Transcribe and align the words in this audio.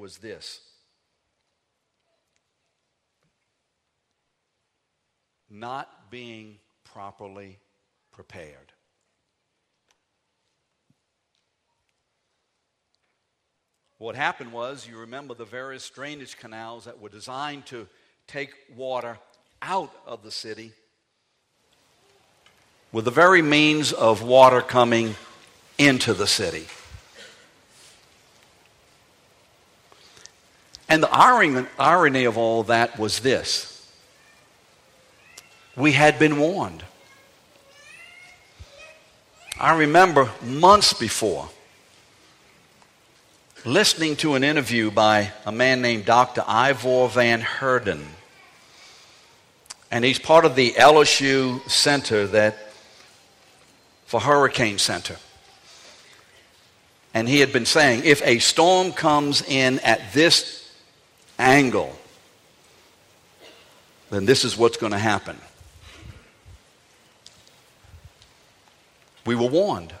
was 0.00 0.18
this 0.18 0.60
not 5.50 6.10
being 6.10 6.56
properly 6.84 7.58
prepared. 8.12 8.72
What 13.98 14.16
happened 14.16 14.52
was, 14.52 14.88
you 14.88 14.96
remember 14.96 15.34
the 15.34 15.44
various 15.44 15.88
drainage 15.90 16.38
canals 16.38 16.86
that 16.86 17.00
were 17.00 17.10
designed 17.10 17.66
to 17.66 17.86
take 18.26 18.54
water 18.74 19.18
out 19.60 19.92
of 20.06 20.22
the 20.22 20.30
city 20.30 20.72
with 22.92 23.04
the 23.04 23.10
very 23.10 23.42
means 23.42 23.92
of 23.92 24.22
water 24.22 24.62
coming 24.62 25.14
into 25.78 26.14
the 26.14 26.26
city. 26.26 26.66
And 30.90 31.04
the 31.04 31.14
irony 31.78 32.24
of 32.24 32.36
all 32.36 32.64
that 32.64 32.98
was 32.98 33.20
this 33.20 33.68
we 35.76 35.92
had 35.92 36.18
been 36.18 36.38
warned. 36.38 36.82
I 39.58 39.78
remember 39.78 40.30
months 40.42 40.92
before 40.92 41.48
listening 43.64 44.16
to 44.16 44.34
an 44.34 44.42
interview 44.42 44.90
by 44.90 45.30
a 45.46 45.52
man 45.52 45.80
named 45.80 46.06
Dr. 46.06 46.42
Ivor 46.46 47.08
Van 47.08 47.40
Heerden. 47.40 48.04
And 49.90 50.04
he's 50.04 50.18
part 50.18 50.44
of 50.44 50.56
the 50.56 50.72
LSU 50.72 51.68
Center 51.68 52.26
that 52.28 52.56
for 54.06 54.20
Hurricane 54.20 54.78
Center. 54.78 55.16
And 57.14 57.28
he 57.28 57.40
had 57.40 57.52
been 57.52 57.66
saying 57.66 58.02
if 58.04 58.22
a 58.24 58.38
storm 58.38 58.92
comes 58.92 59.42
in 59.42 59.78
at 59.80 60.12
this 60.12 60.59
angle, 61.40 61.96
then 64.10 64.26
this 64.26 64.44
is 64.44 64.56
what's 64.56 64.76
going 64.76 64.92
to 64.92 64.98
happen. 64.98 65.36
We 69.24 69.34
were 69.34 69.46
warned. 69.46 69.94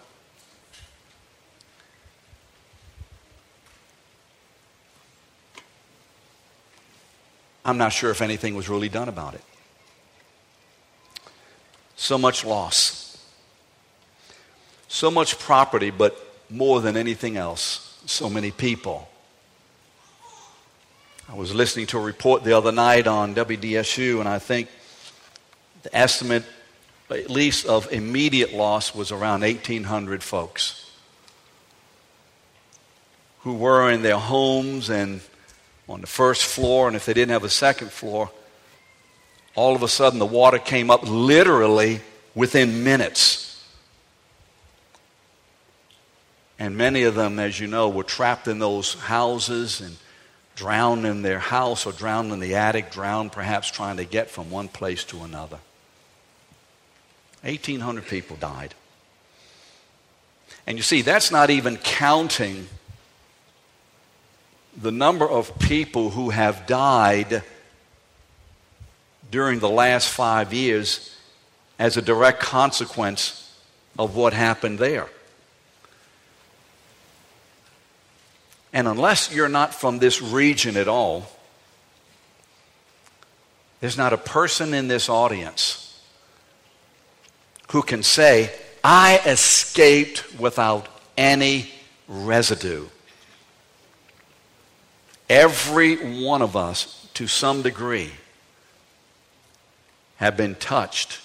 I'm 7.64 7.78
not 7.78 7.92
sure 7.92 8.10
if 8.10 8.20
anything 8.20 8.54
was 8.54 8.68
really 8.68 8.88
done 8.88 9.08
about 9.08 9.34
it. 9.34 9.44
So 11.96 12.18
much 12.18 12.44
loss, 12.44 13.24
so 14.88 15.10
much 15.10 15.38
property, 15.38 15.90
but 15.90 16.16
more 16.48 16.80
than 16.80 16.96
anything 16.96 17.36
else, 17.36 17.98
so 18.06 18.28
many 18.28 18.50
people 18.50 19.09
I 21.30 21.34
was 21.34 21.54
listening 21.54 21.86
to 21.88 21.98
a 21.98 22.00
report 22.00 22.42
the 22.42 22.54
other 22.54 22.72
night 22.72 23.06
on 23.06 23.36
WDSU, 23.36 24.18
and 24.18 24.28
I 24.28 24.40
think 24.40 24.68
the 25.84 25.96
estimate, 25.96 26.42
at 27.08 27.30
least 27.30 27.66
of 27.66 27.92
immediate 27.92 28.52
loss, 28.52 28.92
was 28.96 29.12
around 29.12 29.42
1,800 29.42 30.24
folks 30.24 30.90
who 33.42 33.54
were 33.54 33.92
in 33.92 34.02
their 34.02 34.18
homes 34.18 34.90
and 34.90 35.20
on 35.88 36.00
the 36.00 36.08
first 36.08 36.42
floor, 36.42 36.88
and 36.88 36.96
if 36.96 37.06
they 37.06 37.14
didn't 37.14 37.30
have 37.30 37.44
a 37.44 37.48
second 37.48 37.92
floor, 37.92 38.28
all 39.54 39.76
of 39.76 39.84
a 39.84 39.88
sudden 39.88 40.18
the 40.18 40.26
water 40.26 40.58
came 40.58 40.90
up 40.90 41.08
literally 41.08 42.00
within 42.34 42.82
minutes. 42.82 43.64
And 46.58 46.76
many 46.76 47.04
of 47.04 47.14
them, 47.14 47.38
as 47.38 47.60
you 47.60 47.68
know, 47.68 47.88
were 47.88 48.02
trapped 48.02 48.48
in 48.48 48.58
those 48.58 48.94
houses 48.94 49.80
and 49.80 49.96
drowned 50.60 51.06
in 51.06 51.22
their 51.22 51.38
house 51.38 51.86
or 51.86 51.92
drowned 51.92 52.30
in 52.32 52.38
the 52.38 52.54
attic, 52.54 52.90
drowned 52.90 53.32
perhaps 53.32 53.70
trying 53.70 53.96
to 53.96 54.04
get 54.04 54.28
from 54.28 54.50
one 54.50 54.68
place 54.68 55.04
to 55.04 55.22
another. 55.22 55.56
1,800 57.42 58.06
people 58.06 58.36
died. 58.36 58.74
And 60.66 60.76
you 60.76 60.82
see, 60.82 61.00
that's 61.00 61.30
not 61.30 61.48
even 61.48 61.78
counting 61.78 62.68
the 64.76 64.92
number 64.92 65.26
of 65.26 65.58
people 65.60 66.10
who 66.10 66.28
have 66.28 66.66
died 66.66 67.42
during 69.30 69.60
the 69.60 69.70
last 69.70 70.10
five 70.10 70.52
years 70.52 71.16
as 71.78 71.96
a 71.96 72.02
direct 72.02 72.40
consequence 72.40 73.50
of 73.98 74.14
what 74.14 74.34
happened 74.34 74.78
there. 74.78 75.08
And 78.72 78.86
unless 78.86 79.32
you're 79.32 79.48
not 79.48 79.74
from 79.74 79.98
this 79.98 80.22
region 80.22 80.76
at 80.76 80.88
all, 80.88 81.26
there's 83.80 83.96
not 83.96 84.12
a 84.12 84.18
person 84.18 84.74
in 84.74 84.88
this 84.88 85.08
audience 85.08 86.00
who 87.70 87.82
can 87.82 88.02
say, 88.02 88.52
I 88.84 89.20
escaped 89.26 90.38
without 90.38 90.86
any 91.16 91.70
residue. 92.06 92.86
Every 95.28 96.24
one 96.24 96.42
of 96.42 96.56
us, 96.56 97.08
to 97.14 97.26
some 97.26 97.62
degree, 97.62 98.10
have 100.16 100.36
been 100.36 100.54
touched, 100.56 101.20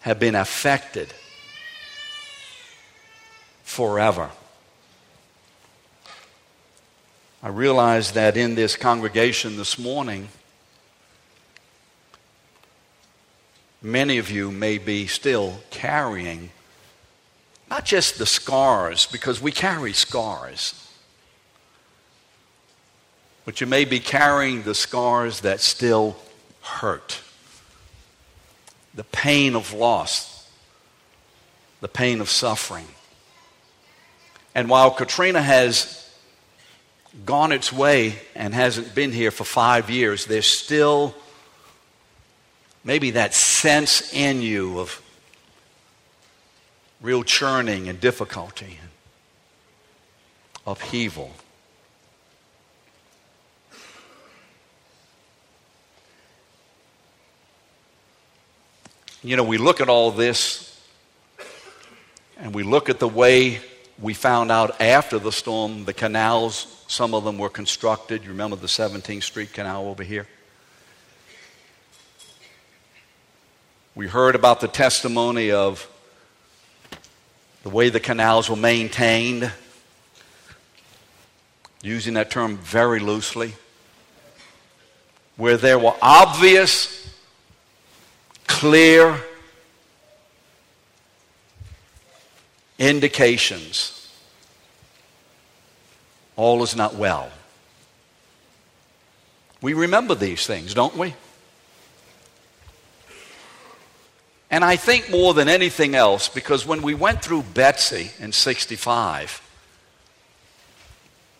have 0.00 0.18
been 0.18 0.34
affected 0.34 1.12
forever. 3.62 4.30
I 7.44 7.48
realize 7.48 8.12
that 8.12 8.38
in 8.38 8.54
this 8.54 8.74
congregation 8.74 9.58
this 9.58 9.78
morning, 9.78 10.28
many 13.82 14.16
of 14.16 14.30
you 14.30 14.50
may 14.50 14.78
be 14.78 15.06
still 15.06 15.60
carrying 15.68 16.48
not 17.68 17.84
just 17.84 18.16
the 18.16 18.24
scars, 18.24 19.04
because 19.04 19.42
we 19.42 19.52
carry 19.52 19.92
scars, 19.92 20.88
but 23.44 23.60
you 23.60 23.66
may 23.66 23.84
be 23.84 24.00
carrying 24.00 24.62
the 24.62 24.74
scars 24.74 25.40
that 25.40 25.60
still 25.60 26.16
hurt. 26.62 27.20
The 28.94 29.04
pain 29.04 29.54
of 29.54 29.74
loss, 29.74 30.48
the 31.82 31.88
pain 31.88 32.22
of 32.22 32.30
suffering. 32.30 32.86
And 34.54 34.70
while 34.70 34.90
Katrina 34.90 35.42
has 35.42 36.03
gone 37.24 37.52
its 37.52 37.72
way 37.72 38.18
and 38.34 38.52
hasn't 38.52 38.94
been 38.94 39.12
here 39.12 39.30
for 39.30 39.44
five 39.44 39.90
years, 39.90 40.26
there's 40.26 40.46
still 40.46 41.14
maybe 42.84 43.12
that 43.12 43.34
sense 43.34 44.12
in 44.12 44.42
you 44.42 44.78
of 44.80 45.00
real 47.00 47.22
churning 47.22 47.88
and 47.88 48.00
difficulty 48.00 48.78
upheaval. 50.66 51.30
You 59.22 59.36
know, 59.36 59.44
we 59.44 59.56
look 59.56 59.80
at 59.80 59.88
all 59.88 60.10
this 60.10 60.70
and 62.38 62.54
we 62.54 62.62
look 62.62 62.90
at 62.90 62.98
the 62.98 63.08
way 63.08 63.60
we 64.00 64.14
found 64.14 64.50
out 64.50 64.80
after 64.80 65.18
the 65.18 65.32
storm 65.32 65.84
the 65.84 65.92
canals 65.92 66.66
some 66.86 67.14
of 67.14 67.24
them 67.24 67.38
were 67.38 67.48
constructed. 67.48 68.22
You 68.22 68.30
remember 68.30 68.56
the 68.56 68.66
17th 68.66 69.22
Street 69.22 69.52
Canal 69.52 69.86
over 69.86 70.02
here? 70.02 70.26
We 73.94 74.08
heard 74.08 74.34
about 74.34 74.60
the 74.60 74.68
testimony 74.68 75.50
of 75.50 75.88
the 77.62 77.70
way 77.70 77.88
the 77.88 78.00
canals 78.00 78.50
were 78.50 78.56
maintained, 78.56 79.50
using 81.82 82.14
that 82.14 82.30
term 82.30 82.58
very 82.58 83.00
loosely, 83.00 83.54
where 85.36 85.56
there 85.56 85.78
were 85.78 85.94
obvious, 86.02 87.08
clear 88.46 89.18
indications 92.84 94.12
all 96.36 96.62
is 96.62 96.76
not 96.76 96.94
well. 96.94 97.30
We 99.62 99.72
remember 99.72 100.14
these 100.14 100.46
things, 100.46 100.74
don't 100.74 100.96
we? 100.96 101.14
And 104.50 104.64
I 104.64 104.76
think 104.76 105.10
more 105.10 105.34
than 105.34 105.48
anything 105.48 105.94
else, 105.94 106.28
because 106.28 106.66
when 106.66 106.82
we 106.82 106.94
went 106.94 107.22
through 107.22 107.42
Betsy 107.54 108.10
in 108.20 108.30
65, 108.32 109.40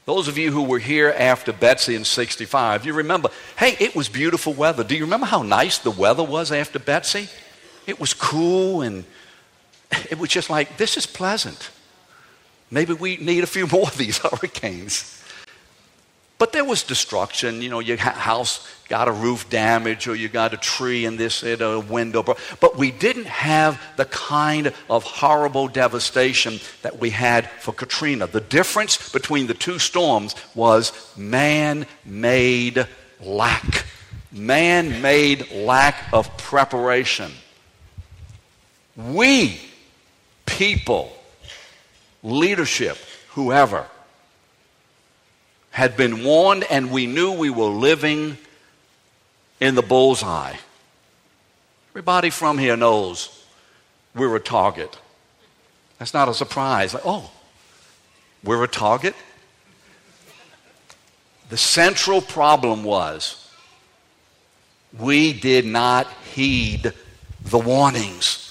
those 0.06 0.26
of 0.26 0.37
you 0.37 0.50
who 0.50 0.62
were 0.62 0.79
here 0.79 1.14
after 1.17 1.52
Betsy 1.52 1.94
in 1.94 2.05
65, 2.05 2.85
you 2.87 2.93
remember, 2.93 3.31
hey, 3.56 3.76
it 3.79 3.94
was 3.94 4.08
beautiful 4.08 4.52
weather. 4.52 4.85
Do 4.85 4.96
you 4.96 5.05
remember 5.05 5.26
how 5.26 5.43
nice 5.43 5.79
the 5.79 5.91
weather 5.91 6.25
was 6.25 6.50
after 6.50 6.79
Betsy? 6.79 7.29
It 7.87 8.00
was 8.00 8.14
cool 8.14 8.82
and 8.82 9.05
it 10.11 10.19
was 10.19 10.31
just 10.31 10.50
like, 10.50 10.76
this 10.76 10.96
is 10.96 11.06
pleasant. 11.06 11.70
Maybe 12.70 12.93
we 12.93 13.17
need 13.17 13.44
a 13.44 13.46
few 13.46 13.67
more 13.73 13.87
of 13.87 13.96
these 13.96 14.19
hurricanes. 14.19 15.23
But 16.37 16.52
there 16.52 16.64
was 16.64 16.82
destruction. 16.82 17.62
You 17.62 17.70
know, 17.70 17.79
your 17.79 17.96
house 17.96 18.69
got 18.88 19.08
a 19.08 19.12
roof 19.12 19.49
damage 19.49 20.08
or 20.08 20.14
you 20.14 20.29
got 20.29 20.52
a 20.52 20.56
tree 20.56 21.05
and 21.06 21.19
this, 21.19 21.43
in 21.43 21.62
a 21.62 21.79
window. 21.79 22.23
But 22.23 22.76
we 22.76 22.91
didn't 22.91 23.26
have 23.26 23.81
the 23.96 24.05
kind 24.05 24.73
of 24.91 25.05
horrible 25.05 25.69
devastation 25.69 26.58
that 26.82 26.99
we 26.99 27.11
had 27.11 27.49
for 27.61 27.73
Katrina. 27.73 28.26
The 28.26 28.41
difference 28.41 29.11
between 29.11 29.46
the 29.46 29.55
two 29.55 29.79
storms 29.79 30.35
was 30.55 30.93
man 31.17 31.87
made 32.05 32.87
lack. 33.20 33.87
Man 34.32 35.00
made 35.00 35.50
lack 35.52 36.12
of 36.12 36.37
preparation. 36.37 37.31
We, 38.96 39.61
people, 40.46 41.12
leadership, 42.23 42.96
whoever, 43.31 43.87
had 45.70 45.96
been 45.96 46.25
warned 46.25 46.64
and 46.70 46.91
we 46.91 47.06
knew 47.06 47.32
we 47.32 47.50
were 47.50 47.64
living 47.64 48.38
in 49.61 49.75
the 49.75 49.82
bullseye. 49.82 50.55
Everybody 51.91 52.31
from 52.31 52.58
here 52.58 52.76
knows 52.76 53.44
we're 54.14 54.37
a 54.37 54.41
target. 54.41 54.99
That's 55.99 56.14
not 56.14 56.29
a 56.29 56.35
surprise. 56.35 56.94
Like, 56.94 57.05
oh, 57.06 57.31
we're 58.43 58.62
a 58.62 58.69
target? 58.69 59.14
The 61.49 61.56
central 61.56 62.20
problem 62.20 62.85
was 62.85 63.50
we 64.99 65.32
did 65.32 65.67
not 65.67 66.08
heed 66.35 66.93
the 67.44 67.58
warnings. 67.58 68.44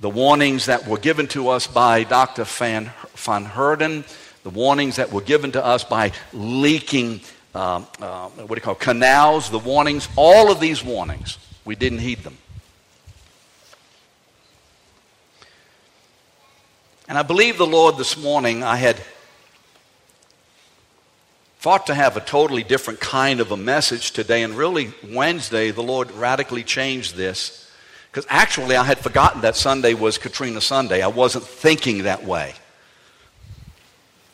The 0.00 0.10
warnings 0.10 0.66
that 0.66 0.86
were 0.86 0.98
given 0.98 1.26
to 1.28 1.48
us 1.48 1.66
by 1.66 2.04
Dr. 2.04 2.44
Van, 2.44 2.92
Van 3.14 3.44
Heerden, 3.44 4.04
the 4.44 4.50
warnings 4.50 4.96
that 4.96 5.12
were 5.12 5.20
given 5.20 5.52
to 5.52 5.64
us 5.64 5.82
by 5.82 6.12
leaking, 6.32 7.20
um, 7.54 7.86
uh, 8.00 8.28
what 8.28 8.48
do 8.48 8.54
you 8.54 8.60
call 8.60 8.76
canals, 8.76 9.50
the 9.50 9.58
warnings, 9.58 10.08
all 10.14 10.52
of 10.52 10.60
these 10.60 10.84
warnings, 10.84 11.38
we 11.64 11.74
didn't 11.74 11.98
heed 11.98 12.20
them. 12.20 12.38
And 17.08 17.18
I 17.18 17.22
believe 17.22 17.58
the 17.58 17.66
Lord 17.66 17.96
this 17.96 18.16
morning, 18.16 18.62
I 18.62 18.76
had 18.76 19.00
thought 21.58 21.86
to 21.88 21.94
have 21.94 22.16
a 22.16 22.20
totally 22.20 22.62
different 22.62 23.00
kind 23.00 23.40
of 23.40 23.50
a 23.50 23.56
message 23.56 24.12
today, 24.12 24.44
and 24.44 24.54
really 24.54 24.92
Wednesday, 25.02 25.72
the 25.72 25.82
Lord 25.82 26.12
radically 26.12 26.62
changed 26.62 27.16
this. 27.16 27.67
Because 28.10 28.26
actually, 28.30 28.76
I 28.76 28.84
had 28.84 28.98
forgotten 28.98 29.42
that 29.42 29.54
Sunday 29.54 29.94
was 29.94 30.18
Katrina 30.18 30.60
Sunday. 30.60 31.02
I 31.02 31.08
wasn't 31.08 31.44
thinking 31.44 32.04
that 32.04 32.24
way. 32.24 32.54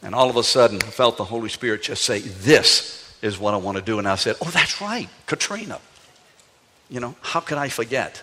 And 0.03 0.15
all 0.15 0.31
of 0.31 0.37
a 0.37 0.45
sudden, 0.45 0.81
I 0.83 0.87
felt 0.87 1.17
the 1.17 1.25
Holy 1.25 1.49
Spirit 1.49 1.83
just 1.83 2.03
say, 2.03 2.21
This 2.21 3.17
is 3.23 3.39
what 3.39 3.55
I 3.55 3.57
want 3.57 3.79
to 3.79 3.83
do. 3.83 3.99
And 3.99 4.07
I 4.07 4.17
said, 4.17 4.37
Oh, 4.41 4.51
that's 4.51 4.81
right, 4.81 5.09
Katrina. 5.27 5.81
You 6.91 7.01
know, 7.01 7.17
how 7.23 7.41
could 7.41 7.59
I 7.59 7.69
forget? 7.69 8.23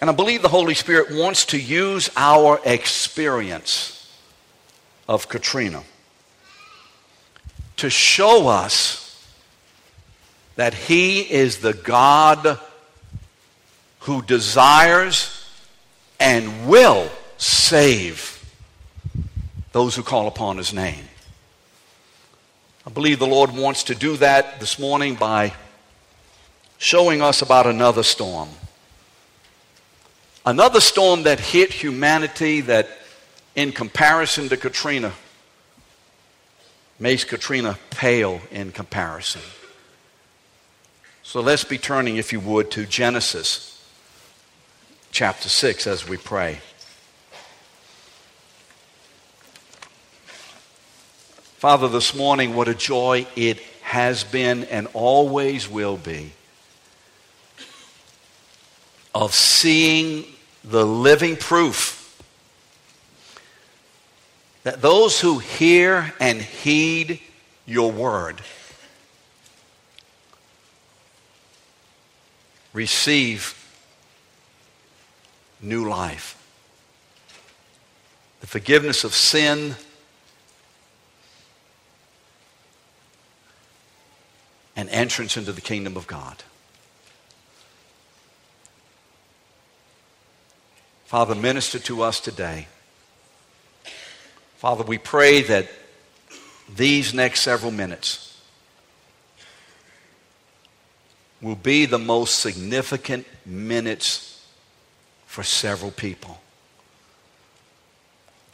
And 0.00 0.10
I 0.10 0.12
believe 0.12 0.42
the 0.42 0.48
Holy 0.48 0.74
Spirit 0.74 1.14
wants 1.14 1.46
to 1.46 1.58
use 1.58 2.10
our 2.16 2.60
experience 2.64 3.94
of 5.08 5.28
Katrina 5.28 5.82
to 7.76 7.90
show 7.90 8.48
us 8.48 9.03
that 10.56 10.74
He 10.74 11.20
is 11.20 11.58
the 11.58 11.74
God 11.74 12.58
who 14.00 14.22
desires 14.22 15.48
and 16.20 16.68
will 16.68 17.10
save 17.38 18.30
those 19.72 19.96
who 19.96 20.02
call 20.02 20.28
upon 20.28 20.56
His 20.56 20.72
name. 20.72 21.04
I 22.86 22.90
believe 22.90 23.18
the 23.18 23.26
Lord 23.26 23.50
wants 23.50 23.84
to 23.84 23.94
do 23.94 24.16
that 24.18 24.60
this 24.60 24.78
morning 24.78 25.14
by 25.14 25.54
showing 26.78 27.22
us 27.22 27.40
about 27.40 27.66
another 27.66 28.02
storm. 28.02 28.50
Another 30.44 30.80
storm 30.80 31.22
that 31.22 31.40
hit 31.40 31.72
humanity 31.72 32.60
that, 32.60 32.88
in 33.54 33.72
comparison 33.72 34.50
to 34.50 34.58
Katrina, 34.58 35.12
makes 37.00 37.24
Katrina 37.24 37.78
pale 37.88 38.40
in 38.50 38.70
comparison. 38.70 39.40
So 41.26 41.40
let's 41.40 41.64
be 41.64 41.78
turning, 41.78 42.18
if 42.18 42.32
you 42.32 42.38
would, 42.38 42.70
to 42.72 42.84
Genesis 42.84 43.82
chapter 45.10 45.48
6 45.48 45.86
as 45.86 46.06
we 46.06 46.18
pray. 46.18 46.58
Father, 51.56 51.88
this 51.88 52.14
morning, 52.14 52.54
what 52.54 52.68
a 52.68 52.74
joy 52.74 53.26
it 53.36 53.58
has 53.80 54.22
been 54.22 54.64
and 54.64 54.86
always 54.92 55.68
will 55.68 55.96
be 55.96 56.32
of 59.14 59.34
seeing 59.34 60.26
the 60.62 60.84
living 60.84 61.36
proof 61.36 62.22
that 64.62 64.82
those 64.82 65.20
who 65.20 65.38
hear 65.38 66.12
and 66.20 66.40
heed 66.40 67.18
your 67.64 67.90
word 67.90 68.42
receive 72.74 73.54
new 75.62 75.88
life. 75.88 76.36
The 78.40 78.46
forgiveness 78.46 79.04
of 79.04 79.14
sin 79.14 79.76
and 84.76 84.90
entrance 84.90 85.38
into 85.38 85.52
the 85.52 85.62
kingdom 85.62 85.96
of 85.96 86.06
God. 86.06 86.42
Father, 91.06 91.34
minister 91.34 91.78
to 91.78 92.02
us 92.02 92.18
today. 92.18 92.66
Father, 94.56 94.82
we 94.82 94.98
pray 94.98 95.42
that 95.42 95.68
these 96.74 97.14
next 97.14 97.42
several 97.42 97.70
minutes 97.70 98.33
will 101.44 101.54
be 101.54 101.84
the 101.84 101.98
most 101.98 102.38
significant 102.38 103.26
minutes 103.44 104.42
for 105.26 105.42
several 105.42 105.90
people 105.90 106.40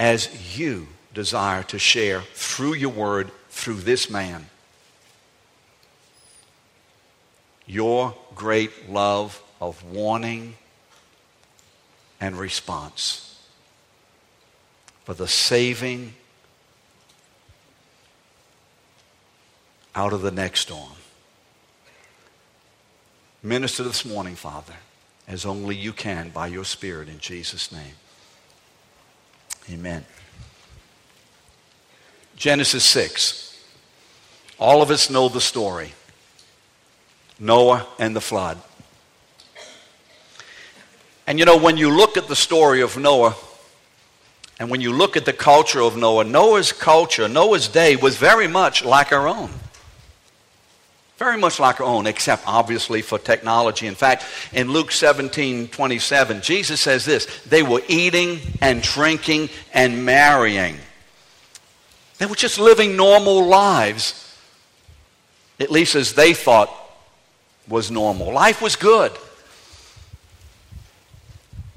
as 0.01 0.59
you 0.59 0.89
desire 1.15 1.63
to 1.63 1.79
share 1.79 2.21
through 2.35 2.75
your 2.75 2.91
word, 2.91 3.31
through 3.49 3.77
this 3.77 4.11
man, 4.11 4.45
your 7.65 8.13
great 8.35 8.91
love 8.91 9.41
of 9.61 9.85
warning 9.85 10.55
and 12.21 12.37
response 12.37 13.41
for 15.05 15.15
the 15.15 15.29
saving 15.29 16.13
out 19.95 20.13
of 20.13 20.23
the 20.23 20.33
next 20.33 20.63
storm. 20.63 21.00
Minister 23.43 23.83
this 23.83 24.05
morning, 24.05 24.35
Father, 24.35 24.75
as 25.27 25.47
only 25.47 25.75
you 25.75 25.93
can 25.93 26.29
by 26.29 26.47
your 26.49 26.65
Spirit 26.65 27.09
in 27.09 27.19
Jesus' 27.19 27.73
name. 27.73 27.95
Amen. 29.71 30.05
Genesis 32.37 32.85
6. 32.85 33.65
All 34.59 34.83
of 34.83 34.91
us 34.91 35.09
know 35.09 35.29
the 35.29 35.41
story 35.41 35.93
Noah 37.39 37.87
and 37.99 38.15
the 38.15 38.21
flood. 38.21 38.59
And 41.27 41.39
you 41.39 41.47
know, 41.47 41.57
when 41.57 41.79
you 41.79 41.91
look 41.91 42.19
at 42.19 42.29
the 42.29 42.37
story 42.37 42.83
of 42.83 42.99
Noah, 42.99 43.35
and 44.59 44.69
when 44.69 44.83
you 44.83 44.93
look 44.93 45.17
at 45.17 45.25
the 45.25 45.33
culture 45.33 45.81
of 45.81 45.97
Noah, 45.97 46.25
Noah's 46.25 46.73
culture, 46.73 47.29
Noah's 47.29 47.69
day 47.69 47.97
was 47.97 48.17
very 48.17 48.47
much 48.49 48.85
like 48.85 49.13
our 49.13 49.27
own. 49.27 49.51
Very 51.21 51.37
much 51.37 51.61
like 51.61 51.83
our 51.83 51.87
own, 51.87 52.07
except 52.07 52.45
obviously 52.47 53.03
for 53.03 53.19
technology. 53.19 53.87
In 53.87 53.95
fact, 53.95 54.25
in 54.55 54.73
Luke 54.73 54.91
17 54.91 55.69
27, 55.69 56.41
Jesus 56.41 56.81
says 56.81 57.05
this 57.05 57.27
they 57.43 57.63
were 57.63 57.83
eating 57.89 58.41
and 58.63 58.81
drinking 58.81 59.51
and 59.75 60.07
marrying. 60.07 60.79
They 62.17 62.25
were 62.25 62.35
just 62.35 62.59
living 62.59 62.97
normal 62.97 63.45
lives, 63.45 64.35
at 65.61 65.71
least 65.71 65.95
as 65.95 66.15
they 66.15 66.33
thought 66.33 66.71
was 67.69 67.91
normal. 67.91 68.33
Life 68.33 68.63
was 68.63 68.77
good. 68.77 69.13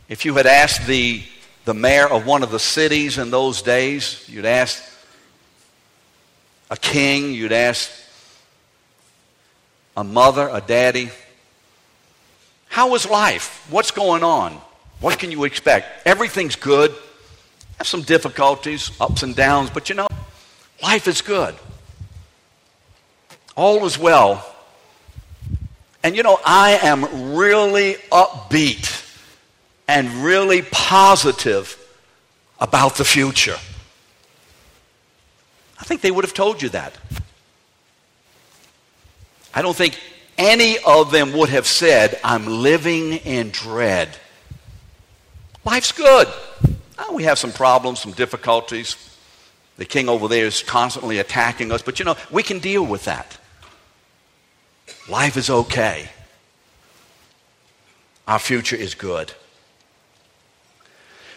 If 0.08 0.24
you 0.24 0.36
had 0.36 0.46
asked 0.46 0.88
the 0.88 1.22
the 1.66 1.74
mayor 1.74 2.08
of 2.08 2.26
one 2.26 2.44
of 2.44 2.52
the 2.52 2.60
cities 2.60 3.18
in 3.18 3.30
those 3.30 3.62
days. 3.62 4.24
You'd 4.30 4.46
ask 4.46 4.82
a 6.70 6.78
king, 6.78 7.34
you'd 7.34 7.52
ask 7.52 7.92
a 9.96 10.04
mother, 10.04 10.50
a 10.52 10.62
daddy. 10.62 11.10
How 12.68 12.96
is 12.96 13.10
life? 13.10 13.66
What's 13.70 13.92
going 13.92 14.24
on? 14.24 14.60
What 15.00 15.20
can 15.20 15.32
you 15.32 15.44
expect? 15.44 16.08
Everything's 16.08 16.56
good. 16.56 16.94
Have 17.78 17.88
some 17.88 18.02
difficulties, 18.02 18.92
ups 19.00 19.24
and 19.24 19.36
downs, 19.36 19.70
but 19.70 19.90
you 19.90 19.96
know, 19.96 20.08
Life 20.84 21.08
is 21.08 21.22
good. 21.22 21.56
All 23.56 23.86
is 23.86 23.98
well. 23.98 24.46
And 26.04 26.18
you 26.18 26.24
know, 26.24 26.40
I 26.46 26.72
am 26.84 27.34
really 27.36 27.94
upbeat 28.12 29.00
and 29.88 30.10
really 30.26 30.62
positive 30.62 31.80
about 32.60 32.96
the 32.96 33.06
future. 33.06 33.56
I 35.80 35.86
think 35.86 36.02
they 36.02 36.12
would 36.12 36.26
have 36.26 36.34
told 36.34 36.62
you 36.62 36.68
that. 36.70 36.94
I 39.54 39.62
don't 39.62 39.76
think 39.76 40.00
any 40.38 40.78
of 40.80 41.12
them 41.12 41.34
would 41.34 41.50
have 41.50 41.68
said, 41.68 42.20
I'm 42.24 42.46
living 42.46 43.14
in 43.14 43.52
dread. 43.52 44.10
Life's 45.64 45.92
good. 45.92 46.28
Oh, 46.98 47.14
we 47.14 47.24
have 47.24 47.38
some 47.38 47.52
problems, 47.52 48.00
some 48.00 48.12
difficulties. 48.14 48.96
The 49.78 49.86
king 49.86 50.10
over 50.10 50.28
there 50.28 50.46
is 50.46 50.62
constantly 50.64 51.20
attacking 51.20 51.72
us, 51.72 51.82
but 51.82 52.00
you 52.00 52.06
know, 52.06 52.16
we 52.32 52.44
can 52.44 52.60
deal 52.60 52.86
with 52.86 53.06
that. 53.06 53.38
Life 55.08 55.38
is 55.38 55.50
okay. 55.50 56.10
Our 58.28 58.40
future 58.40 58.76
is 58.76 58.96
good. 58.96 59.34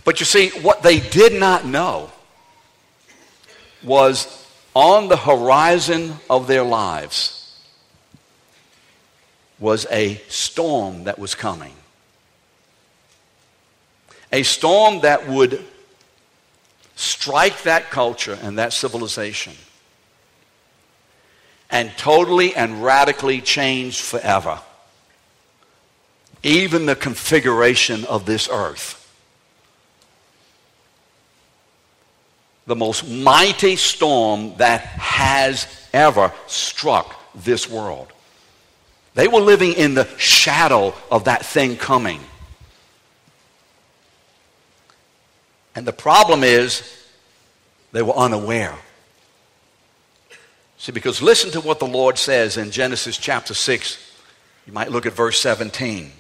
But 0.05 0.21
you 0.21 0.27
see, 0.27 0.51
what 0.61 0.83
they 0.83 1.01
did 1.01 1.33
not 1.33 1.67
know 1.67 2.11
was 3.83 4.47
on 4.75 5.09
the 5.09 5.17
horizon 5.17 6.15
of 6.31 6.47
their 6.47 6.63
lives 6.63 7.36
was 9.59 9.87
a 9.91 10.17
storm 10.29 11.05
that 11.05 11.19
was 11.19 11.35
coming. 11.35 11.73
A 14.33 14.43
storm 14.43 15.01
that 15.01 15.29
would 15.29 15.65
strike 16.95 17.63
that 17.63 17.91
culture 17.91 18.39
and 18.43 18.59
that 18.59 18.73
civilization 18.73 19.55
and 21.71 21.91
totally 21.97 22.55
and 22.55 22.83
radically 22.83 23.41
change 23.41 24.01
forever 24.01 24.61
even 26.47 26.87
the 26.87 26.95
configuration 26.95 28.05
of 28.05 28.25
this 28.25 28.49
earth. 28.51 29.03
The 32.67 32.77
most 32.77 33.09
mighty 33.09 33.77
storm 33.77 34.57
that 34.57 34.81
has 34.81 35.67
ever 35.93 36.33
struck 36.47 37.15
this 37.35 37.69
world. 37.69 38.13
They 39.17 39.29
were 39.29 39.41
living 39.41 39.73
in 39.73 39.95
the 39.95 40.07
shadow 40.19 40.95
of 41.11 41.25
that 41.25 41.45
thing 41.45 41.79
coming. 41.79 42.21
And 45.75 45.87
the 45.87 45.93
problem 45.93 46.45
is, 46.45 46.83
they 47.93 48.03
were 48.03 48.13
unaware. 48.13 48.75
See, 50.77 50.93
because 50.93 51.23
listen 51.23 51.51
to 51.53 51.63
what 51.63 51.79
the 51.79 51.87
Lord 51.87 52.19
says 52.19 52.59
in 52.59 52.71
Genesis 52.71 53.17
chapter 53.17 53.55
6. 53.55 53.99
You 54.67 54.75
might 54.75 54.93
look 54.93 55.07
at 55.07 55.15
verse 55.15 55.41
17. 55.41 56.13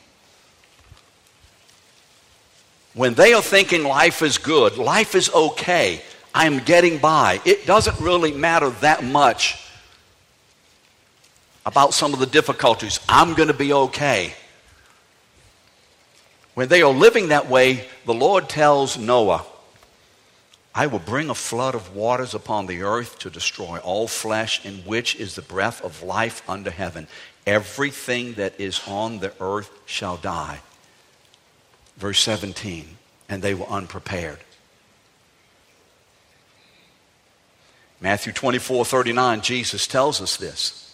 When 2.95 3.13
they 3.13 3.35
are 3.35 3.43
thinking 3.43 3.85
life 3.85 4.23
is 4.23 4.39
good, 4.39 4.79
life 4.79 5.15
is 5.15 5.29
okay, 5.29 6.01
I'm 6.35 6.61
getting 6.61 6.97
by, 6.97 7.43
it 7.45 7.67
doesn't 7.67 8.01
really 8.01 8.33
matter 8.33 8.71
that 8.81 9.05
much 9.05 9.66
about 11.67 11.93
some 11.93 12.15
of 12.15 12.21
the 12.21 12.27
difficulties. 12.27 13.01
I'm 13.09 13.35
going 13.35 13.49
to 13.49 13.55
be 13.55 13.73
okay. 13.73 14.33
When 16.55 16.69
they 16.69 16.81
are 16.81 16.93
living 16.93 17.29
that 17.29 17.51
way, 17.51 17.87
the 18.07 18.15
Lord 18.15 18.49
tells 18.49 18.97
Noah, 18.97 19.45
I 20.75 20.87
will 20.87 21.01
bring 21.01 21.29
a 21.29 21.35
flood 21.35 21.75
of 21.75 21.95
waters 21.95 22.35
upon 22.35 22.67
the 22.67 22.83
earth 22.83 23.19
to 23.21 23.31
destroy 23.31 23.79
all 23.79 24.07
flesh 24.07 24.65
in 24.65 24.77
which 24.79 25.17
is 25.17 25.35
the 25.35 25.43
breath 25.43 25.83
of 25.83 26.03
life 26.03 26.49
under 26.49 26.71
heaven. 26.71 27.09
Everything 27.47 28.35
that 28.35 28.59
is 28.61 28.81
on 28.87 29.19
the 29.19 29.33
earth 29.41 29.71
shall 29.87 30.17
die. 30.17 30.61
Verse 31.97 32.21
17, 32.21 32.97
and 33.29 33.43
they 33.43 33.55
were 33.55 33.67
unprepared. 33.67 34.39
Matthew 38.01 38.33
24 38.33 38.85
39, 38.85 39.41
Jesus 39.41 39.87
tells 39.87 40.21
us 40.21 40.37
this. 40.37 40.86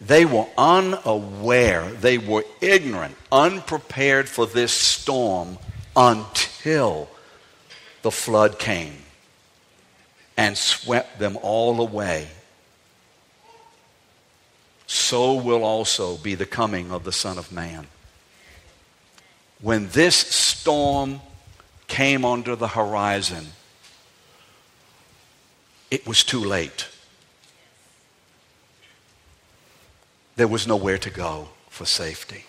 They 0.00 0.24
were 0.24 0.46
unaware, 0.58 1.90
they 1.90 2.18
were 2.18 2.44
ignorant, 2.60 3.16
unprepared 3.30 4.28
for 4.28 4.46
this 4.46 4.72
storm 4.72 5.58
until 5.96 7.08
the 8.02 8.10
flood 8.10 8.58
came 8.58 8.96
and 10.36 10.58
swept 10.58 11.18
them 11.18 11.38
all 11.42 11.80
away. 11.80 12.28
So 14.86 15.34
will 15.34 15.64
also 15.64 16.16
be 16.16 16.34
the 16.34 16.46
coming 16.46 16.90
of 16.90 17.04
the 17.04 17.12
Son 17.12 17.38
of 17.38 17.50
Man. 17.50 17.86
When 19.60 19.88
this 19.88 20.16
storm 20.16 21.20
came 21.86 22.24
onto 22.24 22.56
the 22.56 22.68
horizon, 22.68 23.46
it 25.90 26.06
was 26.06 26.24
too 26.24 26.40
late. 26.40 26.88
There 30.36 30.48
was 30.48 30.66
nowhere 30.66 30.98
to 30.98 31.10
go 31.10 31.48
for 31.68 31.84
safety. 31.84 32.44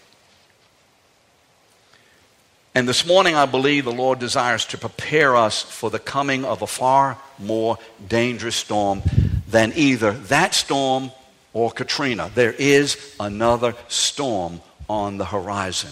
And 2.73 2.89
this 2.89 3.05
morning, 3.05 3.35
I 3.35 3.45
believe 3.45 3.85
the 3.85 3.93
Lord 3.93 4.19
desires 4.19 4.65
to 4.65 4.77
prepare 4.77 5.35
us 5.35 5.61
for 5.61 5.89
the 5.89 5.99
coming 5.99 6.43
of 6.43 6.61
a 6.61 6.67
far 6.67 7.17
more 7.39 7.77
dangerous 8.05 8.57
storm 8.57 9.01
than 9.47 9.71
either 9.75 10.11
that 10.11 10.53
storm 10.53 11.11
or 11.53 11.71
Katrina. 11.71 12.29
There 12.35 12.51
is 12.51 13.15
another 13.17 13.75
storm 13.87 14.61
on 14.89 15.17
the 15.17 15.25
horizon. 15.25 15.91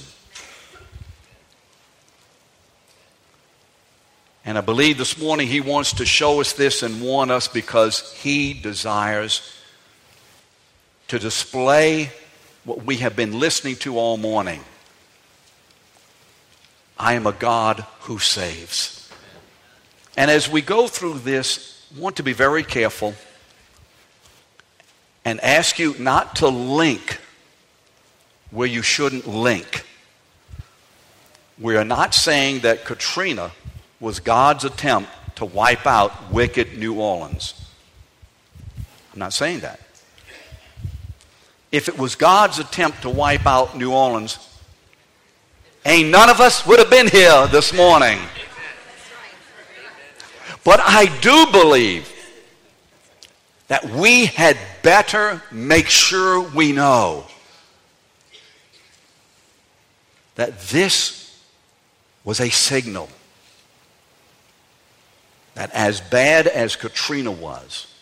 And 4.43 4.57
I 4.57 4.61
believe 4.61 4.97
this 4.97 5.17
morning 5.17 5.47
he 5.47 5.61
wants 5.61 5.93
to 5.93 6.05
show 6.05 6.41
us 6.41 6.51
this 6.51 6.83
and 6.83 7.01
warn 7.01 7.31
us 7.31 7.47
because 7.47 8.11
he 8.13 8.53
desires 8.53 9.52
to 11.13 11.19
display 11.19 12.09
what 12.63 12.85
we 12.85 12.97
have 12.97 13.15
been 13.15 13.39
listening 13.39 13.75
to 13.75 13.99
all 13.99 14.17
morning. 14.17 14.59
I 16.97 17.13
am 17.13 17.27
a 17.27 17.31
God 17.31 17.85
who 17.99 18.17
saves. 18.17 19.11
And 20.17 20.31
as 20.31 20.49
we 20.49 20.63
go 20.63 20.87
through 20.87 21.19
this, 21.19 21.85
I 21.95 21.99
want 21.99 22.15
to 22.15 22.23
be 22.23 22.33
very 22.33 22.63
careful 22.63 23.13
and 25.23 25.39
ask 25.41 25.77
you 25.77 25.95
not 25.99 26.37
to 26.37 26.47
link 26.47 27.19
where 28.49 28.67
you 28.67 28.81
shouldn't 28.81 29.27
link. 29.27 29.85
We 31.59 31.75
are 31.75 31.85
not 31.85 32.15
saying 32.15 32.61
that 32.61 32.85
Katrina 32.85 33.51
was 33.99 34.19
God's 34.19 34.65
attempt 34.65 35.11
to 35.35 35.45
wipe 35.45 35.85
out 35.85 36.31
wicked 36.31 36.79
New 36.79 36.99
Orleans. 36.99 37.53
I'm 39.13 39.19
not 39.19 39.33
saying 39.33 39.59
that 39.59 39.79
if 41.73 41.89
it 41.89 41.97
was 41.97 42.13
God's 42.13 42.59
attempt 42.59 43.01
to 43.01 43.09
wipe 43.09 43.47
out 43.47 43.75
New 43.75 43.91
Orleans, 43.91 44.37
ain't 45.83 46.09
none 46.09 46.29
of 46.29 46.39
us 46.39 46.65
would 46.67 46.77
have 46.77 46.91
been 46.91 47.07
here 47.07 47.47
this 47.47 47.73
morning. 47.73 48.19
But 50.63 50.79
I 50.81 51.05
do 51.19 51.47
believe 51.51 52.09
that 53.69 53.83
we 53.85 54.27
had 54.27 54.55
better 54.83 55.41
make 55.51 55.87
sure 55.87 56.41
we 56.41 56.71
know 56.71 57.25
that 60.35 60.59
this 60.61 61.41
was 62.23 62.39
a 62.39 62.51
signal 62.51 63.09
that 65.55 65.71
as 65.71 66.01
bad 66.01 66.45
as 66.45 66.75
Katrina 66.75 67.31
was, 67.31 67.92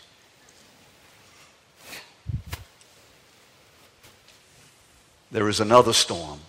there 5.31 5.47
is 5.47 5.59
another 5.59 5.93
storm. 5.93 6.39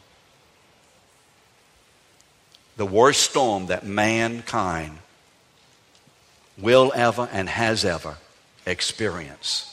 The 2.77 2.87
worst 2.87 3.23
storm 3.23 3.67
that 3.67 3.87
mankind 3.87 4.99
will 6.59 6.93
ever 6.95 7.29
and 7.33 7.49
has 7.49 7.85
ever 7.85 8.17
experienced. 8.67 9.69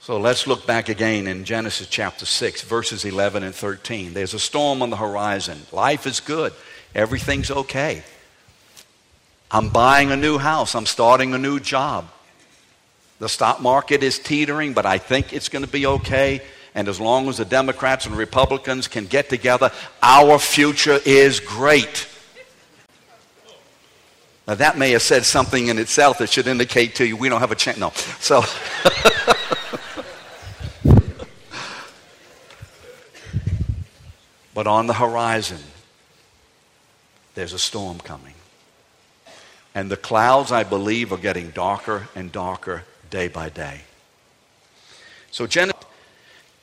So 0.00 0.16
let's 0.16 0.46
look 0.46 0.66
back 0.66 0.88
again 0.88 1.26
in 1.26 1.44
Genesis 1.44 1.86
chapter 1.86 2.24
6, 2.24 2.62
verses 2.62 3.04
11 3.04 3.42
and 3.42 3.54
13. 3.54 4.14
There's 4.14 4.32
a 4.32 4.38
storm 4.38 4.80
on 4.80 4.88
the 4.88 4.96
horizon. 4.96 5.60
Life 5.70 6.06
is 6.06 6.20
good, 6.20 6.54
everything's 6.94 7.50
okay. 7.50 8.02
I'm 9.50 9.68
buying 9.68 10.10
a 10.10 10.16
new 10.16 10.38
house, 10.38 10.74
I'm 10.74 10.86
starting 10.86 11.34
a 11.34 11.38
new 11.38 11.60
job. 11.60 12.08
The 13.18 13.28
stock 13.28 13.60
market 13.60 14.02
is 14.02 14.18
teetering, 14.18 14.74
but 14.74 14.86
I 14.86 14.98
think 14.98 15.32
it's 15.32 15.48
going 15.48 15.64
to 15.64 15.70
be 15.70 15.86
okay. 15.86 16.40
And 16.74 16.86
as 16.86 17.00
long 17.00 17.28
as 17.28 17.38
the 17.38 17.44
Democrats 17.44 18.06
and 18.06 18.16
Republicans 18.16 18.86
can 18.86 19.06
get 19.06 19.28
together, 19.28 19.72
our 20.02 20.38
future 20.38 21.00
is 21.04 21.40
great. 21.40 22.06
Now, 24.46 24.54
that 24.54 24.78
may 24.78 24.92
have 24.92 25.02
said 25.02 25.24
something 25.24 25.66
in 25.66 25.78
itself 25.78 26.18
that 26.18 26.30
should 26.30 26.46
indicate 26.46 26.94
to 26.96 27.04
you 27.04 27.16
we 27.16 27.28
don't 27.28 27.40
have 27.40 27.52
a 27.52 27.56
chance. 27.56 27.78
No. 27.78 27.90
So. 28.20 28.42
but 34.54 34.66
on 34.66 34.86
the 34.86 34.94
horizon, 34.94 35.58
there's 37.34 37.52
a 37.52 37.58
storm 37.58 37.98
coming. 37.98 38.34
And 39.74 39.90
the 39.90 39.96
clouds, 39.96 40.52
I 40.52 40.64
believe, 40.64 41.12
are 41.12 41.18
getting 41.18 41.50
darker 41.50 42.08
and 42.14 42.32
darker 42.32 42.84
day 43.10 43.28
by 43.28 43.48
day. 43.48 43.80
So, 45.30 45.46
Genesis, 45.46 45.84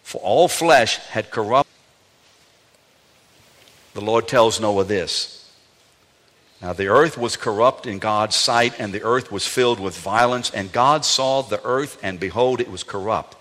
for 0.04 0.22
all 0.22 0.48
flesh 0.48 0.98
had 0.98 1.32
corrupt. 1.32 1.70
The 3.94 4.02
Lord 4.02 4.28
tells 4.28 4.60
Noah 4.60 4.84
this. 4.84 5.50
Now, 6.62 6.74
the 6.74 6.88
earth 6.88 7.18
was 7.18 7.38
corrupt 7.38 7.86
in 7.86 8.00
God's 8.00 8.36
sight, 8.36 8.80
and 8.80 8.94
the 8.94 9.04
earth 9.04 9.32
was 9.32 9.46
filled 9.46 9.80
with 9.80 9.98
violence. 9.98 10.50
And 10.52 10.72
God 10.72 11.06
saw 11.06 11.42
the 11.42 11.64
earth, 11.64 12.00
and 12.02 12.20
behold, 12.20 12.60
it 12.60 12.72
was 12.72 12.84
corrupt. 12.84 13.36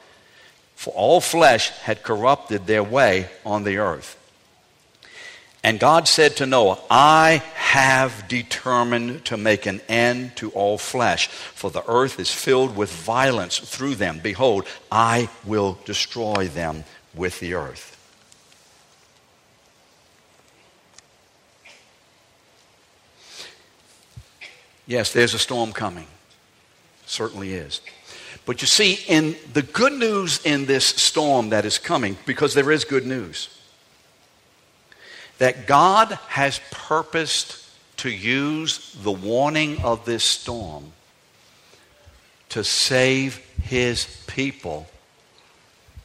For 0.74 0.92
all 0.94 1.20
flesh 1.20 1.70
had 1.70 2.02
corrupted 2.02 2.66
their 2.66 2.82
way 2.82 3.28
on 3.46 3.64
the 3.64 3.78
earth. 3.78 4.18
And 5.64 5.80
God 5.80 6.06
said 6.06 6.36
to 6.36 6.46
Noah, 6.46 6.78
I 6.90 7.42
have 7.54 8.28
determined 8.28 9.24
to 9.24 9.38
make 9.38 9.64
an 9.64 9.80
end 9.88 10.36
to 10.36 10.50
all 10.50 10.76
flesh, 10.76 11.28
for 11.28 11.70
the 11.70 11.82
earth 11.88 12.20
is 12.20 12.30
filled 12.30 12.76
with 12.76 12.92
violence 12.92 13.58
through 13.58 13.94
them. 13.94 14.20
Behold, 14.22 14.66
I 14.92 15.30
will 15.42 15.78
destroy 15.86 16.48
them 16.48 16.84
with 17.14 17.40
the 17.40 17.54
earth. 17.54 17.92
Yes, 24.86 25.14
there's 25.14 25.32
a 25.32 25.38
storm 25.38 25.72
coming. 25.72 26.08
Certainly 27.06 27.54
is. 27.54 27.80
But 28.44 28.60
you 28.60 28.66
see, 28.66 28.98
in 29.08 29.34
the 29.54 29.62
good 29.62 29.94
news 29.94 30.44
in 30.44 30.66
this 30.66 30.84
storm 30.84 31.48
that 31.48 31.64
is 31.64 31.78
coming, 31.78 32.18
because 32.26 32.52
there 32.52 32.70
is 32.70 32.84
good 32.84 33.06
news 33.06 33.48
that 35.44 35.66
God 35.66 36.18
has 36.28 36.58
purposed 36.70 37.62
to 37.98 38.08
use 38.08 38.96
the 39.02 39.12
warning 39.12 39.78
of 39.82 40.06
this 40.06 40.24
storm 40.24 40.94
to 42.48 42.64
save 42.64 43.36
his 43.62 44.06
people 44.26 44.88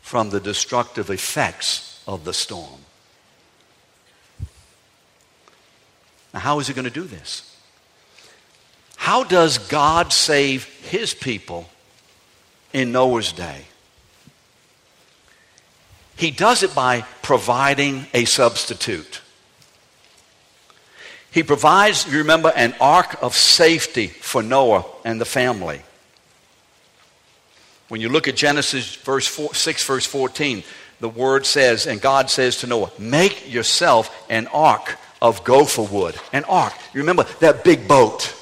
from 0.02 0.30
the 0.30 0.42
destructive 0.42 1.10
effects 1.10 2.04
of 2.06 2.26
the 2.26 2.34
storm. 2.34 2.82
Now, 6.34 6.42
how 6.42 6.60
is 6.60 6.68
he 6.68 6.74
going 6.74 6.84
to 6.84 6.92
do 6.92 7.06
this? 7.06 7.56
How 8.98 9.24
does 9.24 9.58
God 9.58 10.12
save 10.12 10.66
his 10.82 11.14
people 11.14 11.70
in 12.74 12.92
Noah's 12.92 13.32
day? 13.32 13.62
He 16.18 16.30
does 16.30 16.62
it 16.62 16.76
by 16.76 17.06
providing 17.22 18.06
a 18.14 18.26
substitute. 18.26 19.22
He 21.40 21.44
provides, 21.44 22.06
you 22.06 22.18
remember, 22.18 22.52
an 22.54 22.76
ark 22.82 23.24
of 23.24 23.34
safety 23.34 24.08
for 24.08 24.44
Noah 24.44 24.84
and 25.06 25.22
the 25.22 25.26
family. 25.26 25.82
When 27.88 28.02
you 28.02 28.10
look 28.10 28.28
at 28.28 28.36
Genesis 28.36 28.96
verse 28.96 29.26
four, 29.26 29.54
6, 29.54 29.86
verse 29.86 30.06
14, 30.06 30.64
the 31.00 31.08
word 31.08 31.46
says, 31.46 31.88
and 31.88 32.02
God 32.02 32.30
says 32.30 32.58
to 32.58 32.68
Noah, 32.68 32.92
Make 33.00 33.50
yourself 33.50 34.14
an 34.30 34.48
ark 34.48 34.98
of 35.22 35.46
gopher 35.46 35.84
wood. 35.84 36.16
An 36.34 36.44
ark. 36.44 36.74
You 36.94 37.00
remember 37.00 37.24
that 37.40 37.64
big 37.64 37.88
boat. 37.88 38.36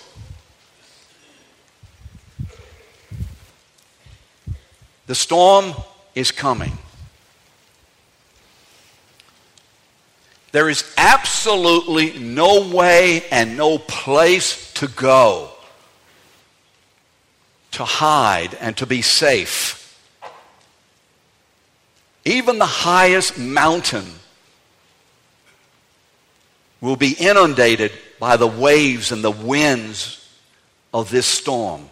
The 5.05 5.14
storm 5.14 5.75
is 6.16 6.31
coming. 6.31 6.75
There 10.57 10.70
is 10.70 10.91
absolutely 10.98 12.17
no 12.17 12.67
way 12.67 13.24
and 13.29 13.55
no 13.55 13.77
place 13.77 14.74
to 14.74 14.87
go 14.87 15.51
to 17.74 17.85
hide 17.85 18.55
and 18.55 18.75
to 18.77 18.87
be 18.87 19.03
safe. 19.03 19.96
Even 22.25 22.57
the 22.57 22.65
highest 22.65 23.37
mountain 23.37 24.07
will 26.81 26.96
be 26.96 27.11
inundated 27.11 27.91
by 28.20 28.35
the 28.35 28.48
waves 28.48 29.11
and 29.11 29.24
the 29.24 29.29
winds 29.29 30.27
of 30.91 31.11
this 31.11 31.27
storm. 31.27 31.87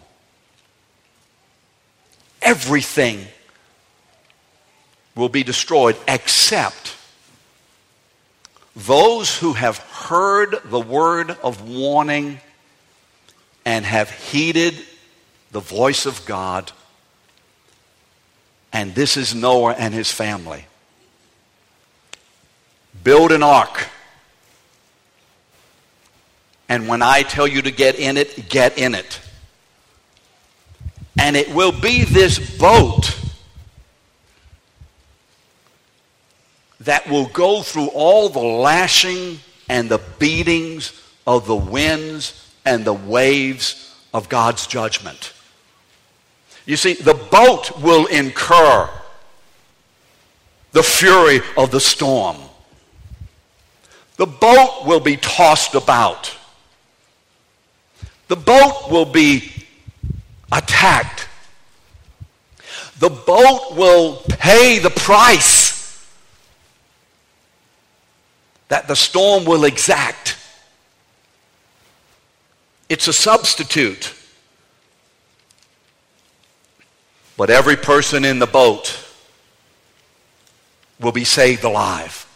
Everything 2.42 3.28
will 5.14 5.28
be 5.28 5.44
destroyed 5.44 5.96
except 6.08 6.95
those 8.76 9.36
who 9.38 9.54
have 9.54 9.78
heard 9.78 10.60
the 10.66 10.78
word 10.78 11.30
of 11.42 11.66
warning 11.66 12.38
and 13.64 13.86
have 13.86 14.10
heeded 14.10 14.74
the 15.50 15.60
voice 15.60 16.04
of 16.04 16.24
God, 16.26 16.70
and 18.72 18.94
this 18.94 19.16
is 19.16 19.34
Noah 19.34 19.72
and 19.72 19.94
his 19.94 20.12
family. 20.12 20.66
Build 23.02 23.32
an 23.32 23.42
ark. 23.42 23.88
And 26.68 26.86
when 26.86 27.00
I 27.00 27.22
tell 27.22 27.46
you 27.46 27.62
to 27.62 27.70
get 27.70 27.94
in 27.94 28.16
it, 28.16 28.48
get 28.48 28.76
in 28.76 28.94
it. 28.94 29.20
And 31.18 31.34
it 31.36 31.54
will 31.54 31.72
be 31.72 32.04
this 32.04 32.58
boat 32.58 33.16
that 36.86 37.08
will 37.08 37.26
go 37.26 37.62
through 37.62 37.88
all 37.88 38.28
the 38.28 38.38
lashing 38.38 39.38
and 39.68 39.88
the 39.88 40.00
beatings 40.18 40.92
of 41.26 41.46
the 41.46 41.56
winds 41.56 42.48
and 42.64 42.84
the 42.84 42.92
waves 42.92 43.94
of 44.14 44.28
God's 44.28 44.68
judgment. 44.68 45.32
You 46.64 46.76
see, 46.76 46.94
the 46.94 47.14
boat 47.14 47.80
will 47.80 48.06
incur 48.06 48.88
the 50.70 50.82
fury 50.82 51.40
of 51.56 51.72
the 51.72 51.80
storm. 51.80 52.36
The 54.16 54.26
boat 54.26 54.84
will 54.86 55.00
be 55.00 55.16
tossed 55.16 55.74
about. 55.74 56.32
The 58.28 58.36
boat 58.36 58.90
will 58.90 59.04
be 59.04 59.52
attacked. 60.52 61.28
The 63.00 63.10
boat 63.10 63.74
will 63.74 64.22
pay 64.28 64.78
the 64.78 64.90
price 64.90 65.65
that 68.68 68.88
the 68.88 68.96
storm 68.96 69.44
will 69.44 69.64
exact. 69.64 70.36
It's 72.88 73.08
a 73.08 73.12
substitute. 73.12 74.12
But 77.36 77.50
every 77.50 77.76
person 77.76 78.24
in 78.24 78.38
the 78.38 78.46
boat 78.46 78.98
will 81.00 81.12
be 81.12 81.24
saved 81.24 81.64
alive. 81.64 82.26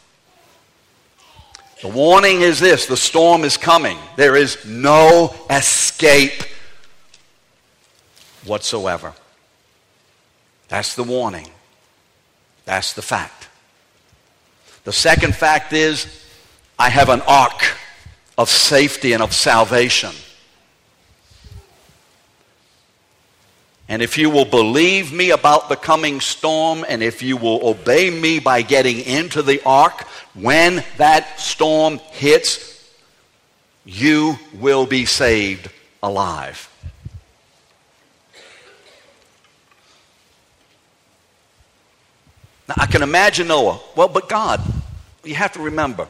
The 1.80 1.88
warning 1.88 2.42
is 2.42 2.60
this 2.60 2.86
the 2.86 2.96
storm 2.96 3.44
is 3.44 3.56
coming. 3.56 3.96
There 4.16 4.36
is 4.36 4.66
no 4.66 5.34
escape 5.48 6.42
whatsoever. 8.44 9.14
That's 10.68 10.94
the 10.94 11.04
warning. 11.04 11.48
That's 12.66 12.92
the 12.92 13.02
fact. 13.02 13.39
The 14.90 14.94
second 14.94 15.36
fact 15.36 15.72
is 15.72 16.08
I 16.76 16.88
have 16.88 17.10
an 17.10 17.20
ark 17.20 17.76
of 18.36 18.50
safety 18.50 19.12
and 19.12 19.22
of 19.22 19.32
salvation. 19.32 20.10
And 23.88 24.02
if 24.02 24.18
you 24.18 24.30
will 24.30 24.46
believe 24.46 25.12
me 25.12 25.30
about 25.30 25.68
the 25.68 25.76
coming 25.76 26.20
storm, 26.20 26.84
and 26.88 27.04
if 27.04 27.22
you 27.22 27.36
will 27.36 27.64
obey 27.64 28.10
me 28.10 28.40
by 28.40 28.62
getting 28.62 28.98
into 28.98 29.42
the 29.42 29.62
ark, 29.64 30.08
when 30.34 30.82
that 30.96 31.38
storm 31.38 31.98
hits, 32.10 32.90
you 33.84 34.40
will 34.54 34.86
be 34.86 35.04
saved 35.04 35.70
alive. 36.02 36.68
Now, 42.70 42.84
I 42.84 42.86
can 42.86 43.02
imagine 43.02 43.48
Noah. 43.48 43.80
Well, 43.96 44.06
but 44.06 44.28
God, 44.28 44.60
you 45.24 45.34
have 45.34 45.54
to 45.54 45.60
remember, 45.60 46.06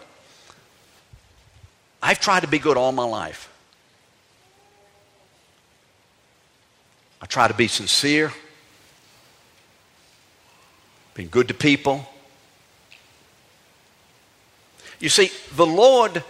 I've 2.02 2.20
tried 2.20 2.40
to 2.40 2.48
be 2.48 2.58
good 2.58 2.76
all 2.76 2.92
my 2.92 3.04
life. 3.04 3.50
I 7.22 7.24
try 7.24 7.48
to 7.48 7.54
be 7.54 7.66
sincere, 7.66 8.30
being 11.14 11.30
good 11.30 11.48
to 11.48 11.54
people. 11.54 12.06
You 14.98 15.08
see, 15.08 15.30
the 15.56 15.64
Lord 15.64 16.22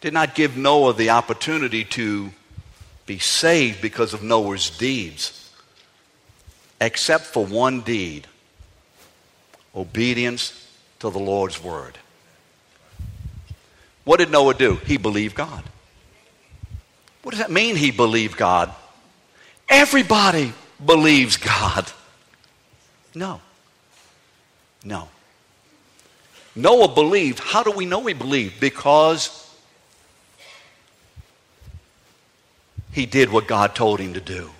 did 0.00 0.14
not 0.14 0.34
give 0.34 0.56
Noah 0.56 0.94
the 0.94 1.10
opportunity 1.10 1.84
to 1.84 2.30
be 3.04 3.18
saved 3.18 3.82
because 3.82 4.14
of 4.14 4.22
Noah's 4.22 4.70
deeds, 4.70 5.37
except 6.80 7.24
for 7.24 7.44
one 7.44 7.80
deed 7.80 8.26
obedience 9.74 10.66
to 11.00 11.10
the 11.10 11.18
Lord's 11.18 11.62
word. 11.62 11.98
What 14.04 14.18
did 14.18 14.30
Noah 14.30 14.54
do? 14.54 14.76
He 14.86 14.96
believed 14.96 15.34
God. 15.34 15.62
What 17.22 17.32
does 17.32 17.40
that 17.40 17.50
mean, 17.50 17.76
he 17.76 17.90
believed 17.90 18.36
God? 18.36 18.72
Everybody 19.68 20.52
believes 20.84 21.36
God. 21.36 21.90
No. 23.14 23.40
No. 24.84 25.08
Noah 26.54 26.88
believed. 26.88 27.38
How 27.38 27.62
do 27.62 27.70
we 27.70 27.84
know 27.84 28.06
he 28.06 28.14
believed? 28.14 28.60
Because 28.60 29.48
he 32.92 33.06
did 33.06 33.30
what 33.30 33.46
God 33.46 33.74
told 33.74 34.00
him 34.00 34.14
to 34.14 34.20
do. 34.20 34.50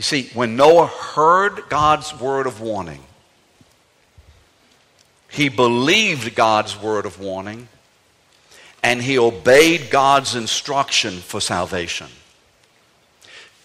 You 0.00 0.02
see, 0.02 0.30
when 0.32 0.56
Noah 0.56 0.86
heard 0.86 1.68
God's 1.68 2.18
word 2.18 2.46
of 2.46 2.62
warning, 2.62 3.02
he 5.28 5.50
believed 5.50 6.34
God's 6.34 6.74
word 6.80 7.04
of 7.04 7.20
warning 7.20 7.68
and 8.82 9.02
he 9.02 9.18
obeyed 9.18 9.90
God's 9.90 10.34
instruction 10.34 11.18
for 11.18 11.38
salvation. 11.38 12.06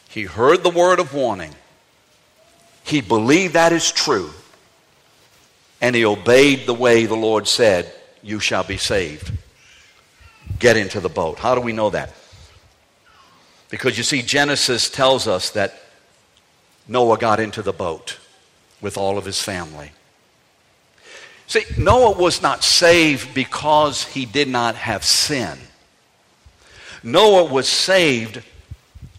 He 0.09 0.23
heard 0.23 0.61
the 0.61 0.69
word 0.69 0.99
of 0.99 1.13
warning. 1.13 1.55
He 2.83 2.99
believed 2.99 3.53
that 3.53 3.71
is 3.71 3.89
true. 3.89 4.29
And 5.79 5.95
he 5.95 6.03
obeyed 6.03 6.65
the 6.65 6.73
way 6.73 7.05
the 7.05 7.15
Lord 7.15 7.47
said, 7.47 7.89
You 8.21 8.41
shall 8.41 8.65
be 8.65 8.75
saved. 8.75 9.31
Get 10.59 10.75
into 10.75 10.99
the 10.99 11.07
boat. 11.07 11.39
How 11.39 11.55
do 11.55 11.61
we 11.61 11.71
know 11.71 11.91
that? 11.91 12.11
Because 13.69 13.97
you 13.97 14.03
see, 14.03 14.21
Genesis 14.21 14.89
tells 14.89 15.29
us 15.29 15.51
that 15.51 15.79
Noah 16.87 17.17
got 17.17 17.39
into 17.39 17.61
the 17.61 17.73
boat 17.73 18.17
with 18.81 18.97
all 18.97 19.17
of 19.17 19.25
his 19.25 19.41
family. 19.41 19.91
See, 21.47 21.63
Noah 21.77 22.17
was 22.17 22.41
not 22.41 22.63
saved 22.63 23.33
because 23.33 24.03
he 24.03 24.25
did 24.25 24.47
not 24.47 24.75
have 24.75 25.03
sin. 25.03 25.57
Noah 27.03 27.45
was 27.45 27.67
saved 27.67 28.41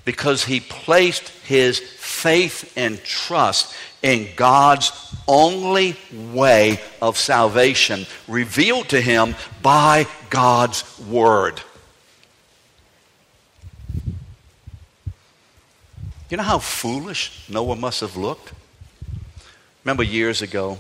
because 0.05 0.45
he 0.45 0.61
placed 0.61 1.29
his 1.45 1.79
faith 1.79 2.73
and 2.77 3.03
trust 3.05 3.75
in 4.03 4.29
God's 4.37 4.93
only 5.29 5.97
way 6.13 6.81
of 7.03 7.17
salvation 7.17 8.07
revealed 8.29 8.89
to 8.91 9.01
him 9.01 9.35
by 9.63 10.07
God's 10.31 10.85
Word. 11.01 11.61
You 16.29 16.37
know 16.37 16.43
how 16.43 16.59
foolish 16.59 17.49
Noah 17.49 17.77
must 17.77 18.01
have 18.01 18.17
looked? 18.17 18.53
Remember 19.85 20.03
years 20.03 20.43
ago, 20.43 20.79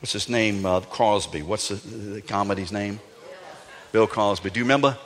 what's 0.00 0.12
his 0.12 0.28
name? 0.28 0.66
Uh, 0.66 0.80
Crosby. 0.80 1.42
What's 1.42 1.68
the, 1.68 1.76
the 1.76 2.22
comedy's 2.22 2.70
name? 2.70 3.00
Bill 3.90 4.06
Cosby. 4.06 4.50
Do 4.50 4.60
you 4.60 4.64
remember? 4.64 4.98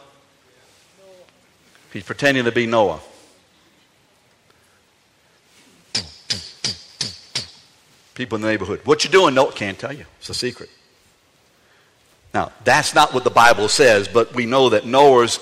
He's 1.92 2.02
pretending 2.02 2.44
to 2.44 2.52
be 2.52 2.66
Noah. 2.66 3.00
People 8.14 8.36
in 8.36 8.42
the 8.42 8.48
neighborhood. 8.48 8.80
What 8.84 9.04
you 9.04 9.10
doing? 9.10 9.34
No, 9.34 9.46
can't 9.50 9.78
tell 9.78 9.92
you. 9.92 10.06
It's 10.18 10.30
a 10.30 10.34
secret. 10.34 10.70
Now, 12.34 12.52
that's 12.64 12.94
not 12.94 13.14
what 13.14 13.24
the 13.24 13.30
Bible 13.30 13.68
says, 13.68 14.08
but 14.08 14.34
we 14.34 14.46
know 14.46 14.70
that 14.70 14.86
Noah's 14.86 15.38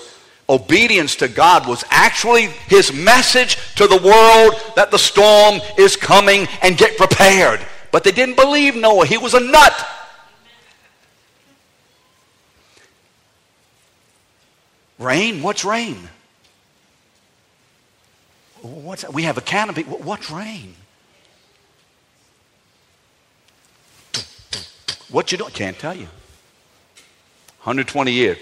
obedience 0.49 1.17
to 1.17 1.29
God 1.29 1.67
was 1.67 1.85
actually 1.91 2.47
his 2.69 2.93
message 2.93 3.57
to 3.77 3.87
the 3.87 3.97
world 3.97 4.61
that 4.77 4.91
the 4.91 4.99
storm 4.99 5.61
is 5.79 5.97
coming 5.97 6.47
and 6.63 6.77
get 6.77 6.97
prepared. 6.97 7.61
But 7.91 8.05
they 8.05 8.13
didn't 8.13 8.37
believe 8.37 8.77
Noah. 8.77 9.07
He 9.07 9.19
was 9.19 9.35
a 9.35 9.41
nut. 9.41 9.87
Rain? 14.99 15.43
What's 15.43 15.65
rain? 15.65 16.09
What's 18.63 19.03
that? 19.03 19.13
We 19.13 19.25
have 19.25 19.37
a 19.37 19.43
canopy. 19.43 19.83
What's 19.83 20.31
rain? 20.31 20.75
What 25.11 25.31
you 25.31 25.39
doing? 25.39 25.53
Can't 25.53 25.79
tell 25.79 25.95
you. 25.95 26.09
120 27.63 28.13
years. 28.13 28.39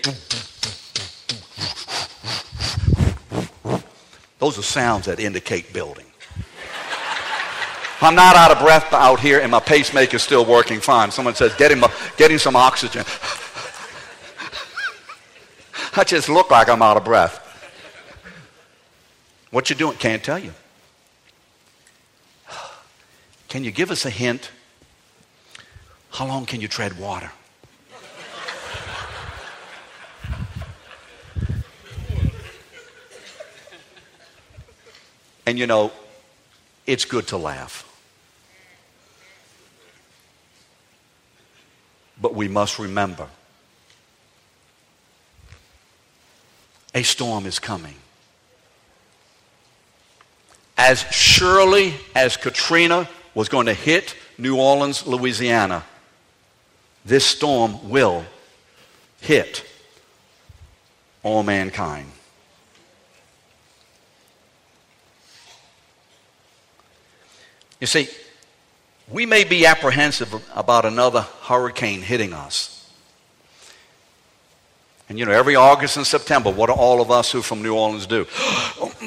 Those 4.43 4.59
are 4.59 4.63
sounds 4.63 5.07
that 5.07 5.21
indicate 5.21 5.73
building. 5.73 6.05
I'm 8.01 8.17
not 8.17 8.35
out 8.35 8.51
of 8.51 8.59
breath 8.59 8.93
out 8.93 9.21
here 9.21 9.39
and 9.39 9.53
my 9.53 9.61
pacemaker 9.61 10.17
is 10.17 10.25
still 10.25 10.45
working 10.45 10.81
fine. 10.81 11.13
Someone 11.13 11.37
says, 11.37 11.55
get 11.55 11.71
him, 11.71 11.85
get 12.17 12.33
him 12.33 12.41
some 12.41 12.57
oxygen. 12.57 13.05
I 15.97 16.03
just 16.03 16.29
look 16.29 16.51
like 16.51 16.69
I'm 16.69 16.83
out 16.83 16.97
of 16.97 17.05
breath. 17.05 17.39
What 19.53 19.71
you 19.71 19.77
doing? 19.77 19.97
Can't 19.99 20.25
tell 20.25 20.41
you. 20.41 20.53
Can 23.49 23.63
you 23.63 23.71
give 23.71 23.93
us 23.93 24.05
a 24.05 24.11
hint? 24.11 24.51
How 26.11 26.27
long 26.27 26.47
can 26.47 26.61
you 26.61 26.67
tread 26.67 26.99
water? 26.99 27.31
And 35.47 35.59
you 35.59 35.67
know, 35.67 35.93
it's 36.87 37.05
good 37.05 37.29
to 37.29 37.37
laugh. 37.37 37.89
But 42.21 42.35
we 42.35 42.49
must 42.49 42.79
remember 42.79 43.29
a 46.95 47.03
storm 47.03 47.47
is 47.47 47.59
coming. 47.59 47.95
As 50.77 51.01
surely 51.11 51.95
as 52.15 52.37
Katrina 52.37 53.09
was 53.35 53.49
going 53.49 53.67
to 53.67 53.75
hit 53.75 54.15
New 54.39 54.59
Orleans, 54.59 55.07
Louisiana, 55.07 55.85
this 57.05 57.25
storm 57.25 57.89
will 57.89 58.25
hit 59.21 59.65
all 61.23 61.43
mankind. 61.43 62.11
You 67.83 67.87
see, 67.87 68.09
we 69.11 69.27
may 69.27 69.43
be 69.43 69.67
apprehensive 69.67 70.33
about 70.55 70.85
another 70.85 71.23
hurricane 71.23 72.01
hitting 72.01 72.33
us. 72.33 72.89
And 75.09 75.19
you 75.19 75.25
know, 75.25 75.33
every 75.33 75.57
August 75.57 75.97
and 75.97 76.07
September, 76.07 76.49
what 76.49 76.69
do 76.69 76.75
all 76.75 77.01
of 77.01 77.11
us 77.11 77.33
who 77.33 77.41
are 77.41 77.43
from 77.43 77.61
New 77.61 77.75
Orleans 77.75 78.07
do? 78.07 78.25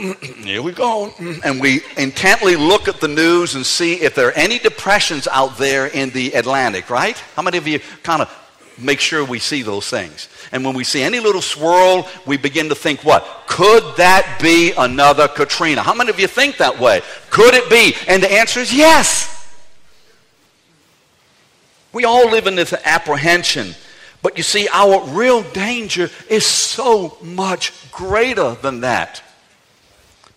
Here 0.43 0.61
we 0.61 0.73
go. 0.73 1.13
And 1.45 1.61
we 1.61 1.83
intently 1.95 2.57
look 2.57 2.89
at 2.89 2.99
the 2.99 3.07
news 3.07 3.55
and 3.55 3.65
see 3.65 3.93
if 3.93 4.13
there 4.13 4.27
are 4.27 4.33
any 4.33 4.59
depressions 4.59 5.25
out 5.29 5.57
there 5.57 5.87
in 5.87 6.09
the 6.09 6.33
Atlantic, 6.33 6.89
right? 6.89 7.17
How 7.37 7.43
many 7.43 7.57
of 7.57 7.69
you 7.69 7.79
kind 8.03 8.23
of 8.23 8.44
make 8.77 8.99
sure 8.99 9.23
we 9.23 9.39
see 9.39 9.61
those 9.61 9.89
things. 9.89 10.29
And 10.51 10.65
when 10.65 10.75
we 10.75 10.83
see 10.83 11.01
any 11.01 11.19
little 11.19 11.41
swirl, 11.41 12.07
we 12.25 12.37
begin 12.37 12.69
to 12.69 12.75
think, 12.75 13.03
what? 13.03 13.25
Could 13.47 13.97
that 13.97 14.39
be 14.41 14.73
another 14.77 15.27
Katrina? 15.27 15.81
How 15.81 15.93
many 15.93 16.09
of 16.09 16.19
you 16.19 16.27
think 16.27 16.57
that 16.57 16.79
way? 16.79 17.01
Could 17.29 17.53
it 17.53 17.69
be? 17.69 17.95
And 18.07 18.21
the 18.21 18.31
answer 18.31 18.59
is 18.59 18.73
yes. 18.73 19.31
We 21.93 22.03
all 22.03 22.29
live 22.29 22.47
in 22.47 22.55
this 22.55 22.73
apprehension. 22.83 23.73
But 24.21 24.37
you 24.37 24.43
see, 24.43 24.67
our 24.73 25.05
real 25.09 25.43
danger 25.43 26.09
is 26.29 26.45
so 26.45 27.17
much 27.21 27.71
greater 27.91 28.55
than 28.55 28.81
that. 28.81 29.21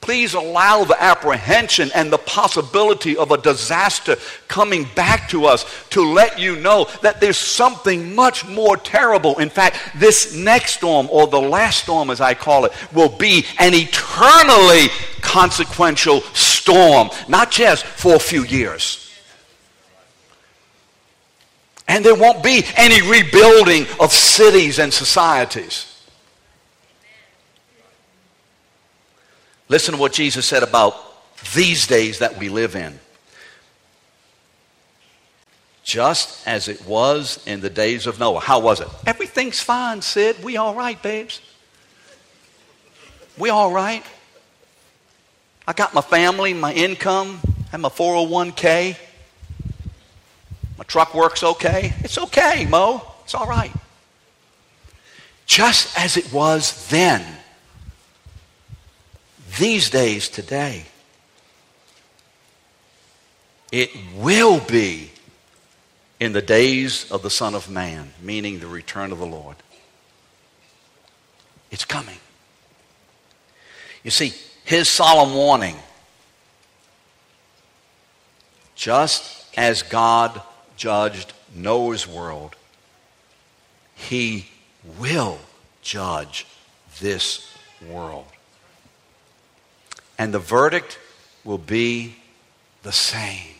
Please 0.00 0.34
allow 0.34 0.84
the 0.84 1.00
apprehension 1.02 1.90
and 1.94 2.10
the 2.10 2.18
possibility 2.18 3.16
of 3.16 3.30
a 3.30 3.36
disaster 3.36 4.16
coming 4.46 4.86
back 4.94 5.28
to 5.28 5.44
us 5.44 5.66
to 5.90 6.02
let 6.02 6.38
you 6.38 6.56
know 6.56 6.88
that 7.02 7.20
there's 7.20 7.36
something 7.36 8.14
much 8.14 8.46
more 8.46 8.76
terrible. 8.76 9.38
In 9.38 9.50
fact, 9.50 9.78
this 9.96 10.34
next 10.34 10.76
storm, 10.76 11.08
or 11.10 11.26
the 11.26 11.40
last 11.40 11.82
storm 11.82 12.10
as 12.10 12.20
I 12.20 12.34
call 12.34 12.64
it, 12.64 12.72
will 12.94 13.10
be 13.10 13.44
an 13.58 13.74
eternally 13.74 14.88
consequential 15.20 16.20
storm, 16.32 17.10
not 17.28 17.50
just 17.50 17.84
for 17.84 18.14
a 18.14 18.20
few 18.20 18.44
years. 18.44 19.04
And 21.88 22.04
there 22.04 22.14
won't 22.14 22.42
be 22.42 22.64
any 22.76 23.02
rebuilding 23.02 23.86
of 23.98 24.12
cities 24.12 24.78
and 24.78 24.92
societies. 24.92 25.97
Listen 29.68 29.94
to 29.94 30.00
what 30.00 30.12
Jesus 30.12 30.46
said 30.46 30.62
about 30.62 30.94
these 31.54 31.86
days 31.86 32.18
that 32.20 32.38
we 32.38 32.48
live 32.48 32.74
in. 32.74 32.98
just 35.88 36.46
as 36.46 36.68
it 36.68 36.84
was 36.84 37.42
in 37.46 37.62
the 37.62 37.70
days 37.70 38.06
of 38.06 38.20
Noah. 38.20 38.40
How 38.40 38.58
was 38.58 38.80
it? 38.80 38.88
Everything's 39.06 39.58
fine, 39.58 40.02
Sid. 40.02 40.44
We 40.44 40.58
all 40.58 40.74
right, 40.74 41.02
babes. 41.02 41.40
We 43.38 43.48
all 43.48 43.72
right. 43.72 44.04
I 45.66 45.72
got 45.72 45.94
my 45.94 46.02
family, 46.02 46.52
my 46.52 46.74
income, 46.74 47.40
and 47.72 47.80
my 47.80 47.88
401k. 47.88 48.98
My 50.76 50.84
truck 50.84 51.14
works 51.14 51.42
okay. 51.42 51.94
It's 52.00 52.18
okay, 52.18 52.66
Mo. 52.66 53.00
It's 53.24 53.34
all 53.34 53.46
right. 53.46 53.72
Just 55.46 55.98
as 55.98 56.18
it 56.18 56.30
was 56.30 56.86
then, 56.90 57.24
these 59.58 59.90
days 59.90 60.28
today, 60.28 60.84
it 63.70 63.90
will 64.16 64.60
be 64.60 65.10
in 66.20 66.32
the 66.32 66.42
days 66.42 67.10
of 67.10 67.22
the 67.22 67.30
Son 67.30 67.54
of 67.54 67.68
Man, 67.68 68.12
meaning 68.22 68.58
the 68.58 68.66
return 68.66 69.12
of 69.12 69.18
the 69.18 69.26
Lord. 69.26 69.56
It's 71.70 71.84
coming. 71.84 72.18
You 74.02 74.10
see, 74.10 74.32
his 74.64 74.88
solemn 74.88 75.34
warning, 75.34 75.76
just 78.74 79.46
as 79.56 79.82
God 79.82 80.40
judged 80.76 81.32
Noah's 81.54 82.06
world, 82.06 82.56
he 83.94 84.46
will 84.98 85.38
judge 85.82 86.46
this 87.00 87.52
world. 87.86 88.26
And 90.18 90.34
the 90.34 90.38
verdict 90.38 90.98
will 91.44 91.58
be 91.58 92.16
the 92.82 92.92
same. 92.92 93.54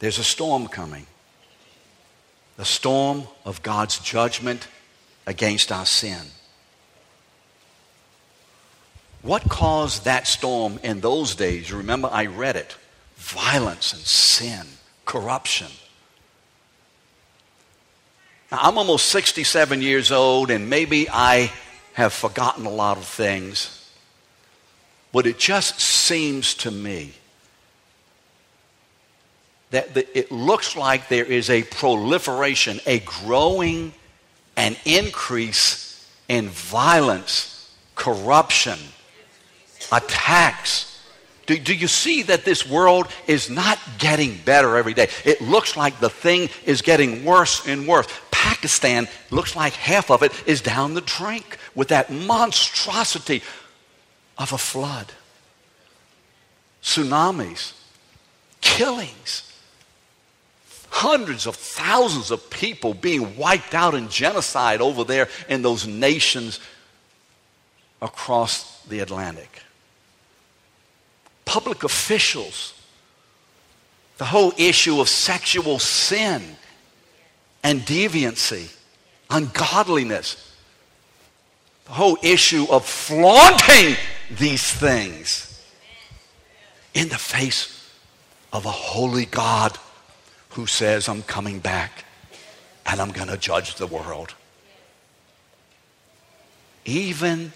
There's 0.00 0.18
a 0.18 0.24
storm 0.24 0.66
coming. 0.66 1.06
The 2.56 2.64
storm 2.64 3.24
of 3.44 3.62
God's 3.62 3.98
judgment 3.98 4.66
against 5.26 5.70
our 5.72 5.86
sin. 5.86 6.20
What 9.22 9.48
caused 9.48 10.04
that 10.04 10.26
storm 10.26 10.78
in 10.82 11.00
those 11.00 11.34
days? 11.34 11.72
Remember 11.72 12.08
I 12.10 12.26
read 12.26 12.56
it 12.56 12.76
violence 13.16 13.92
and 13.92 14.02
sin, 14.02 14.66
corruption. 15.04 15.68
Now, 18.52 18.58
I'm 18.62 18.78
almost 18.78 19.06
67 19.06 19.82
years 19.82 20.12
old, 20.12 20.50
and 20.50 20.70
maybe 20.70 21.08
I 21.10 21.50
have 21.94 22.12
forgotten 22.12 22.66
a 22.66 22.70
lot 22.70 22.98
of 22.98 23.04
things, 23.04 23.75
but 25.16 25.26
it 25.26 25.38
just 25.38 25.80
seems 25.80 26.52
to 26.52 26.70
me 26.70 27.10
that 29.70 29.94
the, 29.94 30.18
it 30.18 30.30
looks 30.30 30.76
like 30.76 31.08
there 31.08 31.24
is 31.24 31.48
a 31.48 31.62
proliferation, 31.62 32.80
a 32.84 32.98
growing 32.98 33.94
an 34.58 34.76
increase 34.84 36.06
in 36.28 36.50
violence, 36.50 37.74
corruption, 37.94 38.78
attacks. 39.90 41.02
Do, 41.46 41.58
do 41.58 41.74
you 41.74 41.88
see 41.88 42.20
that 42.24 42.44
this 42.44 42.68
world 42.68 43.08
is 43.26 43.48
not 43.48 43.78
getting 43.96 44.36
better 44.44 44.76
every 44.76 44.92
day? 44.92 45.08
It 45.24 45.40
looks 45.40 45.78
like 45.78 45.98
the 45.98 46.10
thing 46.10 46.50
is 46.66 46.82
getting 46.82 47.24
worse 47.24 47.66
and 47.66 47.88
worse. 47.88 48.06
Pakistan 48.30 49.08
looks 49.30 49.56
like 49.56 49.72
half 49.72 50.10
of 50.10 50.22
it 50.22 50.32
is 50.46 50.60
down 50.60 50.92
the 50.92 51.00
drink 51.00 51.56
with 51.74 51.88
that 51.88 52.10
monstrosity 52.10 53.40
of 54.38 54.52
a 54.52 54.58
flood, 54.58 55.12
tsunamis, 56.82 57.72
killings 58.60 59.46
hundreds 60.96 61.46
of 61.46 61.54
thousands 61.54 62.30
of 62.30 62.48
people 62.48 62.94
being 62.94 63.36
wiped 63.36 63.74
out 63.74 63.94
in 63.94 64.08
genocide 64.08 64.80
over 64.80 65.04
there 65.04 65.28
in 65.46 65.60
those 65.60 65.86
nations 65.86 66.58
across 68.00 68.82
the 68.84 69.00
Atlantic. 69.00 69.60
Public 71.44 71.84
officials, 71.84 72.72
the 74.16 74.24
whole 74.24 74.54
issue 74.56 74.98
of 74.98 75.08
sexual 75.10 75.78
sin 75.78 76.42
and 77.62 77.82
deviancy, 77.82 78.74
ungodliness, 79.28 80.56
the 81.84 81.92
whole 81.92 82.16
issue 82.22 82.66
of 82.70 82.86
flaunting 82.86 83.96
these 84.30 84.72
things 84.72 85.64
in 86.94 87.08
the 87.08 87.18
face 87.18 87.90
of 88.52 88.66
a 88.66 88.70
holy 88.70 89.26
God 89.26 89.78
who 90.50 90.66
says, 90.66 91.08
I'm 91.08 91.22
coming 91.22 91.58
back 91.58 92.04
and 92.86 93.00
I'm 93.00 93.10
going 93.10 93.28
to 93.28 93.36
judge 93.36 93.74
the 93.76 93.86
world. 93.86 94.34
Even 96.84 97.52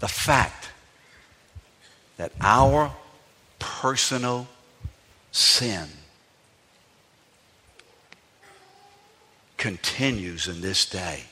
the 0.00 0.08
fact 0.08 0.68
that 2.16 2.32
our 2.40 2.94
personal 3.58 4.46
sin 5.32 5.88
continues 9.56 10.46
in 10.46 10.60
this 10.60 10.84
day. 10.84 11.24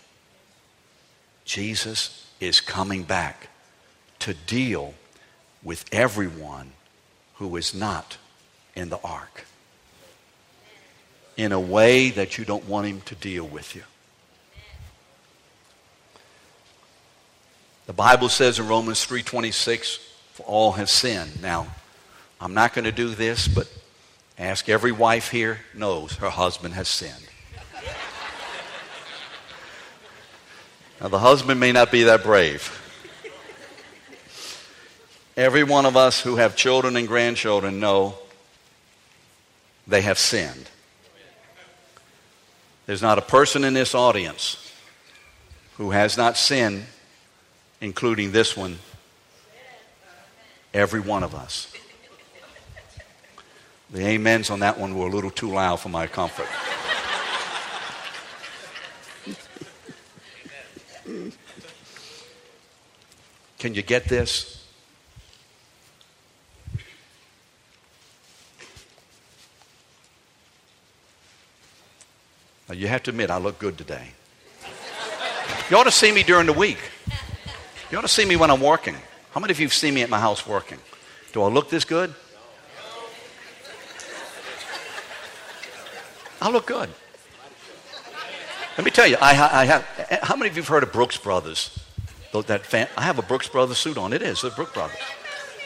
Jesus 1.45 2.27
is 2.41 2.61
coming 2.61 3.03
back 3.03 3.49
to 4.23 4.35
deal 4.35 4.95
with 5.65 5.85
everyone 5.93 6.73
who 7.35 7.57
is 7.57 7.75
not 7.75 8.19
in 8.77 8.89
the 8.89 8.99
ark 9.03 9.47
in 11.37 11.51
a 11.51 11.59
way 11.59 12.11
that 12.11 12.39
you 12.39 12.45
don't 12.45 12.67
want 12.67 12.87
him 12.87 13.01
to 13.01 13.17
deal 13.17 13.45
with 13.45 13.75
you. 13.75 13.83
The 17.87 17.93
Bible 17.93 18.29
says 18.29 18.61
in 18.61 18.69
Romans 18.69 19.05
3:26, 19.05 19.99
"For 20.35 20.45
all 20.45 20.73
have 20.73 20.89
sinned." 20.89 21.43
Now, 21.43 21.75
I'm 22.41 22.55
not 22.55 22.75
going 22.75 22.85
to 22.85 22.93
do 22.93 23.17
this, 23.17 23.49
but 23.49 23.67
ask 24.39 24.69
every 24.69 24.93
wife 24.93 25.31
here 25.31 25.65
knows 25.75 26.13
her 26.15 26.31
husband 26.31 26.75
has 26.75 26.89
sinned. 26.89 27.27
now, 31.01 31.09
the 31.09 31.19
husband 31.19 31.59
may 31.59 31.73
not 31.73 31.91
be 31.91 32.05
that 32.05 32.23
brave. 32.23 32.82
Every 35.37 35.64
one 35.64 35.87
of 35.87 35.97
us 35.97 36.21
who 36.21 36.37
have 36.37 36.57
children 36.57 36.97
and 36.97 37.09
grandchildren 37.09 37.81
know 37.81 38.14
they 39.87 40.03
have 40.03 40.18
sinned. 40.18 40.68
There's 42.87 43.01
not 43.01 43.16
a 43.18 43.23
person 43.23 43.64
in 43.64 43.73
this 43.73 43.95
audience 43.95 44.73
who 45.79 45.92
has 45.92 46.18
not 46.18 46.37
sinned, 46.37 46.85
including 47.81 48.33
this 48.33 48.57
one, 48.57 48.79
every 50.75 51.01
one 51.01 51.23
of 51.23 51.35
us. 51.35 51.73
The 53.90 54.14
amens 54.14 54.51
on 54.51 54.61
that 54.61 54.79
one 54.79 54.97
were 54.97 55.07
a 55.07 55.11
little 55.11 55.31
too 55.31 55.51
loud 55.51 55.77
for 55.81 55.88
my 55.88 56.07
comfort. 56.07 56.49
Can 63.59 63.75
you 63.75 63.83
get 63.83 64.05
this? 64.05 64.62
You 72.75 72.89
have 72.89 73.03
to 73.05 73.11
admit, 73.11 73.31
I 73.31 73.39
look 73.39 73.59
good 73.59 73.77
today. 73.77 74.09
You 75.71 75.77
ought 75.77 75.85
to 75.85 75.91
see 75.91 76.13
me 76.13 76.23
during 76.23 76.47
the 76.47 76.53
week. 76.53 76.79
You 77.91 77.99
ought 77.99 78.03
to 78.03 78.09
see 78.09 78.25
me 78.25 78.37
when 78.37 78.51
I'm 78.51 78.61
working. 78.61 78.97
How 79.33 79.41
many 79.41 79.53
of 79.53 79.61
you 79.61 79.67
have 79.67 79.75
seen 79.75 79.95
me 79.95 80.03
at 80.03 80.11
my 80.11 80.19
house 80.19 80.47
working? 80.47 80.79
Do 81.33 81.43
I 81.43 81.49
look 81.49 81.71
this 81.71 81.85
good? 81.85 82.15
I 86.41 86.51
look 86.51 86.67
good. 86.67 86.91
Let 88.77 88.85
me 88.85 88.91
tell 88.91 89.07
you, 89.07 89.17
I, 89.21 89.31
I 89.31 89.65
have. 89.67 89.83
How 90.23 90.35
many 90.35 90.51
of 90.51 90.57
you 90.57 90.63
have 90.63 90.69
heard 90.69 90.83
of 90.83 90.93
Brooks 90.93 91.17
Brothers? 91.17 91.79
That 92.47 92.65
fan, 92.65 92.89
I 92.97 93.03
have 93.03 93.19
a 93.19 93.23
Brooks 93.23 93.49
Brothers 93.49 93.79
suit 93.79 93.99
on. 93.99 94.13
It 94.13 94.23
is 94.23 94.41
the 94.41 94.51
Brooks 94.51 94.73
Brothers. 94.73 94.97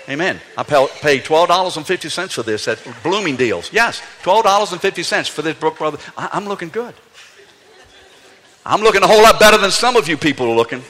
Amen. 0.09 0.41
I 0.57 0.63
paid 0.63 1.25
$12.50 1.25 2.33
for 2.33 2.45
this 2.45 2.69
at 2.69 2.79
Blooming 3.03 3.37
Deals. 3.37 3.73
Yes, 3.73 4.01
$12.50 4.23 5.29
for 5.29 5.43
this 5.43 5.57
Brook 5.57 5.79
Brothers. 5.79 6.01
I, 6.17 6.29
I'm 6.33 6.47
looking 6.47 6.69
good. 6.69 6.95
I'm 8.65 8.81
looking 8.81 9.03
a 9.03 9.07
whole 9.07 9.23
lot 9.23 9.41
better 9.41 9.59
than 9.59 9.71
some 9.71 9.97
of 9.97 10.09
you 10.09 10.17
people 10.17 10.49
are 10.51 10.55
looking. 10.55 10.83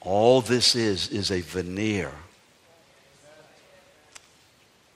All 0.00 0.40
this 0.40 0.74
is, 0.74 1.08
is 1.08 1.30
a 1.30 1.40
veneer 1.40 2.12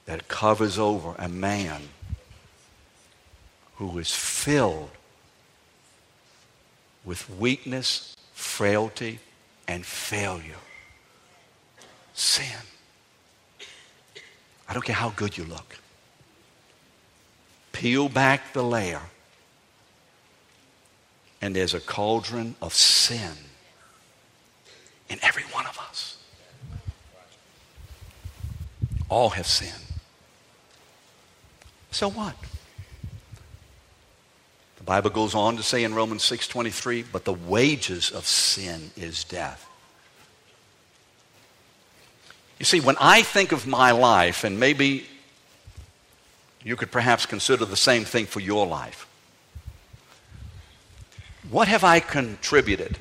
that 0.05 0.27
covers 0.27 0.77
over 0.77 1.15
a 1.17 1.29
man 1.29 1.81
who 3.75 3.97
is 3.97 4.13
filled 4.13 4.89
with 7.05 7.29
weakness 7.29 8.15
frailty, 8.35 9.19
and 9.65 9.85
failure. 9.85 10.61
Sin. 12.13 12.45
I 14.67 14.73
don't 14.73 14.83
care 14.83 14.95
how 14.95 15.09
good 15.09 15.37
you 15.37 15.45
look. 15.45 15.77
Peel 17.71 18.09
back 18.09 18.53
the 18.53 18.63
layer, 18.63 19.01
and 21.41 21.55
there's 21.55 21.73
a 21.73 21.79
cauldron 21.79 22.55
of 22.61 22.73
sin 22.73 23.31
in 25.09 25.17
every 25.21 25.43
one 25.43 25.65
of 25.65 25.79
us. 25.79 26.17
All 29.07 29.29
have 29.29 29.47
sinned. 29.47 29.73
So 31.91 32.09
what? 32.09 32.35
The 34.85 34.91
Bible 34.91 35.09
goes 35.09 35.33
on 35.33 35.57
to 35.57 35.63
say 35.63 35.83
in 35.83 35.95
Romans 35.95 36.23
6:23, 36.23 37.01
but 37.01 37.25
the 37.25 37.33
wages 37.33 38.11
of 38.11 38.27
sin 38.27 38.91
is 38.95 39.23
death. 39.23 39.65
You 42.59 42.65
see, 42.65 42.79
when 42.79 42.95
I 42.99 43.23
think 43.23 43.51
of 43.51 43.65
my 43.65 43.89
life, 43.89 44.43
and 44.43 44.59
maybe 44.59 45.09
you 46.63 46.75
could 46.75 46.91
perhaps 46.91 47.25
consider 47.25 47.65
the 47.65 47.75
same 47.75 48.05
thing 48.05 48.27
for 48.27 48.39
your 48.39 48.67
life, 48.67 49.07
what 51.49 51.67
have 51.67 51.83
I 51.83 51.99
contributed? 51.99 52.99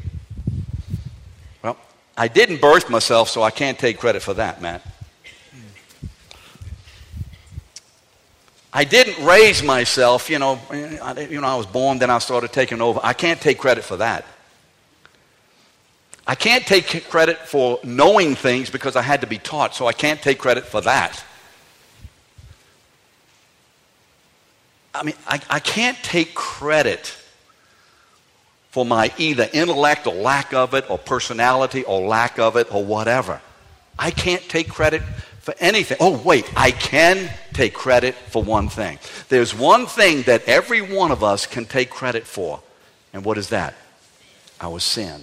Well, 1.63 1.77
I 2.17 2.29
didn't 2.29 2.63
birth 2.63 2.89
myself, 2.89 3.29
so 3.29 3.43
I 3.43 3.51
can't 3.51 3.79
take 3.79 3.99
credit 3.99 4.23
for 4.23 4.33
that, 4.33 4.63
Matt. 4.63 4.81
I 8.77 8.83
didn't 8.83 9.25
raise 9.25 9.63
myself, 9.63 10.29
you 10.29 10.41
know, 10.41 10.59
you 10.73 11.41
know, 11.41 11.47
I 11.47 11.55
was 11.55 11.67
born, 11.67 11.99
then 11.99 12.11
I 12.11 12.19
started 12.19 12.53
taking 12.53 12.81
over. 12.81 12.99
I 13.05 13.13
can't 13.13 13.41
take 13.41 13.57
credit 13.57 13.85
for 13.85 13.99
that. 13.99 14.25
I 16.27 16.35
can't 16.35 16.67
take 16.67 17.09
credit 17.09 17.39
for 17.39 17.79
knowing 17.85 18.35
things 18.35 18.71
because 18.71 18.97
I 18.97 19.03
had 19.03 19.21
to 19.21 19.29
be 19.29 19.39
taught, 19.39 19.77
so 19.77 19.87
I 19.87 19.93
can't 19.93 20.21
take 20.21 20.39
credit 20.39 20.65
for 20.65 20.81
that. 20.81 21.23
I 24.93 25.05
mean, 25.05 25.15
I, 25.29 25.41
I 25.49 25.61
can't 25.61 25.99
take 26.03 26.35
credit 26.35 27.17
for 28.71 28.85
my 28.85 29.13
either 29.19 29.49
intellect 29.53 30.09
or 30.09 30.15
lack 30.15 30.53
of 30.53 30.75
it, 30.75 30.91
or 30.91 30.99
personality 30.99 31.85
or 31.85 32.09
lack 32.09 32.41
of 32.41 32.57
it, 32.57 32.75
or 32.75 32.85
whatever. 32.85 33.41
I 33.97 34.11
can't 34.11 34.43
take 34.49 34.69
credit 34.69 35.03
for 35.45 35.55
anything. 35.61 35.99
Oh, 36.01 36.17
wait, 36.17 36.51
I 36.57 36.71
can 36.71 37.31
take 37.53 37.75
credit 37.75 38.15
for 38.15 38.43
one 38.43 38.71
thing. 38.71 38.99
There's 39.29 39.55
one 39.55 39.85
thing 39.85 40.23
that 40.23 40.49
every 40.49 40.81
one 40.81 41.13
of 41.13 41.23
us 41.23 41.45
can 41.45 41.67
take 41.67 41.91
credit 41.91 42.27
for. 42.27 42.63
And 43.13 43.27
what 43.27 43.37
is 43.37 43.51
that? 43.51 43.75
Our 44.59 44.81
sin. 44.81 45.21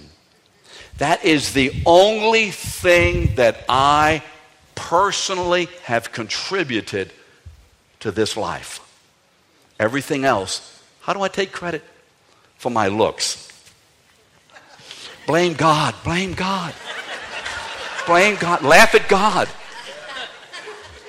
That 0.98 1.24
is 1.24 1.54
the 1.54 1.72
only 1.84 2.52
thing 2.52 3.34
that 3.34 3.64
I 3.68 4.22
personally 4.76 5.68
have 5.82 6.12
contributed 6.12 7.12
to 7.98 8.12
this 8.12 8.36
life. 8.36 8.78
Everything 9.80 10.24
else, 10.24 10.80
how 11.00 11.14
do 11.14 11.22
I 11.22 11.28
take 11.28 11.50
credit 11.50 11.82
for 12.58 12.70
my 12.70 12.86
looks? 12.86 13.48
Blame 15.26 15.54
God, 15.54 15.96
blame 16.04 16.34
God. 16.34 16.74
Blame 18.06 18.36
God, 18.36 18.62
laugh 18.62 18.94
at 18.94 19.08
God. 19.08 19.48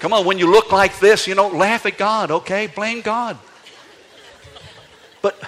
Come 0.04 0.12
on, 0.12 0.26
when 0.26 0.38
you 0.38 0.52
look 0.52 0.74
like 0.74 1.00
this, 1.00 1.28
you 1.28 1.34
know, 1.34 1.48
laugh 1.48 1.86
at 1.86 1.98
God, 1.98 2.30
okay? 2.30 2.68
Blame 2.68 3.00
God. 3.00 3.38
But 5.22 5.42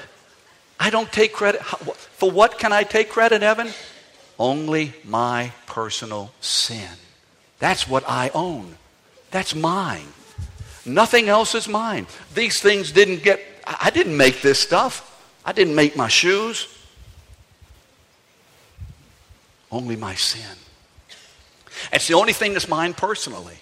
I 0.80 0.90
don't 0.90 1.12
take 1.12 1.34
credit. 1.34 1.62
For 1.62 2.32
what 2.32 2.58
can 2.58 2.72
I 2.72 2.84
take 2.84 3.10
credit, 3.10 3.44
Evan? 3.44 3.68
Only 4.40 4.94
my 5.04 5.52
personal 5.66 6.32
sin. 6.40 6.88
That's 7.60 7.86
what 7.86 8.06
I 8.08 8.32
own. 8.34 8.78
That's 9.30 9.54
mine. 9.54 10.08
Nothing 10.86 11.28
else 11.28 11.54
is 11.54 11.68
mine. 11.68 12.08
These 12.34 12.62
things 12.62 12.94
didn't 12.94 13.24
get, 13.24 13.42
I 13.68 13.90
didn't 13.90 14.16
make 14.16 14.42
this 14.42 14.58
stuff. 14.58 15.22
I 15.44 15.52
didn't 15.52 15.76
make 15.76 15.98
my 15.98 16.08
shoes. 16.08 16.70
Only 19.70 19.98
my 19.98 20.16
sin. 20.16 20.58
It's 21.92 22.08
the 22.08 22.14
only 22.14 22.32
thing 22.32 22.54
that's 22.54 22.70
mine 22.70 22.94
personally. 22.94 23.58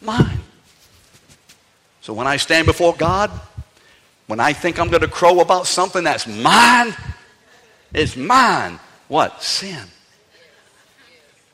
Mine. 0.00 0.40
So 2.00 2.14
when 2.14 2.26
I 2.26 2.36
stand 2.36 2.66
before 2.66 2.94
God, 2.94 3.30
when 4.26 4.40
I 4.40 4.52
think 4.52 4.78
I'm 4.78 4.88
going 4.88 5.02
to 5.02 5.08
crow 5.08 5.40
about 5.40 5.66
something 5.66 6.04
that's 6.04 6.26
mine, 6.26 6.94
it's 7.92 8.16
mine. 8.16 8.78
What? 9.08 9.42
Sin. 9.42 9.84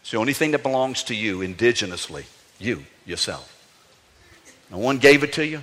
It's 0.03 0.11
the 0.11 0.19
only 0.19 0.35
thing 0.35 0.53
that 0.53 0.63
belongs 0.63 1.03
to 1.05 1.15
you 1.15 1.39
indigenously. 1.39 2.27
You, 2.59 2.85
yourself. 3.05 3.53
No 4.71 4.79
one 4.79 4.99
gave 4.99 5.25
it 5.25 5.33
to 5.35 5.45
you. 5.45 5.63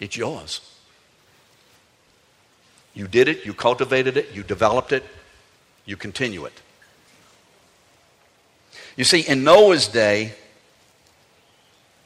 It's 0.00 0.16
yours. 0.16 0.60
You 2.94 3.08
did 3.08 3.28
it, 3.28 3.46
you 3.46 3.54
cultivated 3.54 4.16
it, 4.16 4.32
you 4.32 4.42
developed 4.42 4.92
it, 4.92 5.04
you 5.86 5.96
continue 5.96 6.44
it. 6.44 6.60
You 8.96 9.04
see, 9.04 9.20
in 9.20 9.44
Noah's 9.44 9.88
day, 9.88 10.34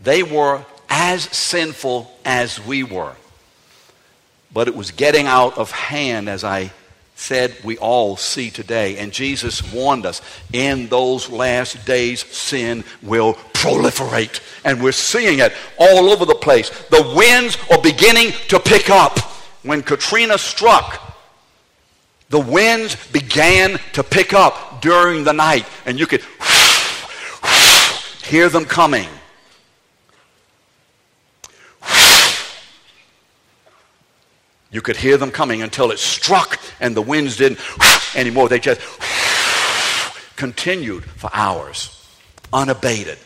they 0.00 0.22
were 0.22 0.64
as 0.88 1.24
sinful 1.24 2.10
as 2.24 2.64
we 2.64 2.82
were. 2.82 3.14
But 4.52 4.68
it 4.68 4.76
was 4.76 4.90
getting 4.90 5.26
out 5.26 5.58
of 5.58 5.70
hand, 5.70 6.28
as 6.28 6.44
I 6.44 6.72
said 7.16 7.56
we 7.64 7.78
all 7.78 8.16
see 8.16 8.50
today. 8.50 8.98
And 8.98 9.10
Jesus 9.10 9.72
warned 9.72 10.06
us 10.06 10.20
in 10.52 10.88
those 10.88 11.28
last 11.30 11.84
days, 11.86 12.24
sin 12.24 12.84
will 13.02 13.34
proliferate. 13.54 14.40
And 14.64 14.82
we're 14.82 14.92
seeing 14.92 15.40
it 15.40 15.52
all 15.78 16.10
over 16.10 16.24
the 16.24 16.34
place. 16.34 16.70
The 16.90 17.12
winds 17.16 17.56
are 17.70 17.80
beginning 17.80 18.32
to 18.48 18.60
pick 18.60 18.90
up. 18.90 19.18
When 19.62 19.82
Katrina 19.82 20.38
struck, 20.38 21.02
the 22.28 22.40
winds 22.40 22.94
began 23.10 23.80
to 23.94 24.04
pick 24.04 24.32
up 24.32 24.80
during 24.82 25.24
the 25.24 25.32
night. 25.32 25.66
And 25.86 25.98
you 25.98 26.06
could 26.06 26.22
hear 28.24 28.48
them 28.48 28.66
coming. 28.66 29.08
You 34.70 34.82
could 34.82 34.96
hear 34.96 35.16
them 35.16 35.30
coming 35.30 35.62
until 35.62 35.90
it 35.90 35.98
struck 35.98 36.58
and 36.80 36.96
the 36.96 37.02
winds 37.02 37.36
didn't 37.36 37.60
anymore. 38.16 38.48
They 38.48 38.58
just 38.58 38.80
continued 40.36 41.04
for 41.04 41.30
hours, 41.32 42.06
unabated, 42.52 43.18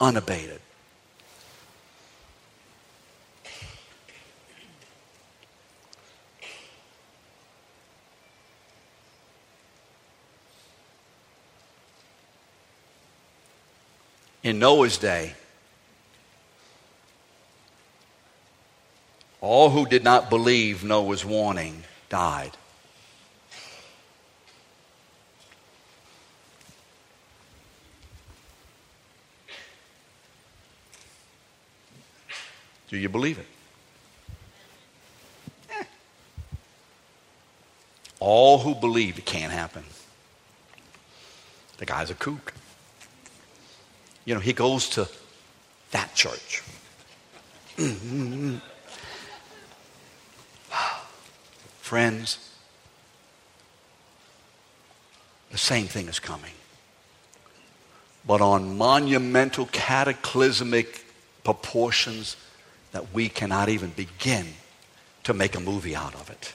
unabated. 0.00 0.60
In 14.42 14.58
Noah's 14.58 14.98
day, 14.98 15.32
All 19.44 19.68
who 19.68 19.84
did 19.84 20.02
not 20.02 20.30
believe 20.30 20.82
Noah's 20.82 21.22
warning 21.22 21.84
died. 22.08 22.52
Do 32.88 32.96
you 32.96 33.10
believe 33.10 33.38
it? 33.38 33.46
Eh. 35.68 35.84
All 38.20 38.60
who 38.60 38.74
believe 38.74 39.18
it 39.18 39.26
can't 39.26 39.52
happen. 39.52 39.84
The 41.76 41.84
guy's 41.84 42.08
a 42.08 42.14
kook. 42.14 42.54
You 44.24 44.32
know, 44.32 44.40
he 44.40 44.54
goes 44.54 44.88
to 44.90 45.06
that 45.90 46.14
church. 46.14 46.62
Friends, 51.94 52.40
the 55.52 55.58
same 55.58 55.86
thing 55.86 56.08
is 56.08 56.18
coming. 56.18 56.50
But 58.26 58.40
on 58.40 58.76
monumental, 58.76 59.66
cataclysmic 59.66 61.04
proportions 61.44 62.36
that 62.90 63.14
we 63.14 63.28
cannot 63.28 63.68
even 63.68 63.90
begin 63.90 64.44
to 65.22 65.34
make 65.34 65.54
a 65.54 65.60
movie 65.60 65.94
out 65.94 66.16
of 66.16 66.30
it. 66.30 66.52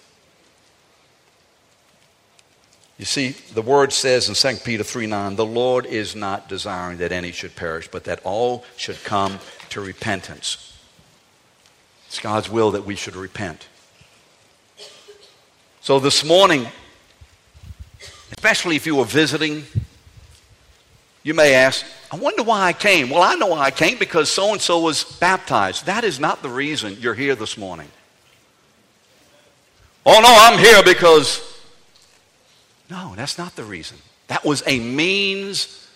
You 2.98 3.06
see, 3.06 3.30
the 3.54 3.62
word 3.62 3.94
says 3.94 4.28
in 4.28 4.36
2 4.36 4.62
Peter 4.66 4.84
3 4.84 5.08
9, 5.08 5.38
the 5.38 5.46
Lord 5.46 5.86
is 5.86 6.18
not 6.18 6.50
desiring 6.50 6.98
that 6.98 7.14
any 7.14 7.32
should 7.32 7.56
perish, 7.56 7.88
but 7.88 8.04
that 8.04 8.20
all 8.26 8.66
should 8.76 9.02
come 9.06 9.40
to 9.70 9.80
repentance. 9.80 10.78
It's 12.08 12.20
God's 12.20 12.50
will 12.50 12.72
that 12.72 12.86
we 12.86 12.98
should 12.98 13.16
repent. 13.16 13.70
So 15.90 15.98
this 15.98 16.24
morning, 16.24 16.68
especially 18.38 18.76
if 18.76 18.86
you 18.86 18.98
were 18.98 19.06
visiting, 19.06 19.64
you 21.24 21.34
may 21.34 21.56
ask, 21.56 21.84
I 22.12 22.16
wonder 22.16 22.44
why 22.44 22.62
I 22.62 22.74
came. 22.74 23.10
Well, 23.10 23.24
I 23.24 23.34
know 23.34 23.48
why 23.48 23.62
I 23.62 23.72
came 23.72 23.98
because 23.98 24.32
so 24.32 24.52
and 24.52 24.62
so 24.62 24.82
was 24.82 25.04
baptized. 25.04 25.88
That 25.88 26.04
is 26.04 26.20
not 26.20 26.44
the 26.44 26.50
reason 26.50 26.98
you're 27.00 27.16
here 27.16 27.34
this 27.34 27.58
morning. 27.58 27.88
Oh, 30.06 30.22
no, 30.22 30.28
I'm 30.30 30.60
here 30.60 30.84
because. 30.84 31.60
No, 32.92 33.16
that's 33.16 33.40
not 33.40 33.56
the 33.56 33.64
reason. 33.64 33.98
That 34.28 34.46
was 34.46 34.62
a 34.68 34.78
means 34.80 35.90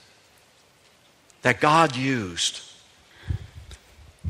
that 1.44 1.62
God 1.62 1.96
used 1.96 2.62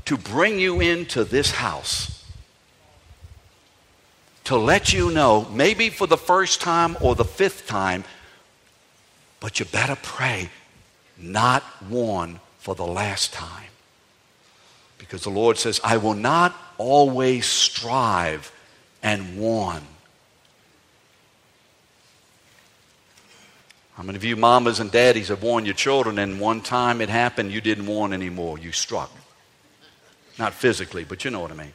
to 0.03 0.18
bring 0.18 0.59
you 0.59 0.82
into 0.82 1.24
this 1.24 1.51
house. 1.51 2.12
To 4.54 4.60
let 4.60 4.93
you 4.93 5.10
know, 5.10 5.47
maybe 5.49 5.89
for 5.89 6.06
the 6.06 6.16
first 6.16 6.62
time 6.62 6.95
or 7.01 7.16
the 7.16 7.26
fifth 7.26 7.66
time, 7.66 8.04
but 9.39 9.60
you 9.60 9.66
better 9.66 9.95
pray 9.95 10.51
not 11.18 11.64
warn 11.89 12.39
for 12.60 12.76
the 12.76 12.86
last 12.86 13.34
time. 13.34 13.72
Because 14.99 15.24
the 15.24 15.32
Lord 15.32 15.58
says, 15.58 15.82
I 15.84 15.97
will 15.97 16.14
not 16.14 16.56
always 16.78 17.47
strive 17.47 18.51
and 19.01 19.39
warn. 19.39 19.82
How 23.95 24.04
many 24.04 24.18
of 24.18 24.24
you 24.24 24.36
mamas 24.36 24.80
and 24.80 24.91
daddies 24.91 25.30
have 25.30 25.41
warned 25.41 25.66
your 25.66 25.74
children 25.74 26.20
and 26.20 26.39
one 26.39 26.62
time 26.62 27.01
it 27.01 27.10
happened 27.10 27.51
you 27.51 27.60
didn't 27.60 27.88
warn 27.88 28.14
anymore? 28.14 28.60
You 28.60 28.72
struck. 28.72 29.12
Not 30.38 30.54
physically, 30.54 31.06
but 31.06 31.26
you 31.26 31.32
know 31.32 31.39
what 31.39 31.49
I 31.49 31.56
mean. 31.56 31.74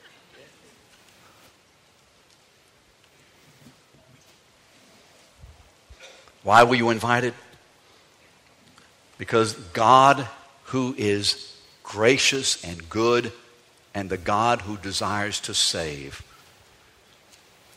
Why 6.43 6.65
were 6.65 6.75
you 6.75 6.91
invited? 6.91 7.35
Because 9.19 9.55
God, 9.73 10.27
who 10.65 10.95
is 10.97 11.57
gracious 11.83 12.63
and 12.65 12.89
good, 12.89 13.33
and 13.95 14.09
the 14.11 14.17
God 14.17 14.61
who 14.63 14.77
desires 14.77 15.41
to 15.41 15.55
save, 15.55 16.23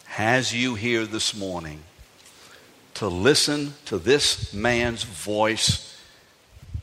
has 0.06 0.54
you 0.54 0.76
here 0.76 1.06
this 1.06 1.36
morning 1.36 1.80
to 2.96 3.08
listen 3.08 3.74
to 3.86 3.98
this 3.98 4.54
man's 4.54 5.04
voice 5.04 5.98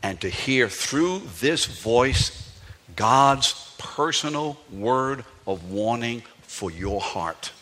and 0.02 0.20
to 0.20 0.28
hear 0.28 0.68
through 0.68 1.22
this 1.40 1.66
voice 1.66 2.50
God's 2.96 3.74
personal 3.78 4.58
word 4.72 5.24
of 5.46 5.70
warning 5.70 6.22
for 6.42 6.70
your 6.70 7.00
heart. 7.00 7.52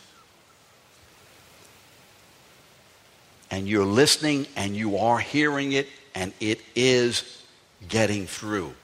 And 3.51 3.68
you're 3.68 3.84
listening 3.84 4.47
and 4.57 4.76
you 4.76 4.99
are 4.99 5.18
hearing 5.18 5.72
it 5.72 5.88
and 6.14 6.32
it 6.40 6.61
is 6.74 7.42
getting 7.88 8.26
through. 8.26 8.74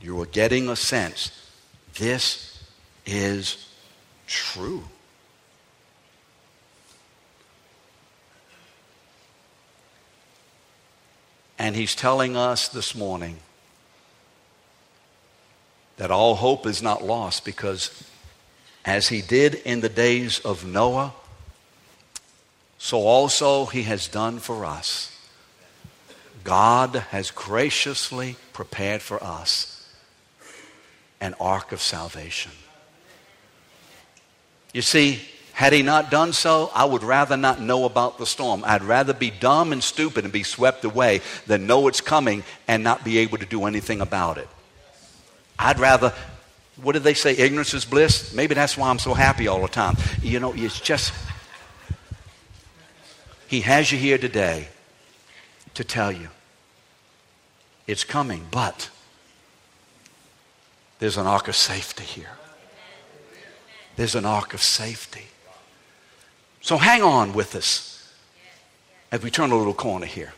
You 0.00 0.20
are 0.20 0.26
getting 0.26 0.68
a 0.68 0.76
sense 0.76 1.30
this 1.94 2.62
is 3.06 3.68
true. 4.26 4.84
And 11.58 11.76
he's 11.76 11.94
telling 11.94 12.36
us 12.36 12.68
this 12.68 12.94
morning 12.94 13.36
that 15.96 16.10
all 16.10 16.34
hope 16.34 16.66
is 16.66 16.82
not 16.82 17.04
lost 17.04 17.44
because 17.44 18.04
as 18.84 19.08
he 19.08 19.22
did 19.22 19.54
in 19.54 19.80
the 19.80 19.88
days 19.88 20.40
of 20.40 20.66
Noah, 20.66 21.12
so 22.82 23.06
also 23.06 23.66
he 23.66 23.84
has 23.84 24.08
done 24.08 24.40
for 24.40 24.64
us. 24.64 25.16
God 26.42 26.96
has 27.10 27.30
graciously 27.30 28.34
prepared 28.52 29.00
for 29.00 29.22
us 29.22 29.88
an 31.20 31.36
ark 31.38 31.70
of 31.70 31.80
salvation. 31.80 32.50
You 34.74 34.82
see, 34.82 35.20
had 35.52 35.72
he 35.72 35.82
not 35.82 36.10
done 36.10 36.32
so, 36.32 36.72
I 36.74 36.84
would 36.84 37.04
rather 37.04 37.36
not 37.36 37.60
know 37.60 37.84
about 37.84 38.18
the 38.18 38.26
storm. 38.26 38.64
I'd 38.66 38.82
rather 38.82 39.14
be 39.14 39.30
dumb 39.30 39.70
and 39.70 39.82
stupid 39.82 40.24
and 40.24 40.32
be 40.32 40.42
swept 40.42 40.84
away 40.84 41.20
than 41.46 41.68
know 41.68 41.86
it's 41.86 42.00
coming 42.00 42.42
and 42.66 42.82
not 42.82 43.04
be 43.04 43.18
able 43.18 43.38
to 43.38 43.46
do 43.46 43.66
anything 43.66 44.00
about 44.00 44.38
it. 44.38 44.48
I'd 45.56 45.78
rather, 45.78 46.12
what 46.82 46.94
did 46.94 47.04
they 47.04 47.14
say? 47.14 47.36
Ignorance 47.36 47.74
is 47.74 47.84
bliss? 47.84 48.34
Maybe 48.34 48.56
that's 48.56 48.76
why 48.76 48.90
I'm 48.90 48.98
so 48.98 49.14
happy 49.14 49.46
all 49.46 49.62
the 49.62 49.68
time. 49.68 49.96
You 50.20 50.40
know, 50.40 50.52
it's 50.52 50.80
just, 50.80 51.12
he 53.52 53.60
has 53.60 53.92
you 53.92 53.98
here 53.98 54.16
today 54.16 54.66
to 55.74 55.84
tell 55.84 56.10
you 56.10 56.28
it's 57.86 58.02
coming, 58.02 58.46
but 58.50 58.88
there's 61.00 61.18
an 61.18 61.26
ark 61.26 61.48
of 61.48 61.54
safety 61.54 62.02
here. 62.02 62.30
There's 63.96 64.14
an 64.14 64.24
ark 64.24 64.54
of 64.54 64.62
safety. 64.62 65.26
So 66.62 66.78
hang 66.78 67.02
on 67.02 67.34
with 67.34 67.54
us 67.54 68.10
as 69.10 69.22
we 69.22 69.30
turn 69.30 69.50
a 69.50 69.56
little 69.58 69.74
corner 69.74 70.06
here. 70.06 70.32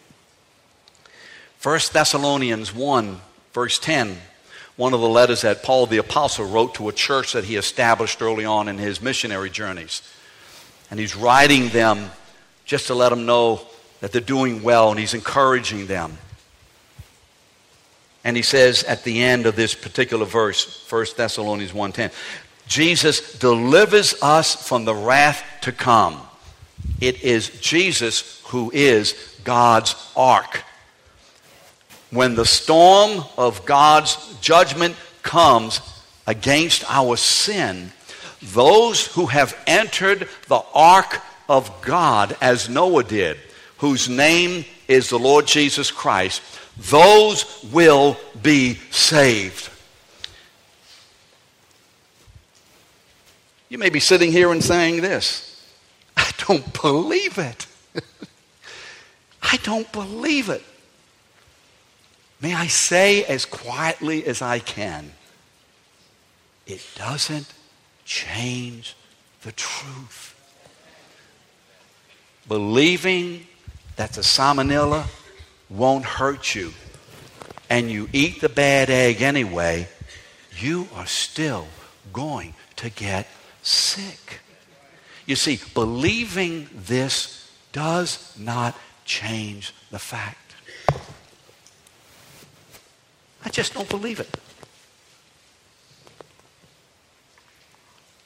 1 1.63 1.79
Thessalonians 1.93 2.75
1, 2.75 3.21
verse 3.53 3.79
10, 3.79 4.17
one 4.75 4.93
of 4.93 5.01
the 5.01 5.09
letters 5.09 5.43
that 5.43 5.63
Paul 5.63 5.87
the 5.87 5.99
Apostle 5.99 6.47
wrote 6.47 6.75
to 6.75 6.89
a 6.89 6.93
church 6.93 7.35
that 7.35 7.45
he 7.45 7.55
established 7.55 8.21
early 8.21 8.45
on 8.45 8.67
in 8.67 8.79
his 8.79 9.01
missionary 9.01 9.51
journeys. 9.51 10.03
And 10.91 10.99
he's 10.99 11.15
writing 11.15 11.69
them 11.69 12.11
just 12.65 12.87
to 12.89 12.95
let 12.95 13.11
them 13.11 13.27
know 13.27 13.61
that 14.01 14.13
they're 14.13 14.21
doing 14.21 14.63
well 14.63 14.91
and 14.91 14.99
he's 14.99 15.15
encouraging 15.15 15.87
them. 15.87 16.19
And 18.25 18.37
he 18.37 18.43
says 18.43 18.83
at 18.85 19.05
the 19.05 19.23
end 19.23 19.47
of 19.47 19.55
this 19.55 19.75
particular 19.75 20.25
verse, 20.25 20.87
1 20.89 21.17
Thessalonians 21.17 21.73
1:10, 21.73 22.11
Jesus 22.67 23.39
delivers 23.39 24.15
us 24.23 24.55
from 24.55 24.87
the 24.87 24.95
wrath 24.95 25.45
to 25.63 25.73
come. 25.73 26.21
It 27.01 27.23
is 27.23 27.51
Jesus 27.61 28.41
who 28.45 28.71
is 28.73 29.15
God's 29.45 29.95
ark. 30.17 30.65
When 32.11 32.35
the 32.35 32.47
storm 32.47 33.25
of 33.37 33.67
God's 33.67 34.17
judgment 34.41 34.97
comes 35.23 35.81
against 36.27 36.85
our 36.89 37.17
sin, 37.17 37.93
those 38.41 39.07
who 39.09 39.27
have 39.27 39.57
entered 39.67 40.29
the 40.49 40.63
ark 40.75 41.21
of 41.49 41.83
God, 41.83 42.37
as 42.41 42.69
Noah 42.69 43.05
did, 43.05 43.39
whose 43.79 44.09
name 44.09 44.65
is 44.89 45.09
the 45.09 45.19
Lord 45.19 45.47
Jesus 45.47 45.91
Christ, 45.91 46.43
those 46.77 47.65
will 47.73 48.17
be 48.43 48.75
saved. 48.91 49.71
You 53.69 53.79
may 53.79 53.91
be 53.91 54.01
sitting 54.01 54.31
here 54.31 54.53
and 54.53 54.63
saying 54.63 55.01
this 55.01 55.51
I 56.17 56.31
don't 56.47 56.81
believe 56.81 57.39
it. 57.39 57.67
I 59.43 59.57
don't 59.59 59.91
believe 59.93 60.49
it. 60.49 60.63
May 62.41 62.55
I 62.55 62.67
say 62.67 63.25
as 63.25 63.45
quietly 63.47 64.27
as 64.27 64.43
I 64.43 64.59
can, 64.59 65.13
it 66.67 66.87
doesn't 66.95 67.53
change 68.05 68.97
the 69.43 69.53
truth. 69.53 70.34
Believing 72.49 73.47
that 73.97 74.13
the 74.13 74.21
salmonella 74.21 75.07
won't 75.71 76.05
hurt 76.05 76.55
you 76.55 76.73
and 77.71 77.91
you 77.91 78.09
eat 78.13 78.41
the 78.41 78.49
bad 78.49 78.91
egg 78.91 79.23
anyway, 79.23 79.89
you 80.59 80.89
are 80.95 81.07
still 81.07 81.67
going 82.13 82.55
to 82.77 82.91
get 82.91 83.27
sick. 83.63 84.41
You 85.27 85.37
see, 85.37 85.59
believing 85.73 86.69
this 86.75 87.51
does 87.73 88.37
not 88.39 88.77
change 89.05 89.75
the 89.91 89.99
fact. 89.99 90.55
I 93.45 93.49
just 93.51 93.75
don't 93.75 93.89
believe 93.89 94.21
it. 94.21 94.39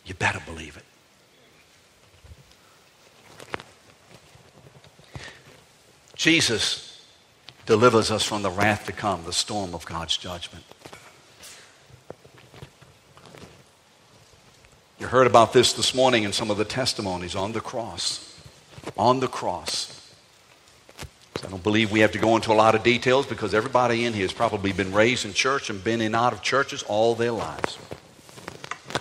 You 0.04 0.14
better 0.14 0.40
believe 0.46 0.76
it. 0.76 0.84
Jesus 6.18 7.00
delivers 7.64 8.10
us 8.10 8.24
from 8.24 8.42
the 8.42 8.50
wrath 8.50 8.86
to 8.86 8.92
come, 8.92 9.22
the 9.24 9.32
storm 9.32 9.72
of 9.72 9.86
God's 9.86 10.16
judgment. 10.16 10.64
You 14.98 15.06
heard 15.06 15.28
about 15.28 15.52
this 15.52 15.72
this 15.74 15.94
morning 15.94 16.24
in 16.24 16.32
some 16.32 16.50
of 16.50 16.56
the 16.56 16.64
testimonies 16.64 17.36
on 17.36 17.52
the 17.52 17.60
cross. 17.60 18.36
On 18.96 19.20
the 19.20 19.28
cross. 19.28 20.12
I 21.44 21.48
don't 21.48 21.62
believe 21.62 21.92
we 21.92 22.00
have 22.00 22.10
to 22.12 22.18
go 22.18 22.34
into 22.34 22.52
a 22.52 22.54
lot 22.54 22.74
of 22.74 22.82
details 22.82 23.24
because 23.24 23.54
everybody 23.54 24.04
in 24.04 24.12
here 24.12 24.24
has 24.24 24.32
probably 24.32 24.72
been 24.72 24.92
raised 24.92 25.24
in 25.24 25.34
church 25.34 25.70
and 25.70 25.84
been 25.84 26.00
in 26.00 26.16
out 26.16 26.32
of 26.32 26.42
churches 26.42 26.82
all 26.82 27.14
their 27.14 27.30
lives. 27.30 27.78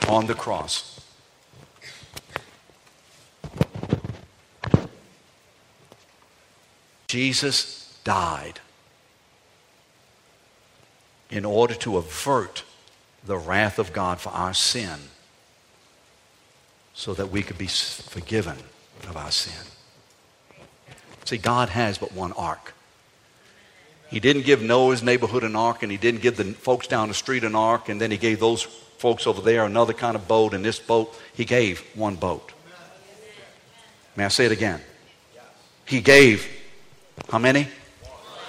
On 0.07 0.28
the 0.28 0.36
cross. 0.36 0.97
Jesus 7.08 7.97
died 8.03 8.60
in 11.30 11.45
order 11.45 11.74
to 11.76 11.97
avert 11.97 12.64
the 13.26 13.38
wrath 13.38 13.80
of 13.80 13.93
God 13.93 14.20
for 14.20 14.30
our 14.30 14.53
sin 14.53 14.99
so 16.93 17.14
that 17.14 17.32
we 17.32 17.43
could 17.43 17.58
be 17.58 17.68
forgiven 17.68 18.58
of 19.08 19.16
our 19.16 19.32
sin. 19.32 19.66
See, 21.26 21.38
God 21.38 21.70
has 21.70 21.97
but 21.97 22.14
one 22.14 22.34
ark. 22.34 22.74
He 24.10 24.20
didn't 24.20 24.45
give 24.45 24.62
Noah's 24.62 25.03
neighborhood 25.03 25.43
an 25.43 25.55
ark, 25.55 25.84
and 25.84 25.91
he 25.91 25.97
didn't 25.97 26.22
give 26.22 26.38
the 26.38 26.45
folks 26.45 26.88
down 26.88 27.10
the 27.10 27.14
street 27.14 27.43
an 27.43 27.55
ark, 27.55 27.89
and 27.89 27.99
then 27.99 28.12
he 28.12 28.18
gave 28.18 28.39
those 28.39 28.64
folks 28.64 29.28
over 29.28 29.41
there 29.41 29.66
another 29.66 29.93
kind 29.93 30.16
of 30.16 30.28
boat, 30.28 30.53
and 30.53 30.64
this 30.64 30.80
boat, 30.80 31.14
he 31.34 31.43
gave 31.45 31.82
one 31.93 32.16
boat. 32.16 32.53
May 34.16 34.26
I 34.26 34.30
say 34.30 34.45
it 34.45 34.51
again? 34.51 34.82
He 35.86 35.99
gave 35.99 36.47
how 37.30 37.39
many? 37.39 37.68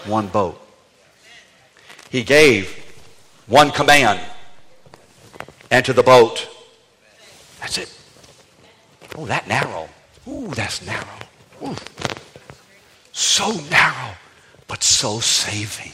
One 0.07 0.29
boat. 0.29 0.61
He 2.11 2.23
gave 2.23 2.85
one 3.47 3.71
command 3.71 4.21
enter 5.71 5.93
the 5.93 6.03
boat. 6.03 6.49
That's 7.61 7.79
it. 7.79 7.95
Oh, 9.17 9.27
that 9.27 9.49
narrow. 9.49 9.89
Ooh, 10.27 10.49
that's 10.49 10.85
narrow. 10.85 11.19
Ooh. 11.63 11.77
So 13.13 13.53
narrow, 13.71 14.15
but 14.67 14.83
so 14.83 15.21
saving. 15.21 15.93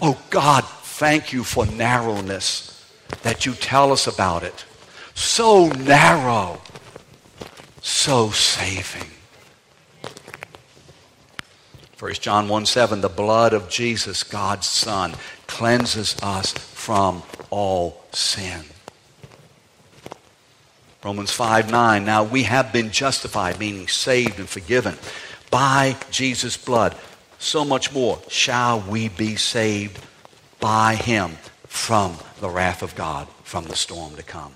Oh, 0.00 0.18
God, 0.30 0.64
thank 0.64 1.32
you 1.32 1.42
for 1.42 1.66
narrowness 1.66 2.86
that 3.22 3.46
you 3.46 3.54
tell 3.54 3.90
us 3.92 4.06
about 4.06 4.42
it. 4.42 4.64
So 5.14 5.68
narrow, 5.68 6.60
so 7.82 8.30
saving. 8.30 9.10
1 11.98 12.12
John 12.14 12.48
1 12.48 12.64
7, 12.64 13.00
the 13.00 13.08
blood 13.08 13.52
of 13.52 13.68
Jesus, 13.68 14.22
God's 14.22 14.68
Son, 14.68 15.14
cleanses 15.48 16.16
us 16.22 16.52
from 16.52 17.24
all 17.50 18.04
sin. 18.12 18.62
Romans 21.02 21.32
5 21.32 21.72
9, 21.72 22.04
now 22.04 22.22
we 22.22 22.44
have 22.44 22.72
been 22.72 22.92
justified, 22.92 23.58
meaning 23.58 23.88
saved 23.88 24.38
and 24.38 24.48
forgiven 24.48 24.96
by 25.50 25.96
Jesus' 26.12 26.56
blood. 26.56 26.94
So 27.40 27.64
much 27.64 27.92
more 27.92 28.20
shall 28.28 28.80
we 28.80 29.08
be 29.08 29.34
saved 29.34 29.98
by 30.60 30.94
him 30.94 31.32
from 31.66 32.16
the 32.40 32.48
wrath 32.48 32.84
of 32.84 32.94
God, 32.94 33.26
from 33.42 33.64
the 33.64 33.74
storm 33.74 34.14
to 34.14 34.22
come. 34.22 34.52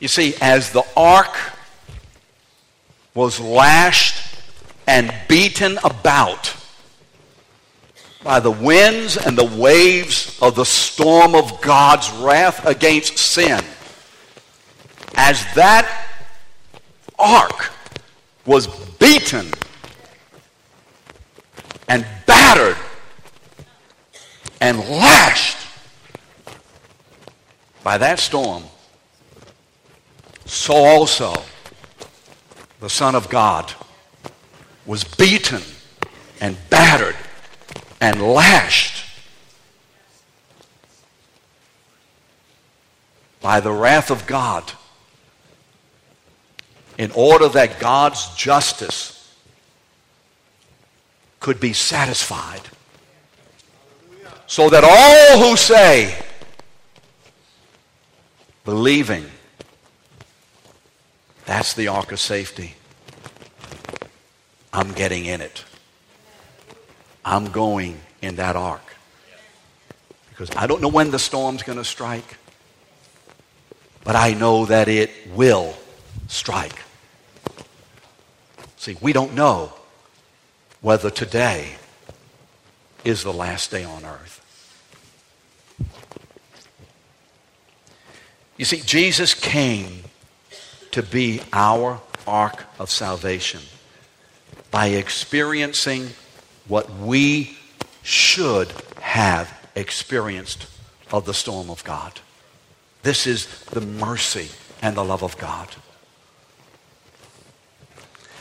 You 0.00 0.08
see, 0.08 0.34
as 0.40 0.70
the 0.70 0.84
ark 0.96 1.36
was 3.14 3.38
lashed 3.40 4.15
and 4.86 5.12
beaten 5.28 5.78
about 5.84 6.54
by 8.22 8.40
the 8.40 8.50
winds 8.50 9.16
and 9.16 9.38
the 9.38 9.44
waves 9.44 10.36
of 10.42 10.56
the 10.56 10.64
storm 10.64 11.34
of 11.34 11.60
God's 11.60 12.10
wrath 12.10 12.66
against 12.66 13.18
sin. 13.18 13.62
As 15.14 15.44
that 15.54 16.08
ark 17.18 17.70
was 18.44 18.66
beaten 18.98 19.46
and 21.88 22.04
battered 22.26 22.76
and 24.60 24.78
lashed 24.78 25.58
by 27.84 27.98
that 27.98 28.18
storm, 28.18 28.64
so 30.46 30.74
also 30.74 31.32
the 32.80 32.90
Son 32.90 33.14
of 33.14 33.28
God 33.28 33.72
was 34.86 35.04
beaten 35.04 35.62
and 36.40 36.56
battered 36.70 37.16
and 38.00 38.22
lashed 38.22 39.04
by 43.40 43.60
the 43.60 43.72
wrath 43.72 44.10
of 44.10 44.26
God 44.26 44.72
in 46.98 47.10
order 47.12 47.48
that 47.48 47.78
God's 47.78 48.34
justice 48.34 49.34
could 51.40 51.60
be 51.60 51.72
satisfied. 51.72 52.62
So 54.46 54.70
that 54.70 54.84
all 54.84 55.48
who 55.48 55.56
say, 55.56 56.16
believing, 58.64 59.26
that's 61.44 61.74
the 61.74 61.88
ark 61.88 62.12
of 62.12 62.20
safety. 62.20 62.74
I'm 64.76 64.92
getting 64.92 65.24
in 65.24 65.40
it. 65.40 65.64
I'm 67.24 67.50
going 67.50 67.98
in 68.20 68.36
that 68.36 68.56
ark. 68.56 68.82
Because 70.28 70.50
I 70.54 70.66
don't 70.66 70.82
know 70.82 70.88
when 70.88 71.10
the 71.10 71.18
storm's 71.18 71.62
going 71.62 71.78
to 71.78 71.84
strike, 71.84 72.36
but 74.04 74.14
I 74.14 74.34
know 74.34 74.66
that 74.66 74.86
it 74.86 75.10
will 75.34 75.74
strike. 76.28 76.78
See, 78.76 78.98
we 79.00 79.14
don't 79.14 79.32
know 79.32 79.72
whether 80.82 81.08
today 81.08 81.76
is 83.02 83.22
the 83.22 83.32
last 83.32 83.70
day 83.70 83.82
on 83.82 84.04
earth. 84.04 84.42
You 88.58 88.66
see, 88.66 88.82
Jesus 88.82 89.32
came 89.32 90.02
to 90.90 91.02
be 91.02 91.40
our 91.54 91.98
ark 92.26 92.64
of 92.78 92.90
salvation 92.90 93.62
by 94.70 94.88
experiencing 94.88 96.10
what 96.68 96.90
we 96.98 97.56
should 98.02 98.72
have 99.00 99.52
experienced 99.74 100.66
of 101.12 101.24
the 101.24 101.34
storm 101.34 101.70
of 101.70 101.82
God. 101.84 102.20
This 103.02 103.26
is 103.26 103.46
the 103.66 103.80
mercy 103.80 104.48
and 104.82 104.96
the 104.96 105.04
love 105.04 105.22
of 105.22 105.38
God. 105.38 105.68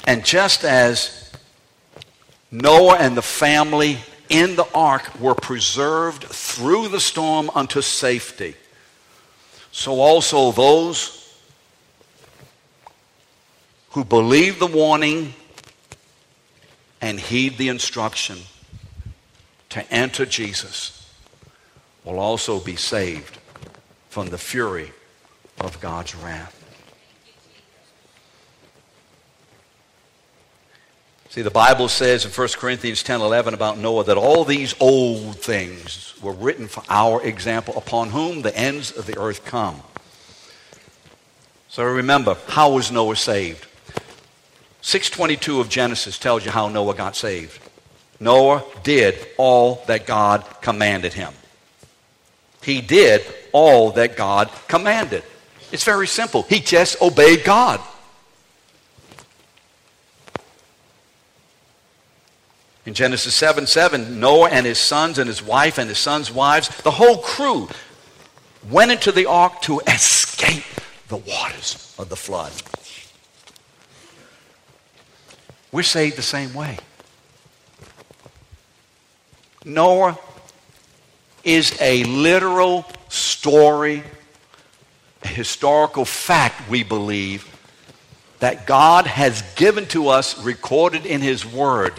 And 0.08 0.24
just 0.24 0.64
as 0.64 1.32
Noah 2.52 2.98
and 2.98 3.18
the 3.18 3.22
family 3.22 3.98
in 4.30 4.56
the 4.56 4.68
ark 4.74 5.20
were 5.20 5.36
preserved 5.36 6.24
through 6.24 6.90
the 6.90 7.00
storm 7.00 7.50
unto 7.54 7.82
safety, 7.82 8.56
so 9.72 10.00
also 10.00 10.52
those 10.52 11.22
who 13.92 14.04
believe 14.04 14.60
the 14.60 14.68
warning 14.68 15.34
and 17.06 17.20
heed 17.20 17.60
the 17.60 17.70
instruction 17.70 18.36
to 19.70 19.94
enter 19.94 20.26
Jesus 20.26 21.08
will 22.04 22.18
also 22.18 22.60
be 22.60 22.76
saved 22.76 23.38
from 24.10 24.30
the 24.30 24.40
fury 24.40 24.92
of 25.60 25.80
God's 25.80 26.16
wrath. 26.16 26.60
See, 31.30 31.44
the 31.44 31.52
Bible 31.52 31.90
says 31.90 32.26
in 32.26 32.32
1 32.32 32.48
Corinthians 32.58 33.04
10 33.04 33.22
11 33.22 33.54
about 33.54 33.78
Noah 33.78 34.06
that 34.06 34.18
all 34.18 34.44
these 34.44 34.74
old 34.80 35.36
things 35.36 36.16
were 36.24 36.34
written 36.34 36.68
for 36.68 36.82
our 36.90 37.22
example, 37.22 37.78
upon 37.78 38.10
whom 38.10 38.42
the 38.42 38.58
ends 38.58 38.90
of 38.92 39.06
the 39.06 39.20
earth 39.20 39.46
come. 39.46 39.80
So 41.68 41.84
remember, 41.84 42.36
how 42.48 42.72
was 42.72 42.92
Noah 42.92 43.16
saved? 43.16 43.68
622 44.86 45.62
of 45.62 45.68
Genesis 45.68 46.20
tells 46.20 46.46
you 46.46 46.52
how 46.52 46.70
Noah 46.70 46.94
got 46.94 47.16
saved. 47.16 47.60
Noah 48.20 48.64
did 48.84 49.16
all 49.36 49.84
that 49.88 50.06
God 50.06 50.46
commanded 50.62 51.12
him. 51.12 51.34
He 52.62 52.82
did 52.82 53.24
all 53.52 53.94
that 53.94 54.16
God 54.16 54.52
commanded. 54.68 55.24
It's 55.72 55.84
very 55.84 56.06
simple. 56.06 56.44
He 56.44 56.60
just 56.60 57.02
obeyed 57.02 57.44
God. 57.44 57.82
In 62.86 62.94
Genesis 62.94 63.34
7 63.34 63.66
7, 63.66 64.20
Noah 64.20 64.52
and 64.52 64.68
his 64.68 64.78
sons 64.78 65.18
and 65.18 65.28
his 65.28 65.42
wife 65.42 65.80
and 65.80 65.90
his 65.90 65.98
sons' 65.98 66.32
wives, 66.32 66.70
the 66.84 66.92
whole 66.92 67.18
crew 67.18 67.68
went 68.70 68.92
into 68.92 69.12
the 69.12 69.26
ark 69.26 69.64
to 69.64 69.80
escape 69.88 70.64
the 71.08 71.18
waters 71.18 71.96
of 71.98 72.10
the 72.10 72.16
flood. 72.16 72.52
We're 75.76 75.84
saved 75.84 76.16
the 76.16 76.22
same 76.22 76.54
way. 76.54 76.78
Noah 79.66 80.18
is 81.44 81.78
a 81.82 82.06
literal 82.06 82.86
story, 83.10 84.02
a 85.22 85.28
historical 85.28 86.06
fact, 86.06 86.70
we 86.70 86.84
believe, 86.84 87.46
that 88.40 88.66
God 88.66 89.06
has 89.06 89.42
given 89.56 89.86
to 89.88 90.08
us 90.08 90.42
recorded 90.42 91.06
in 91.06 91.20
His 91.20 91.46
Word, 91.46 91.92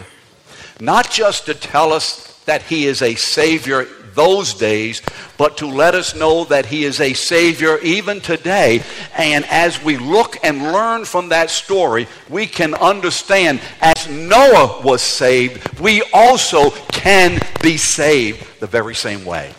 not 0.79 1.11
just 1.11 1.45
to 1.45 1.53
tell 1.53 1.93
us 1.93 2.35
that 2.45 2.63
He 2.63 2.87
is 2.87 3.03
a 3.03 3.13
Savior 3.13 3.85
those 4.17 4.53
days, 4.53 5.01
but 5.37 5.57
to 5.57 5.67
let 5.67 5.95
us 5.95 6.13
know 6.13 6.43
that 6.45 6.65
He 6.65 6.83
is 6.83 6.99
a 6.99 7.13
Savior 7.13 7.77
even 7.77 8.19
today. 8.19 8.83
And 9.15 9.45
as 9.45 9.81
we 9.81 9.95
look 9.95 10.35
and 10.43 10.73
learn 10.73 11.05
from 11.05 11.29
that 11.29 11.49
story, 11.49 12.07
we 12.27 12.47
can 12.47 12.73
understand 12.73 13.61
as 13.79 14.09
Noah 14.09 14.81
was 14.83 15.01
saved, 15.01 15.79
we 15.79 16.01
also 16.11 16.71
can 16.91 17.39
be 17.61 17.77
saved 17.77 18.59
the 18.59 18.67
very 18.67 18.95
same 18.95 19.23
way. 19.23 19.53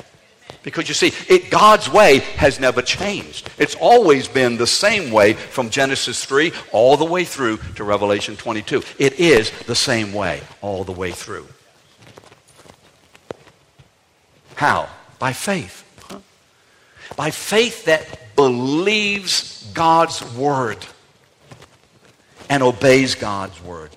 Because 0.64 0.88
you 0.88 0.94
see, 0.94 1.12
it, 1.32 1.50
God's 1.50 1.88
way 1.90 2.18
has 2.36 2.60
never 2.60 2.82
changed. 2.82 3.48
It's 3.58 3.76
always 3.76 4.28
been 4.28 4.56
the 4.58 4.66
same 4.66 5.10
way 5.10 5.32
from 5.32 5.70
Genesis 5.70 6.24
3 6.24 6.52
all 6.72 6.96
the 6.96 7.04
way 7.04 7.24
through 7.24 7.58
to 7.76 7.84
Revelation 7.84 8.36
22. 8.36 8.82
It 8.98 9.18
is 9.20 9.50
the 9.66 9.74
same 9.74 10.12
way 10.12 10.42
all 10.60 10.84
the 10.84 10.92
way 10.92 11.12
through. 11.12 11.46
How? 14.58 14.88
By 15.20 15.34
faith. 15.34 15.84
By 17.14 17.30
faith 17.30 17.84
that 17.84 18.34
believes 18.34 19.70
God's 19.72 20.20
word 20.34 20.84
and 22.50 22.64
obeys 22.64 23.14
God's 23.14 23.62
word. 23.62 23.90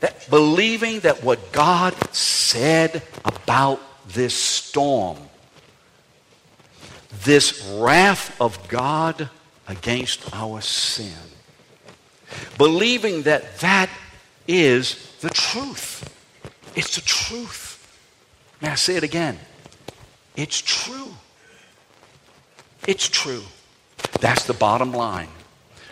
That 0.00 0.30
believing 0.30 1.00
that 1.00 1.22
what 1.22 1.52
God 1.52 1.92
said 2.14 3.02
about 3.26 3.82
this 4.08 4.34
storm, 4.34 5.18
this 7.22 7.70
wrath 7.74 8.34
of 8.40 8.66
God 8.68 9.28
against 9.68 10.34
our 10.34 10.62
sin. 10.62 11.12
Believing 12.56 13.24
that 13.24 13.58
that 13.58 13.90
is 14.48 15.14
the 15.20 15.28
truth. 15.28 16.08
It's 16.74 16.94
the 16.94 17.02
truth. 17.02 17.61
May 18.62 18.68
I 18.68 18.74
say 18.76 18.94
it 18.94 19.02
again? 19.02 19.38
It's 20.36 20.60
true. 20.60 21.12
It's 22.86 23.08
true. 23.08 23.42
That's 24.20 24.44
the 24.44 24.54
bottom 24.54 24.92
line. 24.92 25.28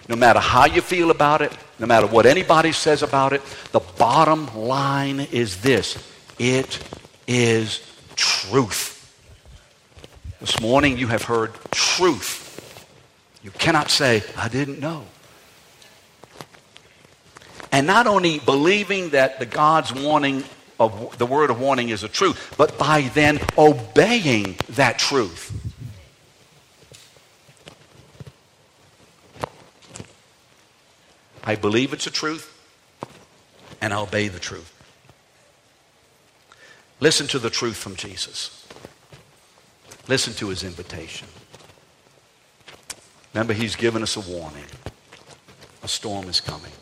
No 0.08 0.16
matter 0.16 0.40
how 0.40 0.66
you 0.66 0.80
feel 0.80 1.10
about 1.10 1.42
it, 1.42 1.52
no 1.78 1.86
matter 1.86 2.06
what 2.06 2.26
anybody 2.26 2.72
says 2.72 3.02
about 3.02 3.32
it, 3.32 3.42
the 3.72 3.80
bottom 3.80 4.56
line 4.56 5.20
is 5.20 5.60
this 5.62 5.98
it 6.38 6.78
is 7.26 7.80
truth. 8.16 8.96
This 10.40 10.60
morning 10.60 10.96
you 10.96 11.08
have 11.08 11.24
heard 11.24 11.52
truth. 11.70 12.86
You 13.42 13.50
cannot 13.50 13.90
say, 13.90 14.22
I 14.36 14.48
didn't 14.48 14.80
know. 14.80 15.04
And 17.72 17.86
not 17.86 18.06
only 18.06 18.38
believing 18.38 19.10
that 19.10 19.38
the 19.38 19.46
God's 19.46 19.92
warning 19.92 20.44
of 20.80 21.18
the 21.18 21.26
word 21.26 21.50
of 21.50 21.60
warning 21.60 21.90
is 21.90 22.02
a 22.02 22.08
truth, 22.08 22.54
but 22.56 22.78
by 22.78 23.02
then 23.02 23.38
obeying 23.58 24.56
that 24.70 24.98
truth. 24.98 25.52
I 31.44 31.54
believe 31.54 31.92
it's 31.92 32.06
a 32.06 32.10
truth, 32.10 32.56
and 33.80 33.92
I 33.92 34.00
obey 34.00 34.28
the 34.28 34.38
truth. 34.38 34.72
Listen 36.98 37.26
to 37.28 37.38
the 37.38 37.50
truth 37.50 37.76
from 37.76 37.96
Jesus. 37.96 38.66
Listen 40.08 40.32
to 40.34 40.48
his 40.48 40.64
invitation. 40.64 41.28
Remember, 43.34 43.52
he's 43.52 43.76
given 43.76 44.02
us 44.02 44.16
a 44.16 44.20
warning. 44.20 44.64
A 45.82 45.88
storm 45.88 46.28
is 46.28 46.40
coming. 46.40 46.72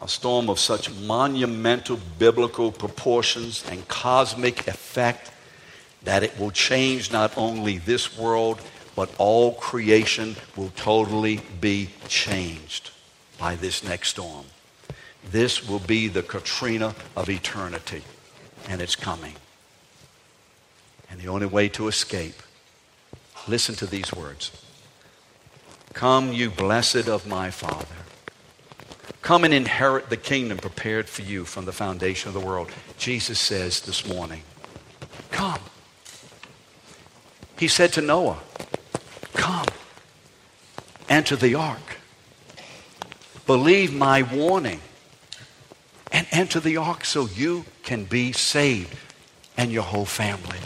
A 0.00 0.08
storm 0.08 0.48
of 0.48 0.58
such 0.60 0.92
monumental 0.92 1.98
biblical 2.18 2.70
proportions 2.70 3.64
and 3.68 3.86
cosmic 3.88 4.66
effect 4.68 5.30
that 6.04 6.22
it 6.22 6.38
will 6.38 6.52
change 6.52 7.12
not 7.12 7.36
only 7.36 7.78
this 7.78 8.16
world, 8.16 8.60
but 8.94 9.10
all 9.18 9.54
creation 9.54 10.36
will 10.56 10.72
totally 10.76 11.40
be 11.60 11.90
changed 12.06 12.90
by 13.38 13.56
this 13.56 13.82
next 13.82 14.10
storm. 14.10 14.44
This 15.30 15.68
will 15.68 15.78
be 15.80 16.08
the 16.08 16.22
Katrina 16.22 16.94
of 17.16 17.28
eternity 17.28 18.02
and 18.68 18.80
it's 18.80 18.96
coming. 18.96 19.34
And 21.10 21.20
the 21.20 21.28
only 21.28 21.46
way 21.46 21.68
to 21.70 21.88
escape, 21.88 22.42
listen 23.46 23.74
to 23.76 23.86
these 23.86 24.12
words 24.12 24.50
Come, 25.92 26.32
you 26.32 26.50
blessed 26.50 27.08
of 27.08 27.26
my 27.26 27.50
Father. 27.50 27.86
Come 29.28 29.44
and 29.44 29.52
inherit 29.52 30.08
the 30.08 30.16
kingdom 30.16 30.56
prepared 30.56 31.06
for 31.06 31.20
you 31.20 31.44
from 31.44 31.66
the 31.66 31.72
foundation 31.74 32.28
of 32.28 32.32
the 32.32 32.40
world. 32.40 32.70
Jesus 32.96 33.38
says 33.38 33.82
this 33.82 34.08
morning, 34.08 34.40
Come. 35.30 35.60
He 37.58 37.68
said 37.68 37.92
to 37.92 38.00
Noah, 38.00 38.38
Come, 39.34 39.66
enter 41.10 41.36
the 41.36 41.54
ark. 41.56 41.98
Believe 43.44 43.94
my 43.94 44.22
warning 44.22 44.80
and 46.10 46.26
enter 46.30 46.58
the 46.58 46.78
ark 46.78 47.04
so 47.04 47.26
you 47.26 47.66
can 47.82 48.04
be 48.04 48.32
saved 48.32 48.96
and 49.58 49.70
your 49.70 49.82
whole 49.82 50.06
family. 50.06 50.56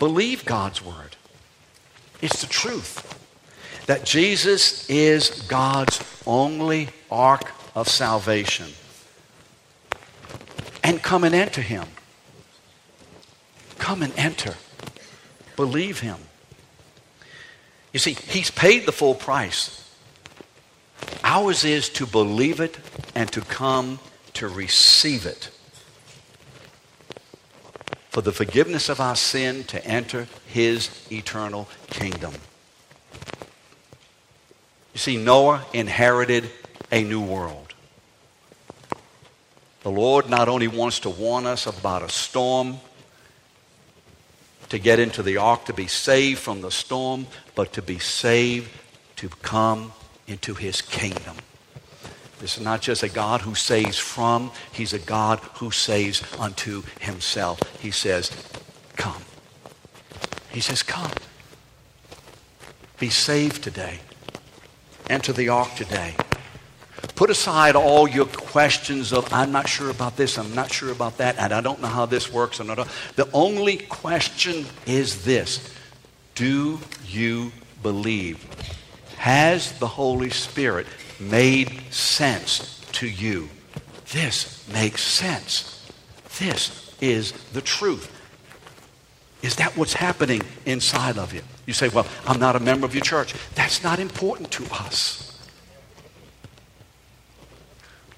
Believe 0.00 0.44
God's 0.44 0.84
word. 0.84 1.14
It's 2.20 2.40
the 2.40 2.48
truth 2.48 3.19
that 3.90 4.04
Jesus 4.04 4.88
is 4.88 5.42
God's 5.48 6.00
only 6.24 6.90
ark 7.10 7.50
of 7.74 7.88
salvation. 7.88 8.68
And 10.84 11.02
come 11.02 11.24
and 11.24 11.34
enter 11.34 11.60
him. 11.60 11.88
Come 13.78 14.04
and 14.04 14.16
enter. 14.16 14.54
Believe 15.56 15.98
him. 15.98 16.18
You 17.92 17.98
see, 17.98 18.12
he's 18.12 18.52
paid 18.52 18.86
the 18.86 18.92
full 18.92 19.16
price. 19.16 19.92
Ours 21.24 21.64
is 21.64 21.88
to 21.88 22.06
believe 22.06 22.60
it 22.60 22.78
and 23.16 23.32
to 23.32 23.40
come 23.40 23.98
to 24.34 24.46
receive 24.46 25.26
it. 25.26 25.50
For 28.10 28.20
the 28.22 28.30
forgiveness 28.30 28.88
of 28.88 29.00
our 29.00 29.16
sin 29.16 29.64
to 29.64 29.84
enter 29.84 30.28
his 30.46 30.90
eternal 31.10 31.68
kingdom. 31.88 32.34
You 34.92 34.98
see, 34.98 35.16
Noah 35.16 35.64
inherited 35.72 36.50
a 36.90 37.02
new 37.02 37.20
world. 37.20 37.74
The 39.82 39.90
Lord 39.90 40.28
not 40.28 40.48
only 40.48 40.68
wants 40.68 41.00
to 41.00 41.10
warn 41.10 41.46
us 41.46 41.66
about 41.66 42.02
a 42.02 42.08
storm, 42.08 42.78
to 44.70 44.78
get 44.78 44.98
into 44.98 45.22
the 45.22 45.36
ark, 45.36 45.64
to 45.66 45.72
be 45.72 45.86
saved 45.86 46.38
from 46.38 46.60
the 46.60 46.70
storm, 46.70 47.26
but 47.54 47.72
to 47.72 47.82
be 47.82 47.98
saved 47.98 48.70
to 49.16 49.28
come 49.28 49.92
into 50.26 50.54
his 50.54 50.80
kingdom. 50.80 51.36
This 52.38 52.56
is 52.56 52.62
not 52.62 52.80
just 52.80 53.02
a 53.02 53.08
God 53.08 53.42
who 53.42 53.54
saves 53.54 53.98
from, 53.98 54.50
he's 54.72 54.92
a 54.92 54.98
God 54.98 55.40
who 55.56 55.70
saves 55.70 56.22
unto 56.38 56.82
himself. 57.00 57.60
He 57.80 57.90
says, 57.90 58.30
Come. 58.96 59.22
He 60.50 60.60
says, 60.60 60.82
Come. 60.82 61.10
Be 62.98 63.10
saved 63.10 63.62
today. 63.62 64.00
Enter 65.10 65.32
the 65.32 65.48
ark 65.48 65.74
today. 65.74 66.14
Put 67.16 67.30
aside 67.30 67.74
all 67.74 68.08
your 68.08 68.26
questions 68.26 69.12
of, 69.12 69.30
I'm 69.32 69.50
not 69.50 69.68
sure 69.68 69.90
about 69.90 70.16
this, 70.16 70.38
I'm 70.38 70.54
not 70.54 70.72
sure 70.72 70.92
about 70.92 71.18
that, 71.18 71.36
and 71.36 71.52
I 71.52 71.60
don't 71.60 71.80
know 71.82 71.88
how 71.88 72.06
this 72.06 72.32
works. 72.32 72.60
And 72.60 72.70
the 72.70 73.28
only 73.32 73.76
question 73.76 74.66
is 74.86 75.24
this 75.24 75.74
Do 76.36 76.78
you 77.08 77.50
believe? 77.82 78.46
Has 79.16 79.78
the 79.80 79.88
Holy 79.88 80.30
Spirit 80.30 80.86
made 81.18 81.92
sense 81.92 82.80
to 82.92 83.08
you? 83.08 83.48
This 84.12 84.66
makes 84.72 85.02
sense. 85.02 85.84
This 86.38 86.94
is 87.00 87.32
the 87.52 87.60
truth. 87.60 88.19
Is 89.42 89.56
that 89.56 89.76
what's 89.76 89.94
happening 89.94 90.42
inside 90.66 91.18
of 91.18 91.32
you? 91.32 91.42
You 91.66 91.72
say, 91.72 91.88
well, 91.88 92.06
I'm 92.26 92.38
not 92.38 92.56
a 92.56 92.60
member 92.60 92.86
of 92.86 92.94
your 92.94 93.04
church. 93.04 93.34
That's 93.54 93.82
not 93.82 93.98
important 93.98 94.50
to 94.52 94.64
us. 94.72 95.26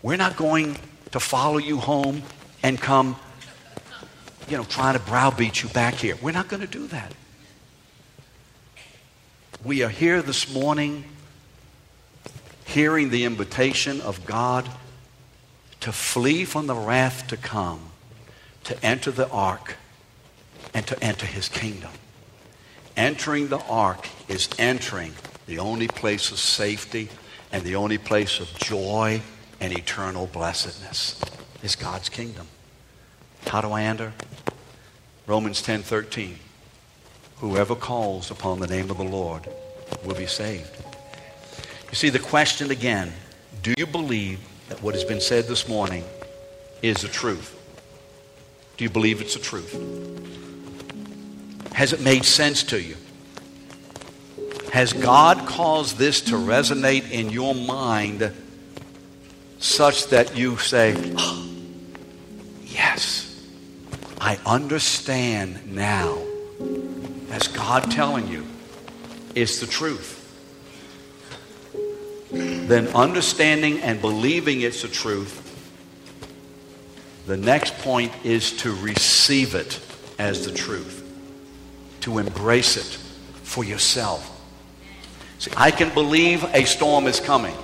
We're 0.02 0.16
not 0.16 0.36
going 0.36 0.76
to 1.12 1.20
follow 1.20 1.58
you 1.58 1.76
home 1.76 2.22
and 2.62 2.80
come, 2.80 3.16
you 4.48 4.56
know, 4.56 4.64
trying 4.64 4.94
to 4.94 5.00
browbeat 5.00 5.62
you 5.62 5.68
back 5.68 5.94
here. 5.94 6.16
We're 6.20 6.32
not 6.32 6.48
going 6.48 6.60
to 6.62 6.66
do 6.66 6.86
that 6.88 7.14
we 9.64 9.82
are 9.84 9.88
here 9.88 10.22
this 10.22 10.52
morning 10.52 11.04
hearing 12.64 13.10
the 13.10 13.24
invitation 13.24 14.00
of 14.00 14.24
God 14.26 14.68
to 15.80 15.92
flee 15.92 16.44
from 16.44 16.66
the 16.66 16.74
wrath 16.74 17.28
to 17.28 17.36
come, 17.36 17.90
to 18.64 18.84
enter 18.84 19.12
the 19.12 19.28
ark, 19.30 19.76
and 20.74 20.86
to 20.86 21.02
enter 21.02 21.26
his 21.26 21.48
kingdom. 21.48 21.90
Entering 22.96 23.48
the 23.48 23.62
ark 23.64 24.08
is 24.28 24.48
entering 24.58 25.14
the 25.46 25.58
only 25.58 25.88
place 25.88 26.30
of 26.30 26.38
safety 26.38 27.08
and 27.50 27.62
the 27.64 27.76
only 27.76 27.98
place 27.98 28.40
of 28.40 28.52
joy 28.54 29.20
and 29.60 29.72
eternal 29.72 30.26
blessedness 30.26 31.20
is 31.62 31.76
God's 31.76 32.08
kingdom. 32.08 32.46
How 33.46 33.60
do 33.60 33.72
I 33.72 33.82
enter? 33.82 34.12
Romans 35.26 35.62
10:13. 35.62 36.38
Whoever 37.38 37.74
calls 37.74 38.30
upon 38.30 38.60
the 38.60 38.66
name 38.66 38.90
of 38.90 38.98
the 38.98 39.04
Lord 39.04 39.48
will 40.04 40.14
be 40.14 40.26
saved. 40.26 40.76
You 41.90 41.96
see 41.96 42.08
the 42.08 42.18
question 42.18 42.70
again, 42.70 43.12
do 43.62 43.74
you 43.76 43.86
believe 43.86 44.40
that 44.68 44.82
what 44.82 44.94
has 44.94 45.04
been 45.04 45.20
said 45.20 45.46
this 45.46 45.68
morning 45.68 46.04
is 46.82 47.02
the 47.02 47.08
truth? 47.08 47.54
Do 48.76 48.84
you 48.84 48.90
believe 48.90 49.20
it's 49.20 49.34
the 49.34 49.40
truth? 49.40 49.74
Has 51.74 51.92
it 51.92 52.00
made 52.00 52.24
sense 52.24 52.62
to 52.64 52.80
you? 52.80 52.96
Has 54.72 54.92
God 54.92 55.46
caused 55.46 55.98
this 55.98 56.20
to 56.22 56.34
resonate 56.34 57.10
in 57.10 57.30
your 57.30 57.54
mind 57.54 58.32
such 59.58 60.08
that 60.08 60.36
you 60.36 60.56
say, 60.58 60.94
oh, 61.16 61.52
Yes, 62.72 63.28
I 64.18 64.38
understand 64.46 65.74
now. 65.74 66.18
That's 67.28 67.48
God 67.48 67.90
telling 67.90 68.28
you 68.28 68.46
it's 69.34 69.60
the 69.60 69.66
truth. 69.66 70.18
Then 72.30 72.88
understanding 72.88 73.80
and 73.80 74.00
believing 74.00 74.62
it's 74.62 74.82
the 74.82 74.88
truth, 74.88 75.38
the 77.26 77.36
next 77.36 77.76
point 77.78 78.12
is 78.24 78.52
to 78.58 78.74
receive 78.76 79.54
it 79.54 79.78
as 80.18 80.46
the 80.46 80.52
truth, 80.52 81.01
to 82.02 82.18
embrace 82.18 82.76
it 82.76 82.98
for 83.42 83.64
yourself. 83.64 84.28
See, 85.38 85.50
I 85.56 85.70
can 85.70 85.92
believe 85.92 86.44
a 86.54 86.64
storm 86.64 87.06
is 87.06 87.18
coming. 87.18 87.56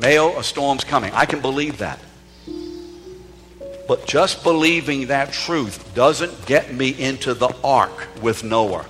Mayo, 0.00 0.38
a 0.38 0.42
storm's 0.42 0.82
coming. 0.82 1.12
I 1.12 1.26
can 1.26 1.40
believe 1.40 1.78
that. 1.78 2.00
But 3.86 4.06
just 4.06 4.42
believing 4.42 5.08
that 5.08 5.32
truth 5.32 5.94
doesn't 5.94 6.46
get 6.46 6.74
me 6.74 6.88
into 6.88 7.34
the 7.34 7.54
ark 7.62 8.08
with 8.22 8.42
Noah. 8.42 8.86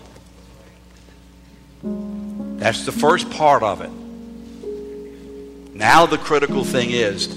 That's 1.83 2.87
the 2.87 2.93
first 2.93 3.29
part 3.31 3.63
of 3.63 3.81
it. 3.81 3.91
Now, 5.75 6.07
the 6.07 6.19
critical 6.19 6.65
thing 6.65 6.93
is 6.93 7.29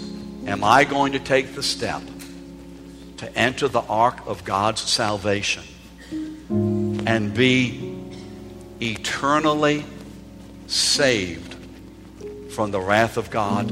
am 0.45 0.63
I 0.63 0.83
going 0.83 1.13
to 1.13 1.19
take 1.19 1.55
the 1.55 1.63
step 1.63 2.01
to 3.17 3.37
enter 3.37 3.67
the 3.67 3.81
ark 3.81 4.19
of 4.25 4.45
God's 4.45 4.81
salvation 4.81 5.63
and 7.07 7.33
be 7.33 7.95
eternally 8.81 9.85
saved 10.67 11.55
from 12.51 12.71
the 12.71 12.79
wrath 12.79 13.17
of 13.17 13.29
God? 13.31 13.71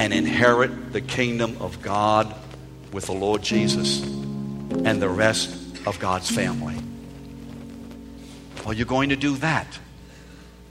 and 0.00 0.14
inherit 0.14 0.94
the 0.94 1.00
kingdom 1.02 1.54
of 1.60 1.82
God 1.82 2.34
with 2.90 3.04
the 3.04 3.12
Lord 3.12 3.42
Jesus 3.42 4.02
and 4.02 5.00
the 5.00 5.10
rest 5.10 5.54
of 5.86 5.98
God's 5.98 6.30
family. 6.30 6.76
Are 8.64 8.72
you 8.72 8.86
going 8.86 9.10
to 9.10 9.16
do 9.16 9.36
that? 9.36 9.78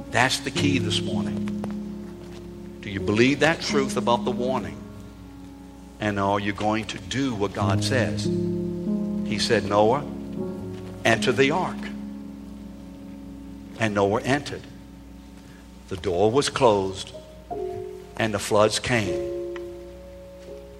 That's 0.10 0.39
the 0.39 0.49
key 0.49 0.80
this 0.80 0.99
morning. 1.03 1.45
Do 2.82 2.89
you 2.89 2.99
believe 2.99 3.41
that 3.41 3.62
truth 3.62 3.97
about 3.97 4.26
the 4.26 4.32
warning? 4.32 4.78
And 5.99 6.20
are 6.20 6.39
you 6.39 6.51
going 6.51 6.86
to 6.86 6.97
do 6.97 7.36
what 7.36 7.53
God 7.53 7.84
says? 7.84 8.26
He 8.26 9.38
said, 9.38 9.64
Noah, 9.66 10.03
enter 11.06 11.32
the 11.32 11.52
ark. 11.52 11.78
And 13.80 13.93
Noah 13.95 14.22
entered. 14.22 14.62
The 15.88 15.97
door 15.97 16.32
was 16.32 16.50
closed 16.50 17.12
and 18.20 18.34
the 18.34 18.39
floods 18.39 18.80
came, 18.80 19.56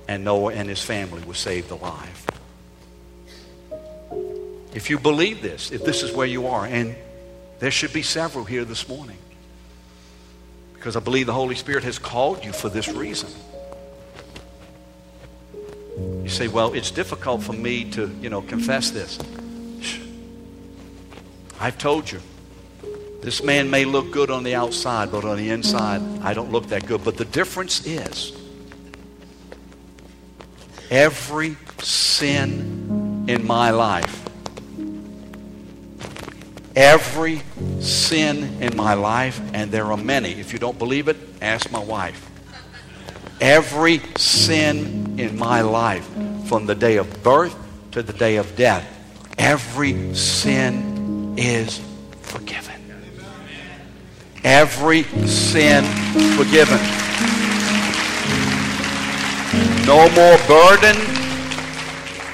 and 0.10 0.26
Noah 0.26 0.54
and 0.54 0.68
his 0.68 0.84
family 0.84 1.24
were 1.24 1.34
saved 1.34 1.72
alive. 1.72 2.28
If 4.74 4.90
you 4.90 5.00
believe 5.00 5.42
this, 5.42 5.72
if 5.72 5.84
this 5.84 6.04
is 6.04 6.12
where 6.12 6.28
you 6.28 6.48
are, 6.48 6.66
and 6.66 6.96
there 7.60 7.72
should 7.72 7.94
be 7.94 8.04
several 8.04 8.44
here 8.44 8.66
this 8.66 8.88
morning, 8.90 9.18
because 10.74 10.98
I 10.98 11.00
believe 11.00 11.26
the 11.26 11.34
Holy 11.34 11.56
Spirit 11.56 11.86
has 11.86 11.98
called 11.98 12.44
you 12.44 12.52
for 12.52 12.68
this 12.68 12.90
reason. 12.90 13.30
You 15.98 16.30
say, 16.30 16.50
well, 16.50 16.74
it's 16.74 16.92
difficult 16.92 17.42
for 17.42 17.54
me 17.54 17.90
to, 17.92 18.08
you 18.22 18.30
know, 18.30 18.42
confess 18.42 18.92
this. 18.92 19.18
I've 21.60 21.78
told 21.78 22.12
you. 22.12 22.22
This 23.22 23.44
man 23.44 23.70
may 23.70 23.84
look 23.84 24.12
good 24.12 24.32
on 24.32 24.44
the 24.44 24.56
outside, 24.56 25.12
but 25.12 25.26
on 25.26 25.38
the 25.38 25.50
inside, 25.50 26.02
I 26.24 26.34
don't 26.34 26.52
look 26.52 26.68
that 26.68 26.86
good. 26.86 27.04
But 27.04 27.18
the 27.18 27.26
difference 27.26 27.86
is 27.86 28.32
every 30.90 31.58
sin 31.80 33.26
in 33.28 33.46
my 33.46 33.72
life, 33.72 34.26
every 36.78 37.42
sin 37.82 38.62
in 38.62 38.78
my 38.78 38.94
life, 38.94 39.42
and 39.54 39.70
there 39.70 39.92
are 39.92 39.98
many. 39.98 40.32
If 40.32 40.54
you 40.54 40.60
don't 40.60 40.80
believe 40.80 41.10
it, 41.10 41.18
ask 41.42 41.70
my 41.72 41.84
wife. 41.84 42.26
Every 43.42 44.02
sin 44.16 45.20
in 45.20 45.38
my 45.38 45.62
life, 45.62 46.08
from 46.48 46.66
the 46.66 46.76
day 46.76 46.98
of 46.98 47.22
birth 47.22 47.56
to 47.92 48.02
the 48.02 48.14
day 48.14 48.38
of 48.38 48.56
death, 48.56 48.86
every 49.38 50.16
sin 50.16 50.99
is 51.38 51.82
forgiven 52.22 52.80
every 54.44 55.04
sin 55.28 55.84
forgiven. 56.36 56.80
No 59.86 60.10
more 60.12 60.38
burden 60.48 60.96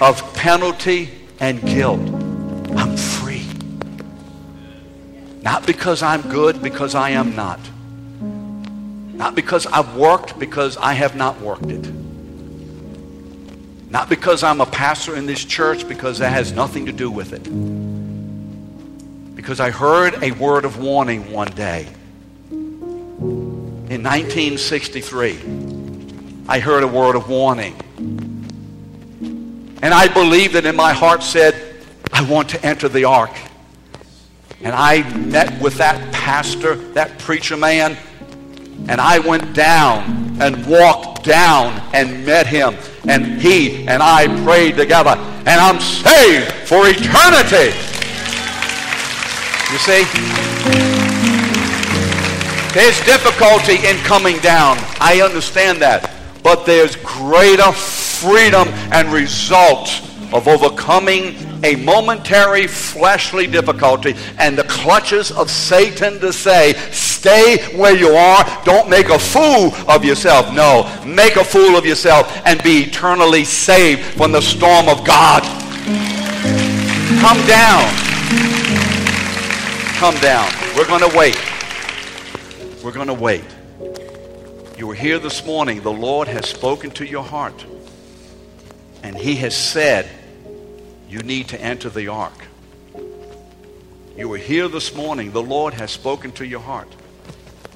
of 0.01 0.33
penalty 0.35 1.09
and 1.39 1.61
guilt. 1.61 1.99
I'm 2.75 2.95
free. 2.97 3.45
Not 5.41 5.65
because 5.65 6.03
I'm 6.03 6.21
good, 6.23 6.61
because 6.61 6.95
I 6.95 7.11
am 7.11 7.35
not. 7.35 7.59
Not 8.21 9.35
because 9.35 9.65
I've 9.67 9.95
worked, 9.95 10.37
because 10.37 10.77
I 10.77 10.93
have 10.93 11.15
not 11.15 11.39
worked 11.39 11.67
it. 11.67 11.89
Not 13.89 14.09
because 14.09 14.43
I'm 14.43 14.59
a 14.59 14.65
pastor 14.65 15.15
in 15.15 15.25
this 15.25 15.43
church, 15.43 15.87
because 15.87 16.19
that 16.19 16.33
has 16.33 16.51
nothing 16.51 16.85
to 16.87 16.91
do 16.91 17.09
with 17.09 17.31
it 17.31 17.84
because 19.45 19.59
I 19.59 19.69
heard 19.69 20.23
a 20.23 20.31
word 20.31 20.65
of 20.65 20.79
warning 20.79 21.31
one 21.31 21.49
day. 21.49 21.87
In 22.49 24.01
1963, 24.01 25.37
I 26.49 26.57
heard 26.57 26.81
a 26.81 26.87
word 26.87 27.15
of 27.15 27.29
warning. 27.29 27.75
And 29.83 29.93
I 29.93 30.07
believed 30.11 30.55
it 30.55 30.65
in 30.65 30.75
my 30.75 30.93
heart 30.93 31.21
said, 31.21 31.53
I 32.11 32.27
want 32.27 32.49
to 32.49 32.65
enter 32.65 32.89
the 32.89 33.05
ark. 33.05 33.29
And 34.61 34.73
I 34.73 35.07
met 35.15 35.61
with 35.61 35.77
that 35.77 36.11
pastor, 36.11 36.73
that 36.93 37.19
preacher 37.19 37.55
man, 37.55 37.95
and 38.89 38.99
I 38.99 39.19
went 39.19 39.53
down 39.53 40.41
and 40.41 40.65
walked 40.65 41.23
down 41.23 41.79
and 41.93 42.25
met 42.25 42.47
him. 42.47 42.75
And 43.07 43.39
he 43.39 43.87
and 43.87 44.01
I 44.01 44.25
prayed 44.43 44.75
together. 44.75 45.11
And 45.11 45.49
I'm 45.49 45.79
saved 45.79 46.51
for 46.67 46.87
eternity. 46.87 47.94
You 49.71 49.79
see? 49.79 50.03
There's 52.73 53.03
difficulty 53.05 53.87
in 53.87 53.97
coming 54.03 54.37
down. 54.39 54.77
I 54.99 55.21
understand 55.23 55.81
that. 55.81 56.11
But 56.43 56.65
there's 56.65 56.95
greater 56.97 57.71
freedom 57.71 58.67
and 58.91 59.11
result 59.11 59.89
of 60.33 60.47
overcoming 60.47 61.35
a 61.63 61.77
momentary 61.77 62.67
fleshly 62.67 63.47
difficulty 63.47 64.15
and 64.37 64.55
the 64.55 64.65
clutches 64.65 65.31
of 65.31 65.49
Satan 65.49 66.19
to 66.19 66.31
say, 66.31 66.73
stay 66.91 67.57
where 67.75 67.95
you 67.95 68.09
are. 68.09 68.45
Don't 68.65 68.89
make 68.89 69.09
a 69.09 69.17
fool 69.17 69.73
of 69.89 70.05
yourself. 70.05 70.53
No, 70.53 70.83
make 71.05 71.37
a 71.37 71.43
fool 71.43 71.75
of 71.75 71.85
yourself 71.85 72.41
and 72.45 72.61
be 72.61 72.83
eternally 72.83 73.43
saved 73.43 74.03
from 74.15 74.31
the 74.31 74.41
storm 74.41 74.89
of 74.89 75.03
God. 75.03 75.41
Come 77.19 77.47
down 77.47 78.64
come 80.11 80.21
down. 80.21 80.51
We're 80.77 80.85
going 80.85 81.09
to 81.09 81.17
wait. 81.17 81.35
We're 82.83 82.91
going 82.91 83.07
to 83.07 83.13
wait. 83.15 83.43
You 84.77 84.85
were 84.85 84.93
here 84.93 85.17
this 85.17 85.43
morning. 85.43 85.81
The 85.81 85.91
Lord 85.91 86.27
has 86.27 86.47
spoken 86.47 86.91
to 86.91 87.05
your 87.07 87.23
heart. 87.23 87.65
And 89.01 89.17
He 89.17 89.33
has 89.37 89.57
said, 89.57 90.07
you 91.09 91.23
need 91.23 91.47
to 91.47 91.59
enter 91.59 91.89
the 91.89 92.09
ark. 92.09 92.37
You 94.15 94.29
were 94.29 94.37
here 94.37 94.67
this 94.67 94.93
morning. 94.93 95.31
The 95.31 95.41
Lord 95.41 95.73
has 95.73 95.89
spoken 95.89 96.31
to 96.33 96.45
your 96.45 96.59
heart. 96.59 96.95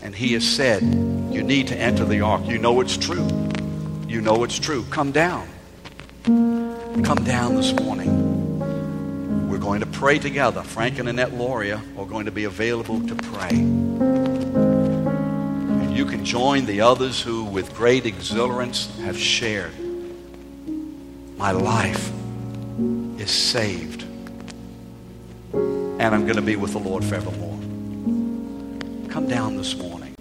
And 0.04 0.14
He 0.14 0.34
has 0.34 0.48
said, 0.48 0.84
you 0.84 1.42
need 1.42 1.70
to 1.70 1.76
enter 1.76 2.06
the 2.06 2.22
ark. 2.22 2.46
You 2.46 2.60
know 2.60 2.80
it's 2.80 2.96
true. 2.96 3.28
You 4.08 4.22
know 4.22 4.44
it's 4.44 4.60
true. 4.60 4.86
Come 4.92 5.12
down. 5.12 5.50
Come 6.26 7.24
down 7.24 7.56
this 7.56 7.74
morning. 7.74 8.19
We're 9.60 9.66
going 9.66 9.82
to 9.82 9.88
pray 9.88 10.20
together. 10.20 10.64
Frank 10.64 11.00
and 11.00 11.10
Annette 11.10 11.34
Loria 11.34 11.82
are 11.98 12.06
going 12.06 12.28
to 12.28 12.32
be 12.32 12.46
available 12.46 13.06
to 13.06 13.14
pray. 13.14 13.50
And 13.50 14.00
you 15.94 16.06
can 16.06 16.24
join 16.24 16.66
the 16.66 16.80
others 16.80 17.22
who, 17.22 17.44
with 17.44 17.76
great 17.76 18.06
exhilarance, 18.06 18.98
have 19.02 19.18
shared. 19.18 19.74
My 21.36 21.52
life 21.52 22.10
is 23.20 23.30
saved. 23.30 24.04
And 25.54 26.02
I'm 26.02 26.24
going 26.24 26.38
to 26.38 26.42
be 26.42 26.56
with 26.56 26.72
the 26.72 26.80
Lord 26.80 27.04
forevermore. 27.04 27.60
Come 29.10 29.28
down 29.28 29.58
this 29.58 29.76
morning. 29.76 30.16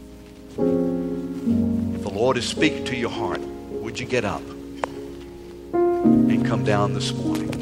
If 1.95 2.03
the 2.03 2.11
Lord 2.11 2.39
is 2.39 2.49
speaking 2.49 2.85
to 2.87 2.97
your 2.97 3.11
heart, 3.11 3.41
would 3.41 4.01
you 4.01 4.07
get 4.07 4.25
up 4.25 4.43
and 5.73 6.45
come 6.45 6.65
down 6.65 6.93
this 6.93 7.13
morning? 7.13 7.53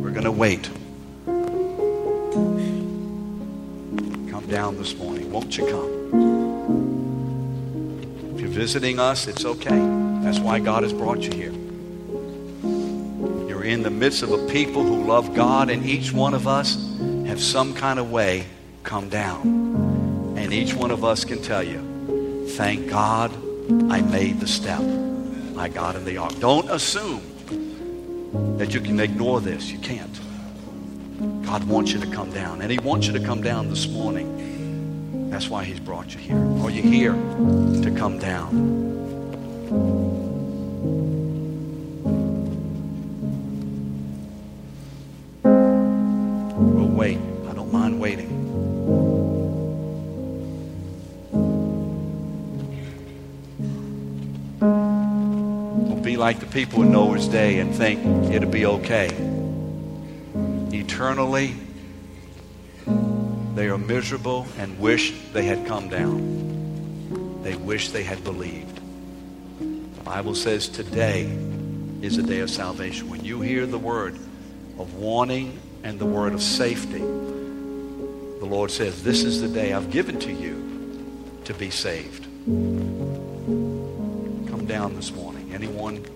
We're 0.00 0.12
going 0.12 0.22
to 0.22 0.30
wait. 0.30 0.70
Down 4.48 4.76
this 4.78 4.96
morning. 4.96 5.30
Won't 5.30 5.56
you 5.58 5.66
come? 5.66 5.88
If 8.34 8.40
you're 8.40 8.50
visiting 8.50 8.98
us, 8.98 9.26
it's 9.26 9.44
okay. 9.44 9.78
That's 10.22 10.38
why 10.38 10.58
God 10.58 10.82
has 10.82 10.92
brought 10.92 11.20
you 11.22 11.32
here. 11.32 11.52
You're 13.48 13.64
in 13.64 13.82
the 13.82 13.90
midst 13.90 14.22
of 14.22 14.32
a 14.32 14.46
people 14.48 14.82
who 14.82 15.04
love 15.04 15.34
God, 15.34 15.68
and 15.68 15.84
each 15.84 16.12
one 16.12 16.32
of 16.32 16.48
us 16.48 16.76
have 17.26 17.40
some 17.40 17.74
kind 17.74 17.98
of 17.98 18.10
way 18.10 18.46
come 18.84 19.10
down. 19.10 20.34
And 20.38 20.52
each 20.52 20.72
one 20.72 20.90
of 20.90 21.04
us 21.04 21.24
can 21.24 21.42
tell 21.42 21.62
you, 21.62 22.48
thank 22.56 22.88
God 22.88 23.30
I 23.92 24.00
made 24.00 24.40
the 24.40 24.48
step. 24.48 24.80
I 25.58 25.68
got 25.68 25.94
in 25.94 26.04
the 26.06 26.16
ark. 26.16 26.38
Don't 26.38 26.70
assume 26.70 27.20
that 28.56 28.72
you 28.72 28.80
can 28.80 28.98
ignore 28.98 29.40
this. 29.40 29.70
You 29.70 29.78
can't. 29.78 30.18
God 31.44 31.64
wants 31.64 31.92
you 31.92 32.00
to 32.00 32.06
come 32.06 32.30
down, 32.30 32.62
and 32.62 32.70
He 32.70 32.78
wants 32.78 33.06
you 33.06 33.12
to 33.14 33.20
come 33.20 33.42
down 33.42 33.68
this 33.68 33.88
morning. 33.88 34.37
That's 35.38 35.50
why 35.50 35.62
He's 35.62 35.78
brought 35.78 36.12
you 36.12 36.18
here. 36.18 36.36
Are 36.64 36.68
you 36.68 36.82
here 36.82 37.12
to 37.12 37.94
come 37.96 38.18
down? 38.18 38.50
We'll 46.74 46.88
wait. 46.88 47.18
I 47.48 47.52
don't 47.52 47.72
mind 47.72 48.00
waiting. 48.00 48.28
We'll 55.88 56.02
be 56.02 56.16
like 56.16 56.40
the 56.40 56.46
people 56.46 56.82
in 56.82 56.90
Noah's 56.90 57.28
day 57.28 57.60
and 57.60 57.72
think 57.72 58.32
it'll 58.32 58.50
be 58.50 58.66
okay. 58.66 59.06
Eternally, 60.72 61.54
they 63.58 63.68
are 63.68 63.76
miserable 63.76 64.46
and 64.56 64.78
wish 64.78 65.12
they 65.32 65.42
had 65.42 65.66
come 65.66 65.88
down. 65.88 67.42
They 67.42 67.56
wish 67.56 67.88
they 67.88 68.04
had 68.04 68.22
believed. 68.22 68.78
The 69.58 70.04
Bible 70.04 70.36
says 70.36 70.68
today 70.68 71.24
is 72.00 72.18
a 72.18 72.22
day 72.22 72.38
of 72.38 72.50
salvation. 72.50 73.10
When 73.10 73.24
you 73.24 73.40
hear 73.40 73.66
the 73.66 73.78
word 73.78 74.14
of 74.78 74.94
warning 74.94 75.58
and 75.82 75.98
the 75.98 76.06
word 76.06 76.34
of 76.34 76.40
safety, 76.40 77.00
the 77.00 78.46
Lord 78.46 78.70
says, 78.70 79.02
This 79.02 79.24
is 79.24 79.40
the 79.40 79.48
day 79.48 79.72
I've 79.72 79.90
given 79.90 80.20
to 80.20 80.32
you 80.32 81.34
to 81.44 81.52
be 81.52 81.70
saved. 81.70 82.26
Come 82.46 83.06
down 84.68 84.94
this 84.94 85.10
morning. 85.10 85.50
Anyone 85.52 86.06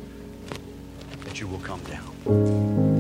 that 1.24 1.40
you 1.40 1.49
will 1.49 1.59
come 1.59 1.80
down. 1.80 2.91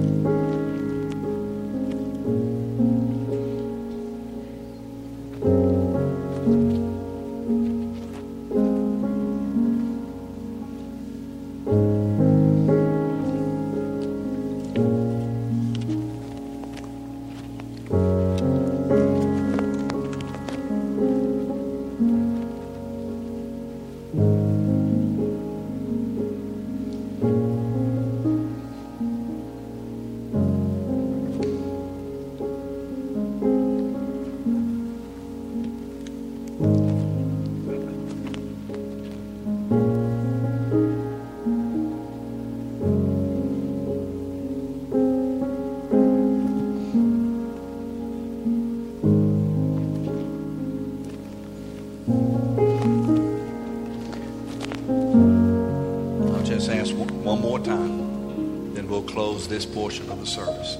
Close 59.32 59.48
this 59.48 59.64
portion 59.64 60.10
of 60.10 60.20
the 60.20 60.26
service. 60.26 60.76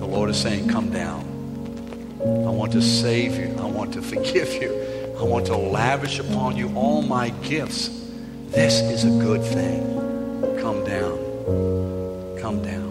The 0.00 0.06
Lord 0.06 0.30
is 0.30 0.40
saying, 0.40 0.68
Come 0.68 0.90
down. 0.90 1.20
I 2.22 2.50
want 2.50 2.72
to 2.72 2.80
save 2.80 3.36
you. 3.36 3.54
I 3.58 3.66
want 3.66 3.92
to 3.92 4.00
forgive 4.00 4.54
you. 4.54 4.72
I 5.20 5.24
want 5.24 5.44
to 5.46 5.56
lavish 5.56 6.18
upon 6.20 6.56
you 6.56 6.74
all 6.74 7.02
my 7.02 7.28
gifts. 7.50 7.90
This 8.48 8.80
is 8.80 9.04
a 9.04 9.10
good 9.22 9.42
thing. 9.42 9.82
Come 10.62 10.86
down. 10.86 11.18
Come 12.40 12.62
down. 12.64 12.81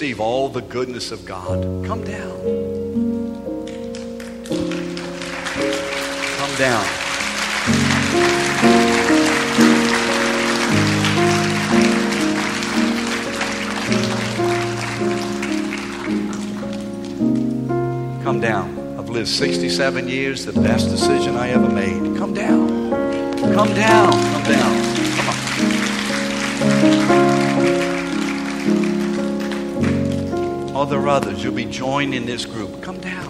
Receive 0.00 0.18
all 0.18 0.48
the 0.48 0.62
goodness 0.62 1.12
of 1.12 1.26
God. 1.26 1.62
Come 1.86 2.02
down. 2.02 2.40
Come 6.38 6.56
down. 6.56 6.86
Come 18.22 18.40
down. 18.40 18.98
I've 18.98 19.10
lived 19.10 19.28
67 19.28 20.08
years, 20.08 20.46
the 20.46 20.52
best 20.62 20.88
decision 20.88 21.36
I 21.36 21.50
ever 21.50 21.68
made. 21.68 22.16
Come 22.16 22.32
down. 22.32 22.90
Come 23.52 23.74
down. 23.74 24.12
Come 24.12 24.44
down. 24.44 24.89
There 30.88 31.08
others? 31.08 31.44
You'll 31.44 31.54
be 31.54 31.66
joined 31.66 32.14
in 32.14 32.24
this 32.26 32.46
group. 32.46 32.82
Come 32.82 32.98
down. 33.00 33.28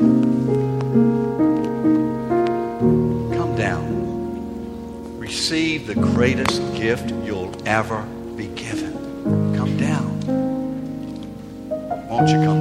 Come 3.36 3.56
down. 3.56 5.18
Receive 5.18 5.86
the 5.86 5.96
greatest 5.96 6.62
gift 6.74 7.10
you'll 7.10 7.52
ever 7.66 8.02
be 8.36 8.46
given. 8.46 8.94
Come 9.56 9.76
down. 9.76 10.20
Won't 12.08 12.30
you 12.30 12.36
come 12.36 12.59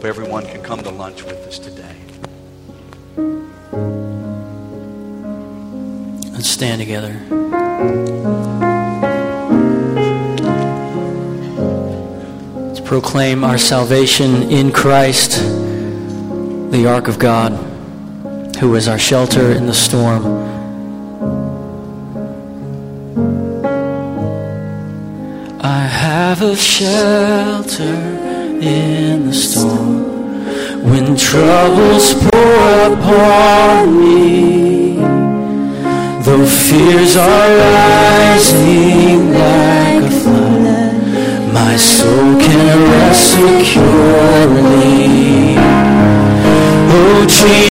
hope 0.00 0.08
everyone 0.08 0.46
can 0.46 0.62
come 0.62 0.82
to 0.82 0.88
lunch 0.88 1.22
with 1.24 1.46
us 1.46 1.58
today. 1.58 1.94
Let's 6.32 6.48
stand 6.48 6.80
together. 6.80 7.20
Let's 12.66 12.80
proclaim 12.80 13.44
our 13.44 13.58
salvation 13.58 14.50
in 14.50 14.72
Christ, 14.72 15.32
the 16.70 16.86
ark 16.88 17.06
of 17.06 17.18
God, 17.18 17.52
who 18.56 18.74
is 18.76 18.88
our 18.88 18.98
shelter 18.98 19.52
in 19.52 19.66
the 19.66 19.74
storm. 19.74 20.24
I 25.60 25.82
have 25.84 26.40
a 26.40 26.56
shelter 26.56 28.19
in 28.60 29.26
the 29.26 29.32
storm. 29.32 30.00
When 30.82 31.16
troubles 31.16 32.14
pour 32.14 32.92
upon 32.92 34.00
me, 34.00 34.96
though 36.24 36.46
fears 36.46 37.16
are 37.16 37.56
rising 37.56 39.32
like 39.32 40.04
a 40.04 40.10
flood, 40.20 41.52
my 41.54 41.76
soul 41.76 42.38
can 42.40 42.90
rest 42.90 43.32
securely. 43.32 45.00
Oh, 46.92 47.26
Jesus. 47.28 47.60